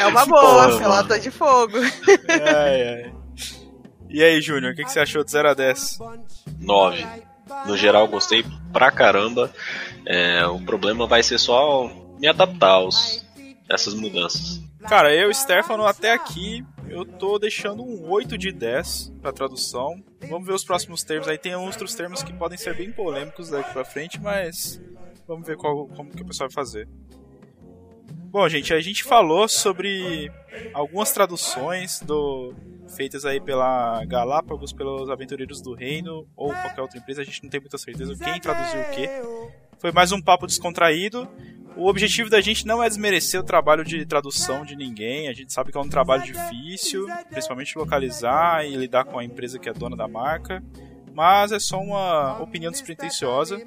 É 0.00 0.06
uma 0.06 0.26
boa, 0.26 0.66
Porra, 0.66 0.78
pelota 0.78 1.18
de 1.18 1.30
fogo. 1.30 1.76
Ai, 2.28 2.88
ai. 2.88 3.14
E 4.08 4.22
aí, 4.22 4.40
Júnior, 4.40 4.72
o 4.72 4.76
que, 4.76 4.84
que 4.84 4.90
você 4.90 5.00
achou 5.00 5.22
de 5.22 5.30
0 5.30 5.50
a 5.50 5.54
10? 5.54 5.98
9. 6.58 7.06
No 7.66 7.76
geral, 7.76 8.08
gostei 8.08 8.44
pra 8.72 8.90
caramba. 8.90 9.52
É, 10.06 10.44
o 10.46 10.60
problema 10.60 11.06
vai 11.06 11.22
ser 11.22 11.38
só 11.38 11.90
me 12.18 12.26
adaptar 12.26 12.70
aos 12.70 13.24
essas 13.68 13.94
mudanças. 13.94 14.60
Cara, 14.88 15.14
eu, 15.14 15.32
Stefano, 15.32 15.86
até 15.86 16.12
aqui 16.12 16.64
eu 16.88 17.04
tô 17.04 17.38
deixando 17.38 17.82
um 17.84 18.08
8 18.10 18.36
de 18.36 18.50
10 18.50 19.12
pra 19.20 19.32
tradução. 19.32 20.02
Vamos 20.28 20.46
ver 20.46 20.54
os 20.54 20.64
próximos 20.64 21.04
termos. 21.04 21.28
Aí 21.28 21.38
tem 21.38 21.54
outros 21.54 21.94
termos 21.94 22.22
que 22.22 22.32
podem 22.32 22.58
ser 22.58 22.76
bem 22.76 22.90
polêmicos 22.90 23.48
daqui 23.48 23.72
pra 23.72 23.84
frente, 23.84 24.20
mas 24.20 24.80
vamos 25.28 25.46
ver 25.46 25.56
qual, 25.56 25.86
como 25.88 26.10
que 26.10 26.22
o 26.22 26.26
pessoal 26.26 26.48
vai 26.48 26.54
fazer. 26.54 26.88
Bom, 28.30 28.48
gente, 28.48 28.72
a 28.72 28.80
gente 28.80 29.02
falou 29.02 29.48
sobre 29.48 30.30
algumas 30.72 31.10
traduções 31.10 31.98
do 32.00 32.54
feitas 32.96 33.24
aí 33.24 33.40
pela 33.40 34.04
Galápagos, 34.04 34.72
pelos 34.72 35.10
Aventureiros 35.10 35.60
do 35.60 35.74
Reino 35.74 36.28
ou 36.36 36.52
qualquer 36.52 36.80
outra 36.80 36.96
empresa. 36.96 37.22
A 37.22 37.24
gente 37.24 37.42
não 37.42 37.50
tem 37.50 37.60
muita 37.60 37.76
certeza 37.76 38.14
quem 38.16 38.40
traduziu 38.40 38.80
o 38.82 38.90
quê. 38.92 39.10
Foi 39.80 39.90
mais 39.90 40.12
um 40.12 40.22
papo 40.22 40.46
descontraído. 40.46 41.28
O 41.76 41.88
objetivo 41.88 42.30
da 42.30 42.40
gente 42.40 42.64
não 42.64 42.80
é 42.80 42.88
desmerecer 42.88 43.40
o 43.40 43.44
trabalho 43.44 43.84
de 43.84 44.06
tradução 44.06 44.64
de 44.64 44.76
ninguém. 44.76 45.28
A 45.28 45.32
gente 45.32 45.52
sabe 45.52 45.72
que 45.72 45.78
é 45.78 45.80
um 45.80 45.88
trabalho 45.88 46.22
difícil, 46.22 47.08
principalmente 47.30 47.76
localizar 47.76 48.64
e 48.64 48.76
lidar 48.76 49.06
com 49.06 49.18
a 49.18 49.24
empresa 49.24 49.58
que 49.58 49.68
é 49.68 49.72
dona 49.72 49.96
da 49.96 50.06
marca. 50.06 50.62
Mas 51.12 51.50
é 51.50 51.58
só 51.58 51.80
uma 51.80 52.40
opinião 52.40 52.70
despretensiosa. 52.70 53.60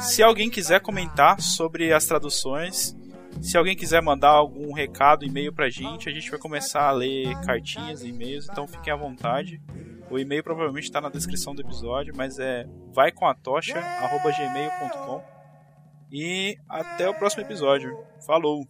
Se 0.00 0.24
alguém 0.24 0.50
quiser 0.50 0.80
comentar 0.80 1.40
sobre 1.40 1.92
as 1.92 2.04
traduções, 2.04 2.96
se 3.42 3.58
alguém 3.58 3.76
quiser 3.76 4.00
mandar 4.00 4.30
algum 4.30 4.72
recado, 4.72 5.24
e-mail 5.24 5.52
pra 5.52 5.68
gente, 5.68 6.08
a 6.08 6.12
gente 6.12 6.30
vai 6.30 6.38
começar 6.38 6.88
a 6.88 6.92
ler 6.92 7.36
cartinhas 7.40 8.02
e-mails, 8.02 8.48
então 8.48 8.68
fiquem 8.68 8.92
à 8.92 8.96
vontade. 8.96 9.60
O 10.08 10.16
e-mail 10.18 10.44
provavelmente 10.44 10.84
está 10.84 11.00
na 11.00 11.08
descrição 11.08 11.52
do 11.54 11.62
episódio, 11.62 12.14
mas 12.16 12.38
é 12.38 12.66
vaicomatocha@gmail.com. 12.94 15.24
E 16.10 16.58
até 16.68 17.08
o 17.08 17.14
próximo 17.14 17.42
episódio. 17.42 17.96
Falou! 18.24 18.68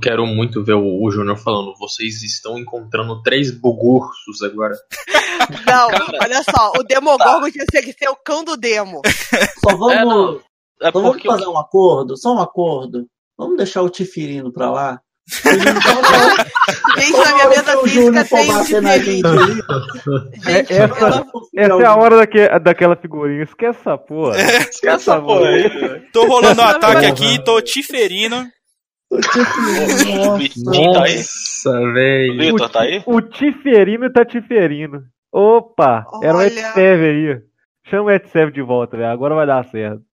Eu 0.00 0.10
quero 0.10 0.26
muito 0.26 0.64
ver 0.64 0.72
o, 0.72 1.02
o 1.04 1.10
Júnior 1.10 1.36
falando. 1.36 1.74
Vocês 1.78 2.22
estão 2.22 2.58
encontrando 2.58 3.22
três 3.22 3.50
bugursos 3.50 4.40
agora. 4.42 4.74
Não, 5.66 5.88
olha 6.22 6.42
só, 6.42 6.72
o 6.78 6.82
Demogorgon 6.82 7.50
tinha 7.50 7.82
que 7.82 7.92
ser 7.92 8.08
o 8.08 8.16
cão 8.16 8.42
do 8.42 8.56
Demo. 8.56 9.02
Só 9.62 9.76
vamos, 9.76 10.40
É. 10.82 10.88
É 10.88 10.90
só 10.90 11.00
vamos 11.02 11.22
fazer 11.22 11.46
um 11.48 11.58
acordo, 11.58 12.16
só 12.16 12.34
um 12.34 12.40
acordo. 12.40 13.06
Vamos 13.38 13.58
deixar 13.58 13.82
o 13.82 13.90
Tifirino 13.90 14.50
pra 14.50 14.70
lá. 14.70 15.00
Gente, 16.98 17.12
na 17.18 17.34
minha 17.34 17.48
mesa 17.48 17.78
física 17.82 18.24
tem 18.24 18.50
o 18.50 18.80
na 18.80 18.98
gente 18.98 19.22
Tiferino. 19.22 19.62
Gente, 20.42 20.72
essa- 20.72 21.06
ela- 21.06 21.26
Essa 21.56 21.82
é 21.82 21.86
a 21.86 21.94
hora 21.96 22.16
daque, 22.16 22.58
daquela 22.60 22.96
figurinha. 22.96 23.42
Esquece 23.42 23.78
essa 23.80 23.98
porra. 23.98 24.36
Esquece 24.40 24.86
essa 24.88 25.20
porra 25.20 25.46
aí. 25.48 26.00
Tô 26.12 26.26
rolando 26.26 26.62
um 26.62 26.64
ataque 26.64 27.04
aqui, 27.06 27.44
tô 27.44 27.60
te 27.60 27.82
Nossa, 30.64 31.70
O 31.80 31.92
velho. 31.92 32.38
Vitor 32.38 32.70
tá 32.70 32.82
aí? 32.82 33.02
O 33.06 33.20
Tiferino 33.20 34.10
tá 34.12 34.24
Tiferino. 34.24 35.02
Opa, 35.32 36.06
era 36.22 36.34
o 36.34 36.38
Olha. 36.38 36.46
Ed 36.48 36.80
aí. 36.80 37.42
Chama 37.86 38.04
o 38.04 38.10
Ed 38.10 38.28
de 38.52 38.62
volta, 38.62 38.96
velho. 38.96 39.10
Agora 39.10 39.34
vai 39.34 39.46
dar 39.46 39.64
certo. 39.64 40.02